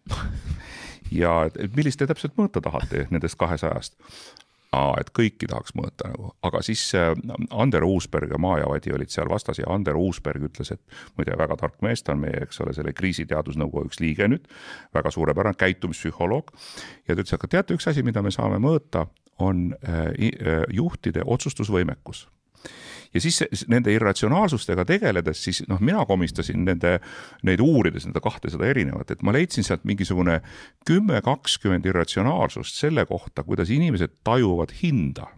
ja 1.12 1.36
et 1.48 1.76
millist 1.76 2.00
te 2.00 2.08
täpselt 2.10 2.36
mõõta 2.40 2.64
tahate 2.64 3.08
nendest 3.12 3.38
kahesajast? 3.40 3.98
Aa, 4.76 4.96
et 5.00 5.12
kõiki 5.16 5.48
tahaks 5.48 5.72
mõõta 5.78 6.10
nagu, 6.10 6.34
aga 6.44 6.60
siis 6.66 6.82
äh, 7.00 7.14
Ander 7.54 7.86
Uusberg 7.88 8.34
ja 8.34 8.40
Maja 8.42 8.66
Vadi 8.68 8.92
olid 8.92 9.14
seal 9.14 9.30
vastas 9.32 9.62
ja 9.62 9.70
Ander 9.72 9.96
Uusberg 9.96 10.50
ütles, 10.50 10.74
et 10.74 10.82
muide, 11.16 11.38
väga 11.40 11.56
tark 11.62 11.78
mees, 11.86 12.04
ta 12.04 12.12
on 12.12 12.26
meie, 12.26 12.42
eks 12.44 12.60
ole, 12.66 12.74
selle 12.76 12.92
kriisiteadusnõukogu 12.98 13.88
üks 13.88 14.02
liige 14.04 14.28
nüüd, 14.28 14.50
väga 14.96 15.14
suurepärane 15.16 15.56
käitumispsühholoog. 15.62 16.52
ja 17.08 17.14
ta 17.14 17.22
ütles, 17.22 17.38
aga 17.38 17.52
teate, 17.54 17.78
üks 17.78 17.88
asi, 17.88 18.04
mida 18.04 18.26
me 18.26 18.34
saame 18.36 18.60
mõõta, 18.60 19.06
on 19.40 19.70
äh, 19.80 20.10
äh, 20.12 20.64
juhtide 20.74 21.24
otsustusvõimekus 21.24 22.26
ja 23.16 23.22
siis 23.24 23.66
nende 23.72 23.94
irratsionaalsustega 23.96 24.86
tegeledes, 24.88 25.40
siis 25.48 25.64
noh, 25.70 25.80
mina 25.80 26.04
komistasin 26.08 26.66
nende, 26.68 26.98
neid 27.48 27.64
uurides, 27.64 28.08
nende 28.08 28.22
kahtesada 28.24 28.68
erinevat, 28.68 29.14
et 29.14 29.24
ma 29.24 29.34
leidsin 29.36 29.66
sealt 29.66 29.86
mingisugune 29.88 30.42
kümme, 30.88 31.22
kakskümmend 31.26 31.88
irratsionaalsust 31.88 32.80
selle 32.82 33.06
kohta, 33.10 33.46
kuidas 33.48 33.72
inimesed 33.74 34.20
tajuvad 34.28 34.76
hinda. 34.82 35.30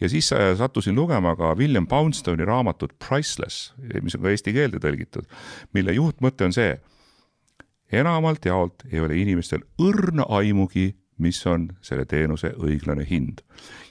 Ja 0.00 0.08
siis 0.12 0.28
äh, 0.32 0.52
sattusin 0.58 0.94
lugema 0.94 1.34
ka 1.36 1.54
William 1.56 1.86
Poundstone'i 1.88 2.44
raamatut 2.44 2.92
Priceless, 3.00 3.72
mis 4.02 4.14
on 4.14 4.22
ka 4.26 4.34
eesti 4.34 4.52
keelde 4.54 4.80
tõlgitud, 4.82 5.26
mille 5.74 5.96
juhtmõte 5.96 6.46
on 6.46 6.54
see, 6.54 6.76
enamalt 7.92 8.44
jaolt 8.46 8.84
ei 8.92 9.00
ole 9.00 9.16
inimestel 9.18 9.64
õrna 9.82 10.26
aimugi, 10.38 10.90
mis 11.18 11.40
on 11.46 11.68
selle 11.84 12.04
teenuse 12.04 12.52
õiglane 12.58 13.06
hind. 13.08 13.42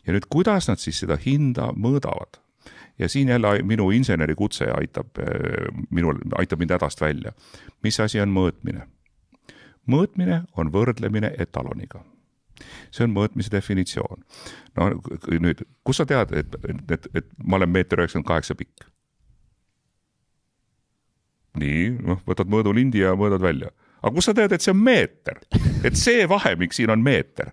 ja 0.05 0.13
nüüd, 0.13 0.27
kuidas 0.29 0.69
nad 0.69 0.81
siis 0.81 0.99
seda 1.03 1.17
hinda 1.25 1.71
mõõdavad? 1.73 2.41
ja 2.99 3.09
siin 3.09 3.27
jälle 3.27 3.61
minu 3.63 3.89
insenerikutse 3.91 4.69
aitab 4.71 5.19
eh, 5.19 5.67
minul, 5.89 6.19
aitab 6.37 6.59
mind 6.59 6.71
hädast 6.77 7.01
välja. 7.01 7.33
mis 7.83 7.99
asi 7.99 8.21
on 8.21 8.33
mõõtmine? 8.33 8.87
mõõtmine 9.87 10.43
on 10.57 10.71
võrdlemine 10.73 11.33
etaloniga 11.39 12.03
see 12.91 13.03
on 13.03 13.13
mõõtmise 13.13 13.51
definitsioon. 13.51 14.23
no 14.77 14.89
nüüd, 15.39 15.65
kust 15.83 16.03
sa 16.03 16.05
tead, 16.05 16.31
et, 16.33 16.55
et, 16.91 17.07
et 17.13 17.31
ma 17.43 17.57
olen 17.59 17.69
meeter 17.69 17.99
üheksakümmend 17.99 18.27
kaheksa 18.27 18.55
pikk? 18.55 18.85
nii, 21.55 21.89
noh, 22.03 22.21
võtad 22.27 22.51
mõõdulindi 22.51 23.03
ja 23.03 23.15
mõõdad 23.15 23.41
välja 23.41 23.71
aga 24.05 24.13
kust 24.13 24.29
sa 24.29 24.37
tead, 24.37 24.53
et 24.53 24.61
see 24.61 24.73
on 24.73 24.81
meeter? 24.85 25.41
et 25.85 25.97
see 25.99 26.25
vahemik 26.29 26.73
siin 26.73 26.89
on 26.89 27.03
meeter. 27.03 27.51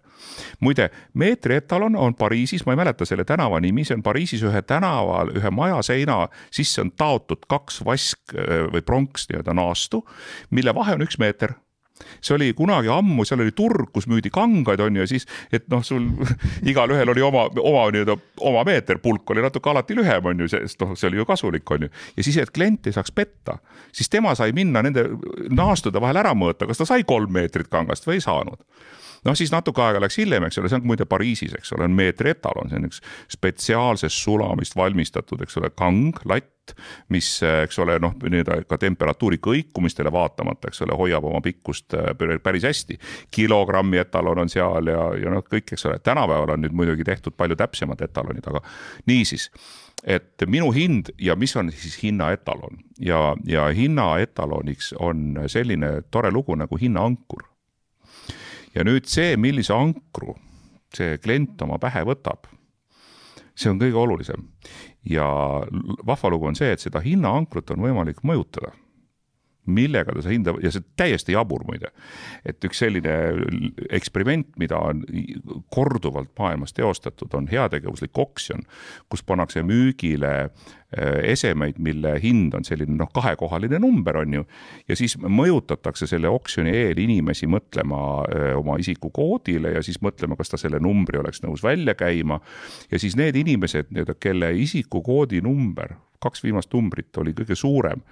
muide, 0.61 0.89
meetri 1.15 1.57
etalon 1.59 1.97
on 1.97 2.15
Pariisis, 2.15 2.67
ma 2.67 2.73
ei 2.73 2.79
mäleta 2.81 3.05
selle 3.05 3.25
tänava 3.29 3.61
nimi, 3.61 3.85
see 3.85 3.97
on 3.99 4.03
Pariisis 4.03 4.45
ühe 4.47 4.63
tänaval, 4.63 5.35
ühe 5.37 5.51
maja 5.51 5.83
seina 5.83 6.29
sisse 6.51 6.81
on 6.81 6.93
taotud 6.97 7.45
kaks 7.51 7.83
vask 7.85 8.37
või 8.73 8.83
pronks 8.87 9.29
nii-öelda 9.29 9.55
naastu, 9.59 10.05
mille 10.51 10.75
vahe 10.75 10.97
on 10.97 11.05
üks 11.05 11.19
meeter 11.19 11.57
see 12.21 12.35
oli 12.37 12.51
kunagi 12.57 12.91
ammu, 12.93 13.27
seal 13.29 13.43
oli 13.45 13.55
turg, 13.57 13.91
kus 13.95 14.09
müüdi 14.11 14.33
kangaid, 14.33 14.81
on 14.85 14.97
ju, 14.97 15.05
ja 15.05 15.11
siis, 15.11 15.27
et 15.53 15.69
noh, 15.73 15.85
sul 15.87 16.09
igalühel 16.73 17.13
oli 17.15 17.25
oma, 17.25 17.49
oma 17.61 17.87
nii-öelda 17.95 18.17
oma 18.49 18.65
meeter, 18.69 19.01
pulk 19.03 19.35
oli 19.35 19.45
natuke 19.45 19.73
alati 19.73 19.97
lühem, 19.99 20.31
on 20.33 20.45
ju, 20.45 20.51
sest 20.53 20.81
noh, 20.83 20.97
see 20.99 21.11
oli 21.11 21.23
ju 21.23 21.29
kasulik, 21.29 21.69
on 21.75 21.87
ju. 21.87 21.93
ja 22.17 22.27
siis, 22.27 22.41
et 22.43 22.55
klient 22.55 22.89
ei 22.89 22.97
saaks 22.97 23.15
petta, 23.15 23.59
siis 23.93 24.11
tema 24.13 24.35
sai 24.39 24.55
minna 24.57 24.83
nende 24.85 25.09
naastude 25.51 26.01
vahel 26.03 26.23
ära 26.23 26.35
mõõta, 26.39 26.69
kas 26.71 26.83
ta 26.83 26.89
sai 26.89 27.07
kolm 27.09 27.33
meetrit 27.35 27.71
kangast 27.73 28.09
või 28.09 28.21
ei 28.21 28.25
saanud 28.25 28.61
noh, 29.27 29.37
siis 29.39 29.53
natuke 29.53 29.83
aega 29.85 30.01
läks 30.03 30.19
hiljem, 30.21 30.47
eks 30.47 30.59
ole, 30.61 30.71
see 30.71 30.81
on 30.81 30.89
muide 30.89 31.07
Pariisis, 31.09 31.55
eks 31.59 31.75
ole, 31.77 31.87
on 31.89 31.99
meetri 31.99 32.33
etalon, 32.35 32.71
see 32.71 32.81
on 32.81 32.89
üks 32.89 33.03
spetsiaalsest 33.33 34.25
sulamist 34.25 34.77
valmistatud, 34.79 35.43
eks 35.45 35.61
ole, 35.61 35.71
kang, 35.79 36.19
latt, 36.29 36.75
mis, 37.13 37.29
eks 37.43 37.79
ole, 37.83 37.99
noh, 38.03 38.15
nii-öelda 38.23 38.61
ka 38.71 38.79
temperatuuri 38.81 39.41
kõikumistele 39.43 40.13
vaatamata, 40.15 40.71
eks 40.71 40.85
ole, 40.87 40.97
hoiab 40.99 41.27
oma 41.29 41.43
pikkust 41.45 41.97
äh, 41.99 42.41
päris 42.43 42.67
hästi. 42.69 42.99
kilogrammi 43.35 43.99
etalon 44.03 44.45
on 44.45 44.53
seal 44.53 44.91
ja, 44.91 45.07
ja 45.19 45.35
noh, 45.35 45.45
kõik, 45.47 45.75
eks 45.75 45.87
ole, 45.91 45.99
tänapäeval 45.99 46.57
on 46.57 46.67
nüüd 46.67 46.77
muidugi 46.77 47.07
tehtud 47.07 47.37
palju 47.37 47.59
täpsemad 47.59 48.03
etalonid, 48.09 48.47
aga 48.47 48.63
niisiis 49.11 49.51
et 50.03 50.43
minu 50.51 50.73
hind 50.75 51.13
ja 51.23 51.37
mis 51.39 51.55
on 51.57 51.71
siis 51.71 51.95
hinnaetalon? 52.03 52.81
Ja, 52.99 53.37
ja 53.47 53.69
hinnaetaloniks 53.71 54.93
on 54.99 55.39
selline 55.47 56.01
tore 56.11 56.31
lugu 56.35 56.57
nagu 56.59 56.79
hinnaankur 56.79 57.52
ja 58.75 58.85
nüüd 58.85 59.09
see, 59.11 59.37
millise 59.37 59.75
ankru 59.75 60.37
see 60.93 61.17
klient 61.23 61.61
oma 61.65 61.79
pähe 61.81 62.05
võtab, 62.09 62.47
see 63.57 63.71
on 63.73 63.81
kõige 63.81 63.99
olulisem. 63.99 64.49
ja 65.05 65.27
vahva 66.07 66.31
lugu 66.31 66.47
on 66.47 66.55
see, 66.55 66.73
et 66.73 66.81
seda 66.81 67.01
hinnaankrut 67.03 67.71
on 67.75 67.83
võimalik 67.83 68.23
mõjutada 68.23 68.73
millega 69.67 70.15
ta 70.15 70.23
seda 70.23 70.35
hinda 70.35 70.55
ja 70.63 70.73
see 70.75 70.83
täiesti 70.99 71.37
jabur 71.37 71.63
muide. 71.67 71.93
et 72.47 72.65
üks 72.67 72.81
selline 72.83 73.15
eksperiment, 73.95 74.49
mida 74.59 74.79
on 74.83 75.05
korduvalt 75.71 76.33
maailmas 76.39 76.75
teostatud, 76.75 77.31
on 77.39 77.47
heategevuslik 77.51 78.19
oksjon, 78.19 78.65
kus 79.11 79.23
pannakse 79.23 79.63
müügile 79.63 80.33
äh, 80.43 81.21
esemeid, 81.31 81.79
mille 81.79 82.17
hind 82.23 82.57
on 82.59 82.67
selline 82.67 82.97
noh, 82.99 83.11
kahekohaline 83.15 83.79
number 83.83 84.19
on 84.25 84.35
ju. 84.41 84.47
ja 84.89 84.99
siis 84.99 85.15
mõjutatakse 85.19 86.11
selle 86.11 86.33
oksjoni 86.33 86.75
eel 86.83 86.99
inimesi 86.99 87.47
mõtlema 87.47 88.03
äh, 88.27 88.49
oma 88.59 88.81
isikukoodile 88.83 89.77
ja 89.77 89.85
siis 89.87 90.03
mõtlema, 90.03 90.37
kas 90.39 90.51
ta 90.51 90.59
selle 90.59 90.83
numbri 90.83 91.23
oleks 91.23 91.45
nõus 91.47 91.63
välja 91.63 91.95
käima. 91.95 92.41
ja 92.91 92.99
siis 92.99 93.17
need 93.17 93.39
inimesed 93.39 93.95
nii-öelda, 93.95 94.19
kelle 94.19 94.51
isikukoodi 94.59 95.41
number, 95.41 95.95
kaks 96.23 96.43
viimast 96.43 96.75
numbrit 96.75 97.23
oli 97.23 97.31
kõige 97.39 97.55
suurem 97.55 98.03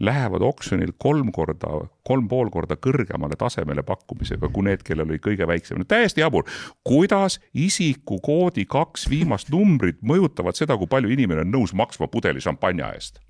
lähevad 0.00 0.42
oksjonil 0.42 0.92
kolm 0.98 1.32
korda, 1.32 1.72
kolm 2.06 2.28
pool 2.28 2.50
korda 2.50 2.76
kõrgemale 2.80 3.36
tasemele 3.38 3.84
pakkumisega 3.86 4.48
kui 4.48 4.66
need, 4.66 4.84
kellel 4.86 5.08
oli 5.08 5.20
kõige 5.22 5.46
väiksem. 5.46 5.84
täiesti 5.88 6.24
jabur, 6.24 6.44
kuidas 6.84 7.40
isikukoodi 7.54 8.64
kaks 8.64 9.08
viimast 9.10 9.50
numbrit 9.50 10.02
mõjutavad 10.02 10.56
seda, 10.56 10.76
kui 10.76 10.90
palju 10.90 11.12
inimene 11.12 11.44
on 11.46 11.52
nõus 11.52 11.74
maksma 11.76 12.08
pudeli 12.08 12.40
šampanja 12.40 12.94
eest 12.94 13.20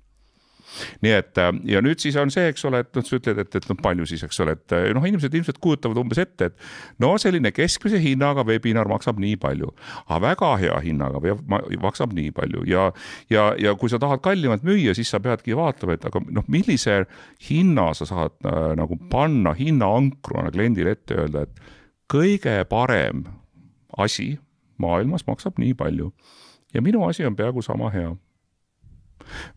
nii 1.05 1.13
et 1.15 1.39
äh, 1.41 1.51
ja 1.73 1.81
nüüd 1.83 2.01
siis 2.01 2.17
on 2.19 2.31
see, 2.33 2.47
eks 2.51 2.65
ole, 2.67 2.81
et 2.85 2.91
noh, 2.95 3.05
sa 3.05 3.17
ütled, 3.17 3.41
et, 3.43 3.57
et 3.59 3.67
noh, 3.69 3.79
palju 3.81 4.07
siis, 4.09 4.23
eks 4.27 4.41
ole, 4.43 4.55
et 4.57 4.75
äh, 4.77 4.87
noh, 4.95 5.05
inimesed 5.07 5.35
ilmselt 5.37 5.59
kujutavad 5.63 5.99
umbes 6.01 6.21
ette, 6.21 6.51
et 6.51 7.01
no 7.03 7.13
selline 7.21 7.53
keskmise 7.55 7.99
hinnaga 8.01 8.45
veebinar 8.47 8.89
maksab 8.91 9.19
nii 9.21 9.37
palju, 9.41 9.71
aga 10.07 10.21
väga 10.27 10.51
hea 10.61 10.79
hinnaga 10.87 11.35
maksab 11.81 12.15
nii 12.17 12.31
palju. 12.35 12.65
Ja, 12.69 12.89
ja, 13.31 13.51
ja 13.59 13.75
kui 13.79 13.91
sa 13.91 13.99
tahad 14.01 14.23
kallimat 14.25 14.65
müüa, 14.67 14.95
siis 14.97 15.11
sa 15.11 15.21
peadki 15.23 15.57
vaatama, 15.57 15.97
et 15.97 16.07
aga 16.07 16.23
noh, 16.29 16.47
millise 16.51 17.03
hinna 17.49 17.91
sa 17.97 18.07
saad 18.09 18.37
äh, 18.47 18.71
nagu 18.79 18.97
panna 19.11 19.55
hinnaankruna 19.57 20.53
kliendile 20.53 20.95
ette 20.97 21.19
öelda, 21.19 21.45
et 21.47 21.77
kõige 22.11 22.57
parem 22.69 23.25
asi 23.99 24.35
maailmas 24.81 25.25
maksab 25.27 25.59
nii 25.61 25.75
palju. 25.77 26.11
Ja 26.73 26.81
minu 26.81 27.03
asi 27.07 27.25
on 27.27 27.35
peaaegu 27.35 27.61
sama 27.63 27.91
hea 27.91 28.13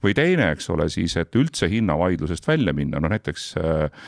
või 0.04 0.14
teine, 0.16 0.50
eks 0.54 0.70
ole, 0.70 0.88
siis, 0.92 1.16
et 1.20 1.36
üldse 1.38 1.68
hinnavaidlusest 1.70 2.48
välja 2.48 2.74
minna, 2.76 3.00
no 3.00 3.10
näiteks 3.12 3.50
äh, 3.60 4.06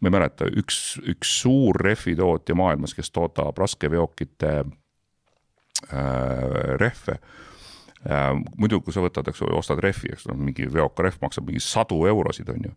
ma 0.00 0.10
ei 0.10 0.14
mäleta, 0.14 0.48
üks, 0.58 0.98
üks 1.06 1.32
suur 1.42 1.78
rehvitootja 1.82 2.56
maailmas, 2.58 2.94
kes 2.96 3.10
toodab 3.14 3.58
raskeveokite 3.58 4.52
äh, 4.58 4.68
rehve 6.80 7.18
äh,. 7.18 8.32
muidu, 8.56 8.80
kui 8.84 8.94
sa 8.94 9.04
võtad, 9.04 9.28
eks 9.30 9.42
ole, 9.46 9.56
ostad 9.58 9.82
rehvi, 9.82 10.12
eks 10.14 10.28
ole, 10.28 10.38
mingi 10.50 10.68
veokarehv 10.72 11.20
maksab 11.22 11.48
mingi 11.48 11.62
sadu 11.64 12.02
eurosid, 12.06 12.50
on 12.54 12.70
ju. 12.70 12.72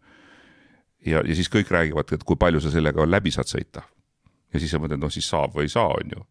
ja, 1.11 1.23
ja 1.23 1.37
siis 1.37 1.51
kõik 1.51 1.71
räägivad, 1.73 2.13
et 2.13 2.25
kui 2.25 2.39
palju 2.39 2.61
sa 2.63 2.73
sellega 2.73 3.07
läbi 3.09 3.33
saad 3.33 3.49
sõita. 3.51 3.85
ja 4.53 4.59
siis 4.59 4.71
sa 4.73 4.81
mõtled, 4.81 5.01
noh 5.01 5.13
siis 5.13 5.29
saab 5.29 5.55
või 5.55 5.69
ei 5.69 5.73
saa, 5.73 5.89
on 5.93 6.17
ju. 6.17 6.25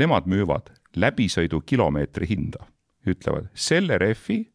Nemad 0.00 0.24
müüvad 0.28 0.72
läbisõidu 0.96 1.60
kilomeetri 1.66 2.28
hinda, 2.28 2.66
ütlevad 3.08 3.50
selle 3.54 3.98
rehvi 4.00 4.51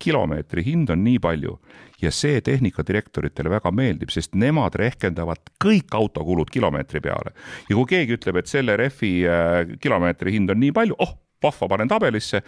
kilomeetri 0.00 0.64
hind 0.64 0.90
on 0.90 1.04
nii 1.04 1.20
palju 1.22 1.54
ja 2.02 2.10
see 2.14 2.40
tehnikadirektoritele 2.44 3.52
väga 3.52 3.72
meeldib, 3.76 4.12
sest 4.12 4.34
nemad 4.38 4.76
rehkendavad 4.80 5.52
kõik 5.62 5.94
autokulud 5.96 6.50
kilomeetri 6.52 7.00
peale. 7.04 7.34
ja 7.68 7.76
kui 7.76 7.86
keegi 7.94 8.16
ütleb, 8.16 8.40
et 8.40 8.50
selle 8.50 8.76
rehvi 8.80 9.14
äh, 9.28 9.76
kilomeetri 9.80 10.32
hind 10.38 10.50
on 10.50 10.60
nii 10.60 10.72
palju, 10.76 10.96
oh, 10.98 11.16
vahva, 11.42 11.68
panen 11.68 11.88
tabelisse 11.88 12.42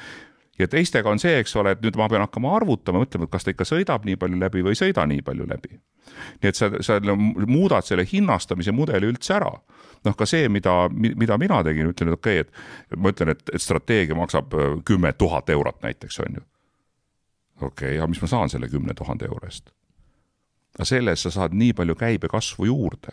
ja 0.58 0.68
teistega 0.68 1.10
on 1.10 1.20
see, 1.20 1.38
eks 1.40 1.56
ole, 1.56 1.74
et 1.74 1.82
nüüd 1.84 1.96
ma 1.98 2.08
pean 2.12 2.24
hakkama 2.24 2.52
arvutama, 2.56 3.02
mõtlema, 3.02 3.26
et 3.26 3.32
kas 3.32 3.46
ta 3.46 3.54
ikka 3.54 3.66
sõidab 3.68 4.06
nii 4.08 4.18
palju 4.20 4.40
läbi 4.40 4.64
või 4.64 4.76
ei 4.76 4.80
sõida 4.82 5.06
nii 5.08 5.24
palju 5.26 5.48
läbi. 5.48 5.80
nii 6.42 6.50
et 6.50 6.58
sa, 6.58 6.68
sa 6.84 6.98
muudad 7.02 7.86
selle 7.86 8.04
hinnastamise 8.08 8.72
mudeli 8.72 9.08
üldse 9.08 9.36
ära. 9.38 9.52
noh, 10.04 10.16
ka 10.18 10.26
see, 10.26 10.48
mida, 10.48 10.88
mida 10.92 11.38
mina 11.38 11.62
tegin, 11.62 11.92
ütlen, 11.92 12.12
et 12.12 12.18
okei 12.18 12.40
okay,, 12.40 12.62
et 12.90 12.98
ma 12.98 13.12
ütlen, 13.12 13.32
et, 13.36 13.44
et 13.54 13.62
strateegia 13.62 14.16
maksab 14.18 14.54
äh, 14.54 14.80
kümme 14.84 15.12
tuhat 15.12 15.50
eurot 15.50 15.82
näiteks, 15.82 16.20
on 16.26 16.40
ju 16.40 16.46
okei 17.62 17.88
okay,, 17.88 17.98
aga 17.98 18.06
mis 18.10 18.22
ma 18.22 18.28
saan 18.28 18.50
selle 18.50 18.68
kümne 18.68 18.94
tuhande 18.94 19.24
euro 19.24 19.46
eest? 19.46 19.70
aga 20.76 20.88
selle 20.88 21.12
eest 21.12 21.28
sa 21.28 21.30
saad 21.30 21.54
nii 21.54 21.72
palju 21.72 21.94
käibekasvu 21.94 22.64
juurde. 22.64 23.12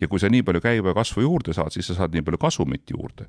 ja 0.00 0.08
kui 0.08 0.20
sa 0.20 0.28
nii 0.28 0.42
palju 0.42 0.60
käibekasvu 0.60 1.22
juurde 1.22 1.52
saad, 1.52 1.70
siis 1.72 1.86
sa 1.86 1.94
saad 1.94 2.14
nii 2.14 2.22
palju 2.22 2.38
kasumit 2.38 2.90
juurde. 2.90 3.26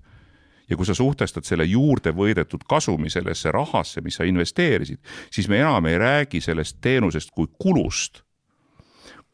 ja 0.69 0.78
kui 0.78 0.86
sa 0.86 0.93
suhtestad 0.93 1.43
selle 1.43 1.65
juurde 1.65 2.11
võidetud 2.11 2.67
kasumi 2.69 3.09
sellesse 3.09 3.51
rahasse, 3.51 4.01
mis 4.01 4.15
sa 4.15 4.24
investeerisid, 4.24 4.99
siis 5.32 5.49
me 5.49 5.59
enam 5.59 5.86
ei 5.86 5.97
räägi 5.97 6.41
sellest 6.41 6.78
teenusest 6.82 7.32
kui 7.32 7.47
kulust. 7.59 8.21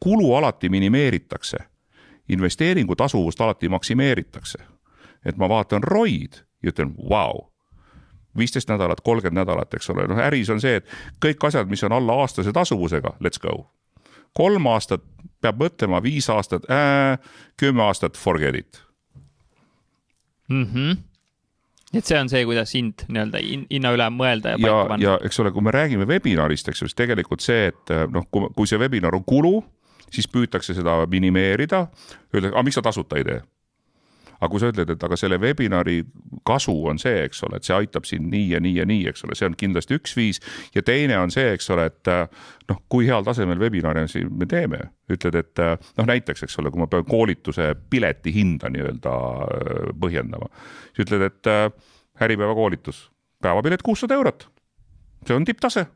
kulu 0.00 0.34
alati 0.34 0.68
minimeeritakse, 0.68 1.58
investeeringu 2.28 2.96
tasuvust 2.96 3.40
alati 3.40 3.68
maksimeeritakse. 3.68 4.58
et 5.24 5.36
ma 5.36 5.48
vaatan 5.48 5.82
ROI-d 5.82 6.36
ja 6.62 6.72
ütlen, 6.72 6.94
vau 7.08 7.49
viisteist 8.36 8.68
nädalat, 8.70 9.00
kolmkümmend 9.04 9.42
nädalat, 9.42 9.74
eks 9.74 9.90
ole, 9.90 10.06
noh 10.10 10.20
äris 10.22 10.50
on 10.50 10.60
see, 10.62 10.80
et 10.80 10.88
kõik 11.24 11.48
asjad, 11.48 11.70
mis 11.70 11.82
on 11.86 11.94
alla 11.96 12.20
aastase 12.22 12.52
tasuvusega, 12.52 13.16
let's 13.24 13.42
go. 13.42 13.66
kolm 14.36 14.66
aastat 14.70 15.02
peab 15.42 15.60
mõtlema, 15.60 16.02
viis 16.02 16.28
aastat 16.30 16.68
äh,, 16.70 17.18
kümme 17.56 17.82
aastat 17.82 18.18
forget 18.18 18.54
it 18.54 18.82
mm. 20.48 20.66
-hmm 20.74 20.98
et 21.94 22.06
see 22.06 22.18
on 22.20 22.28
see, 22.30 22.44
kuidas 22.46 22.74
hind 22.74 23.02
nii-öelda 23.08 23.40
hinna 23.42 23.90
üle 23.96 24.06
mõelda 24.14 24.54
ja 24.54 24.58
paika 24.60 24.88
panna. 24.92 25.04
ja 25.04 25.18
eks 25.26 25.40
ole, 25.42 25.50
kui 25.50 25.62
me 25.62 25.72
räägime 25.74 26.06
webinarist, 26.06 26.68
eks 26.68 26.82
ju, 26.82 26.88
siis 26.88 26.98
tegelikult 26.98 27.42
see, 27.42 27.66
et 27.72 27.94
noh, 28.14 28.28
kui, 28.30 28.46
kui 28.56 28.70
see 28.70 28.78
webinar 28.78 29.16
on 29.18 29.24
kulu, 29.26 29.56
siis 30.10 30.28
püütakse 30.30 30.74
seda 30.76 31.00
minimeerida. 31.10 31.86
Öelda, 32.34 32.52
aga 32.52 32.62
miks 32.66 32.78
sa 32.78 32.84
tasuta 32.86 33.18
ei 33.18 33.26
tee? 33.26 33.40
Aga 34.40 34.48
kui 34.48 34.60
sa 34.62 34.70
ütled, 34.72 34.88
et 34.94 35.02
aga 35.04 35.16
selle 35.20 35.36
webinari 35.40 35.98
kasu 36.48 36.72
on 36.88 36.98
see, 37.00 37.26
eks 37.26 37.42
ole, 37.44 37.60
et 37.60 37.66
see 37.66 37.76
aitab 37.76 38.06
sind 38.08 38.30
nii 38.32 38.54
ja 38.54 38.60
nii 38.62 38.78
ja 38.78 38.86
nii, 38.88 39.04
eks 39.10 39.26
ole, 39.26 39.36
see 39.36 39.48
on 39.50 39.56
kindlasti 39.60 39.98
üks 39.98 40.16
viis. 40.16 40.40
ja 40.74 40.82
teine 40.86 41.18
on 41.20 41.32
see, 41.34 41.52
eks 41.56 41.68
ole, 41.74 41.86
et 41.90 42.10
noh, 42.70 42.80
kui 42.88 43.08
heal 43.08 43.26
tasemel 43.26 43.60
webinari 43.60 44.06
me 44.30 44.48
teeme, 44.48 44.80
ütled, 45.12 45.36
et 45.42 45.62
noh, 45.62 46.08
näiteks, 46.08 46.46
eks 46.46 46.58
ole, 46.62 46.72
kui 46.72 46.80
ma 46.80 46.88
pean 46.90 47.04
koolituse 47.08 47.74
pileti 47.90 48.32
hinda 48.34 48.72
nii-öelda 48.72 49.14
äh, 49.14 49.94
põhjendama, 50.00 50.50
siis 50.94 51.06
ütled, 51.06 51.28
et 51.28 51.52
äh, 51.52 51.66
Äripäeva 52.20 52.52
koolitus, 52.52 53.06
päevapilet 53.40 53.82
kuussada 53.82 54.14
eurot. 54.14 54.48
see 55.26 55.36
on 55.36 55.44
tipptase, 55.44 55.86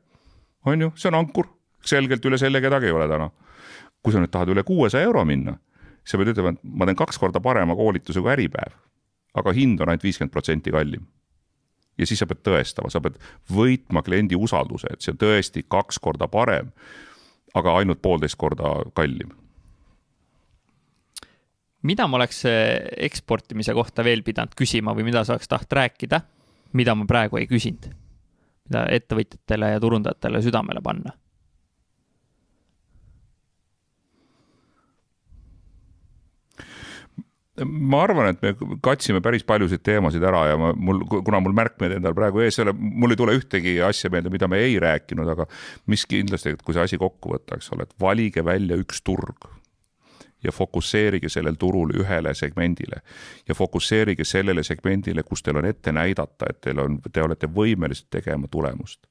on 0.68 0.80
ju, 0.80 0.92
see 0.96 1.08
on 1.08 1.20
ankur, 1.20 1.48
selgelt 1.84 2.24
üle 2.24 2.38
selle 2.40 2.60
kedagi 2.64 2.88
ei 2.88 2.96
ole 2.96 3.08
täna. 3.08 3.30
kui 4.04 4.12
sa 4.12 4.20
nüüd 4.20 4.32
tahad 4.32 4.50
üle 4.52 4.62
kuuesaja 4.68 5.08
euro 5.08 5.24
minna 5.24 5.56
sa 6.04 6.20
pead 6.20 6.32
ütlema, 6.34 6.54
et 6.54 6.64
ma 6.64 6.88
teen 6.88 6.98
kaks 6.98 7.18
korda 7.20 7.40
parema 7.44 7.76
koolituse 7.76 8.22
kui 8.22 8.32
Äripäev, 8.34 8.76
aga 9.40 9.54
hind 9.56 9.80
on 9.80 9.92
ainult 9.92 10.04
viiskümmend 10.04 10.32
protsenti 10.32 10.72
kallim. 10.74 11.06
ja 11.98 12.06
siis 12.06 12.18
sa 12.18 12.26
pead 12.26 12.42
tõestama, 12.42 12.90
sa 12.90 13.00
pead 13.00 13.20
võitma 13.54 14.02
kliendi 14.02 14.34
usalduse, 14.34 14.90
et 14.90 15.04
see 15.04 15.12
on 15.14 15.18
tõesti 15.20 15.62
kaks 15.70 16.00
korda 16.02 16.26
parem, 16.28 16.72
aga 17.54 17.76
ainult 17.78 18.02
poolteist 18.02 18.36
korda 18.36 18.76
kallim. 18.94 19.32
mida 21.82 22.06
ma 22.06 22.16
oleks 22.20 22.44
eh, 22.44 22.84
eksportimise 23.08 23.74
kohta 23.74 24.04
veel 24.04 24.22
pidanud 24.22 24.54
küsima 24.56 24.94
või 24.96 25.10
mida 25.10 25.24
sa 25.24 25.36
oleks 25.36 25.48
tahtnud 25.48 25.78
rääkida, 25.80 26.20
mida 26.72 26.94
ma 26.94 27.06
praegu 27.06 27.40
ei 27.40 27.46
küsinud? 27.46 27.92
mida 28.64 28.86
ettevõtjatele 28.90 29.74
ja 29.74 29.80
turundajatele 29.80 30.40
südamele 30.42 30.80
panna 30.80 31.12
ma 37.62 38.02
arvan, 38.02 38.32
et 38.32 38.42
me 38.42 38.78
katsime 38.82 39.20
päris 39.22 39.44
paljusid 39.46 39.82
teemasid 39.86 40.22
ära 40.26 40.40
ja 40.50 40.56
ma, 40.58 40.72
mul, 40.74 41.04
kuna 41.06 41.38
mul 41.42 41.54
märkmed 41.54 41.96
endal 41.98 42.14
praegu 42.16 42.42
ees 42.42 42.58
ei 42.58 42.64
ole, 42.66 42.74
mul 42.74 43.14
ei 43.14 43.20
tule 43.20 43.36
ühtegi 43.38 43.76
asja 43.86 44.10
meelde, 44.10 44.32
mida 44.34 44.48
me 44.50 44.58
ei 44.64 44.74
rääkinud, 44.82 45.28
aga 45.36 45.46
mis 45.90 46.06
kindlasti, 46.10 46.56
et 46.56 46.64
kui 46.66 46.74
see 46.74 46.82
asi 46.82 46.98
kokku 46.98 47.36
võtta, 47.36 47.58
eks 47.60 47.70
ole, 47.76 47.86
et 47.86 47.94
valige 48.00 48.42
välja 48.44 48.78
üks 48.80 49.04
turg 49.06 49.46
ja 50.44 50.52
fokusseerige 50.52 51.30
sellel 51.32 51.54
turul 51.60 51.94
ühele 51.96 52.34
segmendile 52.34 53.00
ja 53.48 53.54
fokusseerige 53.54 54.26
sellele 54.28 54.66
segmendile, 54.66 55.22
kus 55.22 55.42
teil 55.42 55.62
on 55.62 55.70
ette 55.70 55.94
näidata, 55.94 56.50
et 56.50 56.60
teil 56.66 56.82
on, 56.82 56.98
te 57.12 57.22
olete 57.22 57.48
võimelised 57.48 58.10
tegema 58.10 58.50
tulemust. 58.50 59.06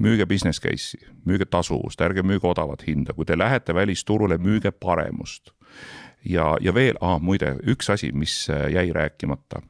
Müüge 0.00 0.26
business 0.26 0.60
case'i, 0.60 0.98
müüge 1.28 1.46
tasuvust, 1.46 2.00
ärge 2.00 2.24
müüge 2.24 2.48
odavat 2.48 2.82
hinda, 2.86 3.14
kui 3.14 3.28
te 3.28 3.36
lähete 3.38 3.74
välisturule, 3.76 4.40
müüge 4.40 4.72
paremust 4.72 5.54
ja, 6.24 6.56
ja 6.60 6.74
veel 6.74 6.98
ah,, 7.00 7.20
muide, 7.20 7.54
üks 7.66 7.90
asi, 7.90 8.12
mis 8.12 8.50
äh, 8.50 8.68
jäi 8.72 8.92
rääkimata. 8.92 9.62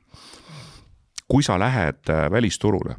kui 1.28 1.42
sa 1.42 1.58
lähed 1.58 2.10
äh, 2.10 2.30
välisturule, 2.30 2.96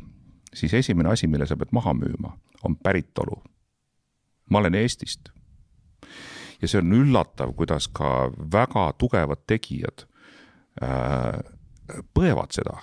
siis 0.54 0.74
esimene 0.74 1.10
asi, 1.10 1.28
mille 1.28 1.46
sa 1.46 1.58
pead 1.58 1.72
maha 1.72 1.94
müüma, 1.94 2.38
on 2.64 2.76
päritolu. 2.76 3.44
ma 4.50 4.60
olen 4.60 4.76
Eestist. 4.76 5.30
ja 6.62 6.68
see 6.68 6.80
on 6.80 6.94
üllatav, 6.94 7.54
kuidas 7.54 7.88
ka 7.88 8.32
väga 8.54 8.94
tugevad 8.98 9.44
tegijad 9.48 10.08
äh, 10.84 11.40
põevad 12.14 12.52
seda 12.52 12.80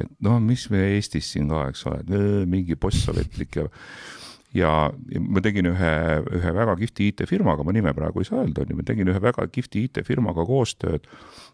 et 0.00 0.12
noh, 0.20 0.38
mis 0.42 0.66
me 0.72 0.82
Eestis 0.96 1.32
siin 1.32 1.48
ka, 1.48 1.66
eks 1.70 1.86
ole, 1.88 2.20
mingi 2.48 2.76
postsovetlik 2.76 3.56
ja 3.56 3.66
ja 4.56 4.70
ma 5.20 5.42
tegin 5.44 5.68
ühe, 5.70 5.92
ühe 6.38 6.52
väga 6.56 6.76
kihvti 6.80 7.10
IT-firmaga, 7.10 7.64
ma 7.66 7.74
nime 7.76 7.92
praegu 7.96 8.22
ei 8.22 8.28
saa 8.28 8.40
öelda, 8.42 8.64
on 8.64 8.72
ju, 8.72 8.78
ma 8.78 8.86
tegin 8.86 9.10
ühe 9.12 9.20
väga 9.22 9.46
kihvti 9.52 9.84
IT-firmaga 9.86 10.46
koostööd. 10.48 11.06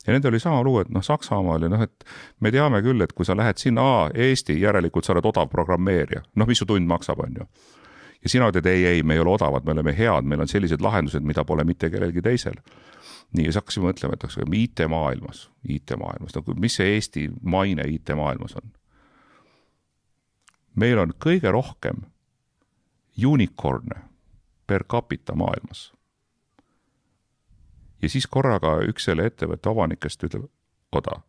ja 0.07 0.15
nendel 0.15 0.33
oli 0.33 0.41
sama 0.43 0.63
lugu, 0.63 0.85
et 0.85 0.93
noh, 0.95 1.05
Saksamaal 1.05 1.67
ja 1.67 1.73
noh, 1.73 1.83
et 1.83 2.07
me 2.41 2.53
teame 2.55 2.83
küll, 2.85 3.03
et 3.03 3.13
kui 3.13 3.27
sa 3.29 3.37
lähed 3.39 3.59
sinna, 3.59 4.09
Eesti, 4.15 4.61
järelikult 4.61 5.07
sa 5.07 5.17
oled 5.17 5.27
odav 5.33 5.51
programmeerija, 5.51 6.23
noh, 6.37 6.49
mis 6.49 6.63
su 6.63 6.69
tund 6.69 6.89
maksab, 6.89 7.25
on 7.27 7.41
ju 7.43 7.49
ja 8.23 8.31
sina 8.31 8.49
ütled 8.53 8.67
ei, 8.71 8.85
ei, 8.87 9.03
me 9.03 9.17
ei 9.17 9.23
ole 9.23 9.35
odavad, 9.35 9.65
me 9.67 9.75
oleme 9.75 9.95
head, 9.97 10.27
meil 10.29 10.45
on 10.45 10.51
sellised 10.51 10.83
lahendused, 10.85 11.25
mida 11.27 11.45
pole 11.45 11.65
mitte 11.67 11.91
kellelgi 11.91 12.23
teisel. 12.23 12.61
nii, 13.33 13.49
siis 13.49 13.57
hakkasime 13.57 13.89
mõtlema, 13.89 14.15
et 14.15 14.23
kas 14.23 14.37
IT-maailmas, 14.39 15.47
IT-maailmas, 15.65 16.37
no 16.37 16.55
mis 16.61 16.77
see 16.77 16.95
Eesti 16.95 17.29
maine 17.43 17.87
IT-maailmas 17.89 18.57
on? 18.61 18.73
meil 20.77 20.99
on 20.99 21.13
kõige 21.21 21.51
rohkem 21.53 22.07
unicorn'e 23.17 24.01
per 24.67 24.85
capita 24.85 25.35
maailmas. 25.35 25.93
ja 28.03 28.09
siis 28.09 28.27
korraga 28.27 28.79
üks 28.89 29.07
selle 29.07 29.27
ettevõtte 29.27 29.69
omanikest 29.69 30.25
ütleb, 30.27 30.49
oda, 30.93 31.21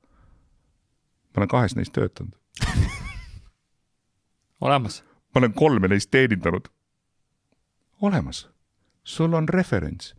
ma 1.34 1.42
olen 1.42 1.52
kahes 1.52 1.76
neist 1.76 1.94
töötanud 1.94 2.34
olemas. 4.66 5.04
ma 5.34 5.44
olen 5.44 5.54
kolme 5.54 5.88
neist 5.88 6.12
teenindanud. 6.12 6.68
olemas, 8.02 8.48
sul 9.04 9.34
on 9.34 9.50
referents 9.50 10.16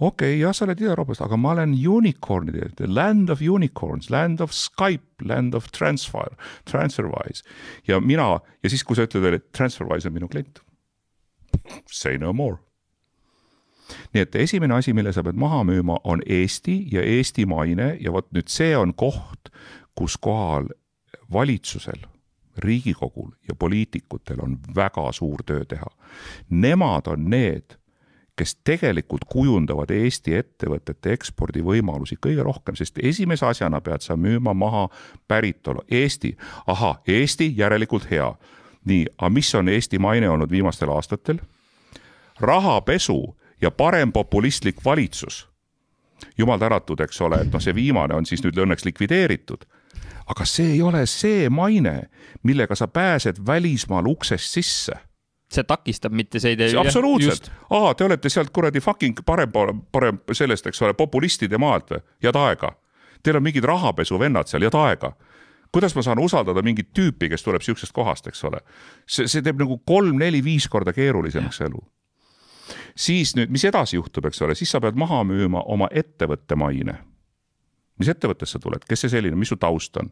okei 0.00 0.34
okay,, 0.34 0.40
jah, 0.40 0.54
sa 0.54 0.66
oled 0.66 0.80
Ida-Euroopast, 0.80 1.22
aga 1.22 1.38
ma 1.38 1.54
olen 1.54 1.74
unicorn'ide, 1.88 2.88
land 2.90 3.30
of 3.30 3.40
unicorns, 3.40 4.10
land 4.10 4.40
of 4.40 4.52
Skype, 4.52 5.22
land 5.22 5.54
of 5.54 5.70
transfer, 5.70 6.34
Transferwise 6.70 7.46
ja 7.86 8.00
mina 8.00 8.40
ja 8.62 8.70
siis, 8.70 8.84
kui 8.84 8.98
sa 8.98 9.06
ütled 9.06 9.38
et 9.38 9.50
Transferwise 9.54 10.10
on 10.10 10.18
minu 10.18 10.28
klient 10.28 10.60
say 11.90 12.18
no 12.18 12.32
more. 12.32 12.56
nii 14.14 14.22
et 14.22 14.34
esimene 14.34 14.74
asi, 14.74 14.92
mille 14.92 15.12
sa 15.12 15.22
pead 15.22 15.36
maha 15.36 15.60
müüma, 15.64 15.98
on 16.04 16.22
Eesti 16.26 16.86
ja 16.92 17.02
Eesti 17.02 17.44
maine 17.46 17.96
ja 18.00 18.12
vot 18.12 18.30
nüüd 18.32 18.48
see 18.48 18.72
on 18.76 18.94
koht, 18.94 19.52
kus 19.94 20.16
kohal 20.16 20.70
valitsusel, 21.32 22.00
riigikogul 22.58 23.30
ja 23.48 23.54
poliitikutel 23.54 24.40
on 24.40 24.58
väga 24.76 25.12
suur 25.12 25.42
töö 25.46 25.64
teha. 25.68 25.90
Nemad 26.50 27.10
on 27.12 27.28
need, 27.30 27.76
kes 28.36 28.56
tegelikult 28.64 29.28
kujundavad 29.30 29.90
Eesti 29.90 30.34
ettevõtete 30.40 31.12
ekspordivõimalusi 31.12 32.16
kõige 32.16 32.42
rohkem, 32.42 32.80
sest 32.80 32.98
esimese 33.02 33.46
asjana 33.46 33.82
pead 33.84 34.02
sa 34.02 34.16
müüma 34.16 34.54
maha 34.54 34.88
päritolu, 35.28 35.84
Eesti, 35.90 36.36
ahah, 36.66 37.02
Eesti 37.06 37.52
järelikult 37.56 38.10
hea 38.10 38.32
nii, 38.84 39.06
aga 39.18 39.30
mis 39.30 39.54
on 39.54 39.68
Eesti 39.68 39.98
maine 39.98 40.30
olnud 40.30 40.50
viimastel 40.50 40.92
aastatel? 40.92 41.40
Rahapesu 42.40 43.36
ja 43.60 43.70
parempopulistlik 43.70 44.84
valitsus. 44.84 45.48
jumal 46.38 46.58
tänatud, 46.58 47.00
eks 47.00 47.20
ole, 47.20 47.40
et 47.40 47.52
noh, 47.52 47.60
see 47.60 47.74
viimane 47.74 48.14
on 48.14 48.26
siis 48.26 48.42
nüüd 48.44 48.58
õnneks 48.58 48.84
likvideeritud. 48.84 49.64
aga 50.26 50.44
see 50.44 50.72
ei 50.72 50.82
ole 50.82 51.06
see 51.06 51.48
maine, 51.50 52.08
millega 52.42 52.74
sa 52.74 52.88
pääsed 52.88 53.42
välismaal 53.46 54.06
uksest 54.06 54.50
sisse 54.50 54.92
see 55.54 55.64
takistab, 55.64 56.12
mitte 56.12 56.40
see 56.40 56.54
ei 56.54 56.56
tee. 56.56 56.72
absoluutselt, 56.78 57.50
aa, 57.70 57.94
te 57.94 58.04
olete 58.04 58.28
sealt 58.28 58.50
kuradi 58.50 58.80
fucking 58.80 59.20
parem, 59.26 59.52
parem 59.92 60.18
sellest, 60.32 60.66
eks 60.66 60.82
ole, 60.82 60.94
populistide 60.94 61.58
maalt 61.58 61.90
või, 61.90 62.00
head 62.22 62.38
aega. 62.40 62.72
Teil 63.22 63.38
on 63.38 63.44
mingid 63.44 63.64
rahapesuvennad 63.64 64.50
seal, 64.50 64.66
head 64.66 64.74
aega 64.74 65.12
kuidas 65.74 65.96
ma 65.96 66.02
saan 66.06 66.20
usaldada 66.22 66.62
mingit 66.62 66.92
tüüpi, 66.94 67.28
kes 67.32 67.42
tuleb 67.42 67.62
siuksest 67.66 67.92
kohast, 67.92 68.28
eks 68.30 68.44
ole. 68.46 68.60
see, 69.06 69.26
see 69.26 69.42
teeb 69.42 69.58
nagu 69.58 69.80
kolm-neli-viis 69.86 70.68
korda 70.70 70.94
keerulisemaks 70.94 71.60
elu. 71.66 71.80
Siis 72.96 73.34
nüüd, 73.36 73.50
mis 73.50 73.64
edasi 73.64 73.96
juhtub, 73.96 74.26
eks 74.26 74.42
ole, 74.42 74.54
siis 74.54 74.70
sa 74.70 74.80
pead 74.80 74.98
maha 74.98 75.22
müüma 75.24 75.62
oma 75.66 75.88
ettevõtte 75.90 76.56
maine. 76.56 76.98
mis 77.98 78.08
ettevõttest 78.08 78.52
sa 78.52 78.58
tuled, 78.58 78.82
kes 78.88 79.00
see 79.00 79.08
selline, 79.08 79.36
mis 79.36 79.48
su 79.48 79.56
taust 79.56 79.96
on? 79.96 80.10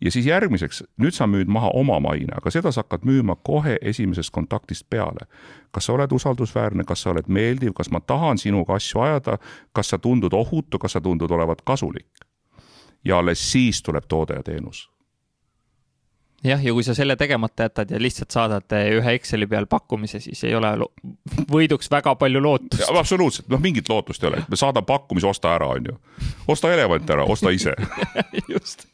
ja 0.00 0.10
siis 0.10 0.26
järgmiseks, 0.26 0.84
nüüd 0.96 1.12
sa 1.12 1.26
müüd 1.26 1.48
maha 1.48 1.70
oma 1.74 2.00
maine, 2.00 2.32
aga 2.36 2.50
seda 2.50 2.72
sa 2.72 2.80
hakkad 2.80 3.04
müüma 3.04 3.36
kohe 3.44 3.78
esimesest 3.82 4.30
kontaktist 4.30 4.86
peale. 4.90 5.26
kas 5.70 5.86
sa 5.86 5.92
oled 5.92 6.12
usaldusväärne, 6.12 6.84
kas 6.84 7.02
sa 7.02 7.10
oled 7.10 7.28
meeldiv, 7.28 7.72
kas 7.72 7.90
ma 7.90 8.00
tahan 8.00 8.38
sinuga 8.38 8.74
asju 8.74 9.00
ajada, 9.00 9.38
kas 9.72 9.88
sa 9.88 9.98
tundud 9.98 10.32
ohutu, 10.32 10.78
kas 10.78 10.92
sa 10.92 11.00
tundud 11.00 11.30
olevat 11.30 11.62
kasulik? 11.62 12.08
ja 13.04 13.18
alles 13.18 13.52
siis 13.52 13.82
tuleb 13.82 14.04
toode 14.08 14.34
ja 14.34 14.42
teenus 14.42 14.90
jah, 16.44 16.62
ja 16.64 16.72
kui 16.72 16.84
sa 16.84 16.94
selle 16.96 17.16
tegemata 17.20 17.66
jätad 17.68 17.90
ja 17.90 18.00
lihtsalt 18.00 18.32
saadad 18.32 18.76
eh, 18.76 18.90
ühe 18.98 19.14
Exceli 19.18 19.46
peal 19.50 19.66
pakkumise, 19.70 20.20
siis 20.24 20.42
ei 20.48 20.54
ole 20.56 20.72
võiduks 21.50 21.90
väga 21.92 22.14
palju 22.20 22.42
lootust. 22.42 22.86
absoluutselt, 22.88 23.48
noh, 23.52 23.60
mingit 23.60 23.88
lootust 23.88 24.24
ei 24.24 24.30
ole, 24.32 24.44
me 24.48 24.58
saadame 24.60 24.88
pakkumise, 24.88 25.28
osta 25.28 25.54
ära, 25.56 25.68
on 25.76 25.90
ju. 25.90 25.98
osta 26.48 26.72
elevant 26.72 27.10
ära, 27.10 27.26
osta 27.28 27.52
ise 27.54 27.74
just. 28.54 28.86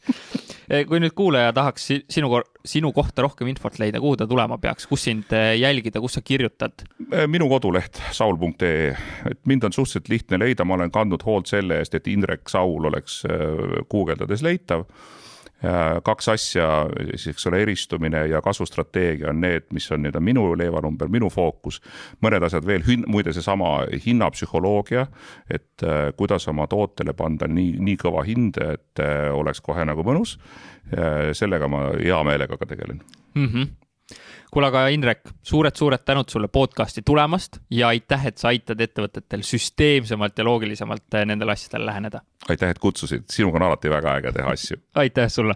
Eh, 0.67 0.83
kui 0.87 0.99
nüüd 0.99 1.15
kuulaja 1.15 1.53
tahaks 1.55 1.85
sinu, 2.11 2.41
sinu 2.67 2.91
kohta 2.95 3.23
rohkem 3.23 3.47
infot 3.47 3.77
leida, 3.79 4.01
kuhu 4.03 4.17
ta 4.19 4.27
tulema 4.27 4.57
peaks, 4.59 4.87
kus 4.89 5.07
sind 5.07 5.31
eh, 5.35 5.53
jälgida, 5.61 6.01
kus 6.03 6.19
sa 6.19 6.23
kirjutad? 6.25 6.83
minu 7.31 7.47
koduleht 7.47 8.01
saul.ee, 8.11 8.91
et 9.31 9.39
mind 9.47 9.69
on 9.69 9.75
suhteliselt 9.75 10.11
lihtne 10.11 10.41
leida, 10.43 10.67
ma 10.67 10.75
olen 10.75 10.91
kandnud 10.91 11.23
hoolt 11.23 11.47
selle 11.47 11.79
eest, 11.79 11.95
et 11.95 12.11
Indrek 12.11 12.51
Saul 12.51 12.91
oleks 12.91 13.21
guugeldades 13.87 14.43
leitav 14.43 14.83
kaks 16.03 16.29
asja, 16.29 16.67
siis 17.15 17.31
eks 17.33 17.47
ole, 17.49 17.61
eristumine 17.65 18.19
ja 18.29 18.41
kasvustrateegia 18.45 19.31
on 19.31 19.41
need, 19.41 19.65
mis 19.73 19.89
on 19.91 20.03
nii-öelda 20.03 20.21
minu 20.21 20.43
leivanumber, 20.57 21.09
minu 21.09 21.29
fookus. 21.33 21.81
mõned 22.21 22.43
asjad 22.45 22.65
veel, 22.65 22.85
muide 23.07 23.33
seesama 23.33 23.87
hinnapsühholoogia, 24.05 25.07
et 25.49 25.83
äh, 25.83 26.13
kuidas 26.17 26.47
oma 26.47 26.67
tootele 26.67 27.13
panda 27.17 27.47
nii, 27.47 27.77
nii 27.79 27.97
kõva 27.97 28.23
hind, 28.27 28.61
et 28.61 29.01
äh, 29.01 29.33
oleks 29.33 29.61
kohe 29.61 29.85
nagu 29.85 30.05
mõnus. 30.05 30.37
sellega 31.33 31.67
ma 31.67 31.81
hea 31.99 32.21
meelega 32.23 32.57
ka 32.57 32.65
tegelen 32.65 33.01
mm. 33.35 33.47
-hmm 33.47 33.86
kuule, 34.51 34.67
aga 34.67 34.87
Indrek 34.93 35.23
suured,, 35.25 35.75
suured-suured 35.75 36.05
tänud 36.05 36.29
sulle 36.31 36.47
podcast'i 36.47 37.03
tulemast 37.05 37.59
ja 37.71 37.91
aitäh, 37.93 38.27
et 38.31 38.37
sa 38.37 38.51
aitad 38.53 38.81
ettevõtetel 38.81 39.43
süsteemsemalt 39.45 40.37
ja 40.37 40.45
loogilisemalt 40.47 41.19
eh, 41.19 41.25
nendele 41.25 41.55
asjadele 41.55 41.89
läheneda. 41.89 42.21
aitäh, 42.49 42.69
et 42.69 42.79
kutsusid, 42.79 43.27
sinuga 43.31 43.59
on 43.59 43.67
alati 43.69 43.89
väga 43.89 44.15
äge 44.21 44.31
teha 44.31 44.53
asju. 44.53 44.77
aitäh 44.95 45.29
sulle. 45.31 45.55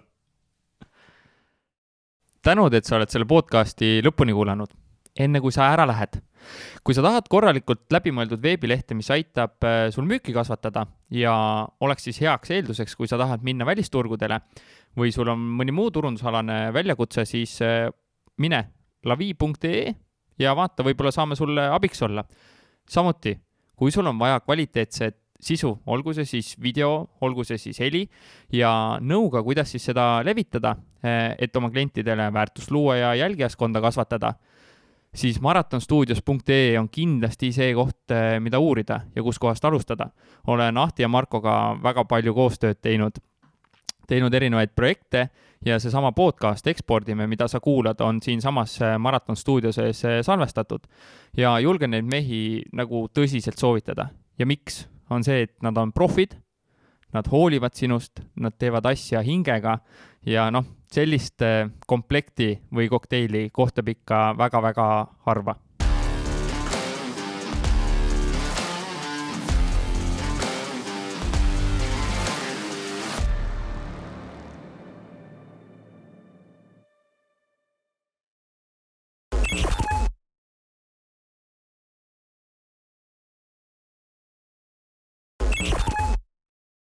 tänud, 2.42 2.74
et 2.74 2.86
sa 2.86 2.98
oled 2.98 3.10
selle 3.10 3.26
podcast'i 3.26 4.02
lõpuni 4.04 4.34
kuulanud. 4.34 4.76
enne 5.20 5.42
kui 5.42 5.52
sa 5.52 5.72
ära 5.74 5.88
lähed, 5.88 6.22
kui 6.84 6.96
sa 6.96 7.04
tahad 7.04 7.28
korralikult 7.30 7.88
läbimõeldud 7.92 8.42
veebilehte, 8.44 8.96
mis 8.96 9.12
aitab 9.12 9.64
eh, 9.64 9.88
sul 9.92 10.08
müüki 10.08 10.34
kasvatada 10.34 10.86
ja 11.10 11.34
oleks 11.80 12.04
siis 12.04 12.22
heaks 12.22 12.52
eelduseks, 12.52 12.96
kui 12.96 13.08
sa 13.08 13.18
tahad 13.18 13.44
minna 13.44 13.66
välisturgudele 13.66 14.40
või 14.98 15.12
sul 15.16 15.30
on 15.32 15.40
mõni 15.40 15.72
muu 15.72 15.92
turundusalane 15.92 16.74
väljakutse, 16.76 17.26
siis 17.26 17.56
eh, 17.64 17.88
mine 18.42 18.66
lavi.ee 19.06 19.94
ja 20.42 20.56
vaata, 20.58 20.86
võib-olla 20.86 21.14
saame 21.14 21.38
sulle 21.38 21.68
abiks 21.70 22.02
olla. 22.02 22.26
samuti, 22.90 23.38
kui 23.76 23.92
sul 23.92 24.08
on 24.10 24.20
vaja 24.20 24.40
kvaliteetset 24.40 25.18
sisu, 25.42 25.72
olgu 25.90 26.14
see 26.14 26.26
siis 26.26 26.54
video, 26.62 26.92
olgu 27.26 27.44
see 27.48 27.58
siis 27.58 27.80
heli 27.82 28.04
ja 28.54 28.98
nõuga, 29.02 29.42
kuidas 29.44 29.72
siis 29.74 29.86
seda 29.90 30.22
levitada, 30.26 30.76
eh, 31.04 31.36
et 31.40 31.56
oma 31.56 31.72
klientidele 31.74 32.30
väärtust 32.34 32.72
luua 32.72 32.98
ja 33.00 33.16
jälgijaskonda 33.16 33.82
kasvatada, 33.82 34.34
siis 35.16 35.42
maratonstuudios.ee 35.42 36.78
on 36.80 36.90
kindlasti 36.90 37.52
see 37.54 37.74
koht, 37.74 38.12
eh, 38.12 38.38
mida 38.40 38.60
uurida 38.60 39.02
ja 39.16 39.24
kuskohast 39.24 39.66
alustada. 39.66 40.10
olen 40.48 40.78
Ahti 40.78 41.02
ja 41.02 41.08
Markoga 41.08 41.78
väga 41.84 42.06
palju 42.06 42.34
koostööd 42.34 42.82
teinud, 42.82 43.18
teinud 44.08 44.34
erinevaid 44.34 44.76
projekte 44.76 45.30
ja 45.66 45.80
seesama 45.80 46.12
podcast 46.12 46.68
Ekspordime, 46.68 47.28
mida 47.28 47.48
sa 47.48 47.60
kuulad, 47.60 48.02
on 48.02 48.22
siinsamas 48.22 48.82
äh, 48.82 48.98
Maraton 49.00 49.36
stuudio 49.36 49.72
sees 49.72 50.06
äh, 50.06 50.22
salvestatud. 50.22 50.88
ja 51.38 51.60
julgen 51.60 51.92
neid 51.92 52.06
mehi 52.06 52.64
nagu 52.74 53.08
tõsiselt 53.14 53.60
soovitada. 53.60 54.10
ja 54.40 54.46
miks? 54.46 54.88
on 55.10 55.24
see, 55.24 55.42
et 55.44 55.58
nad 55.62 55.78
on 55.78 55.92
profid, 55.92 56.38
nad 57.14 57.28
hoolivad 57.28 57.76
sinust, 57.76 58.22
nad 58.36 58.56
teevad 58.58 58.86
asja 58.86 59.22
hingega 59.22 59.80
ja 60.26 60.50
noh, 60.52 60.66
sellist 60.92 61.42
äh, 61.42 61.70
komplekti 61.88 62.56
või 62.74 62.90
kokteili 62.90 63.50
kohtab 63.54 63.90
ikka 63.92 64.32
väga-väga 64.38 64.88
harva 65.26 65.56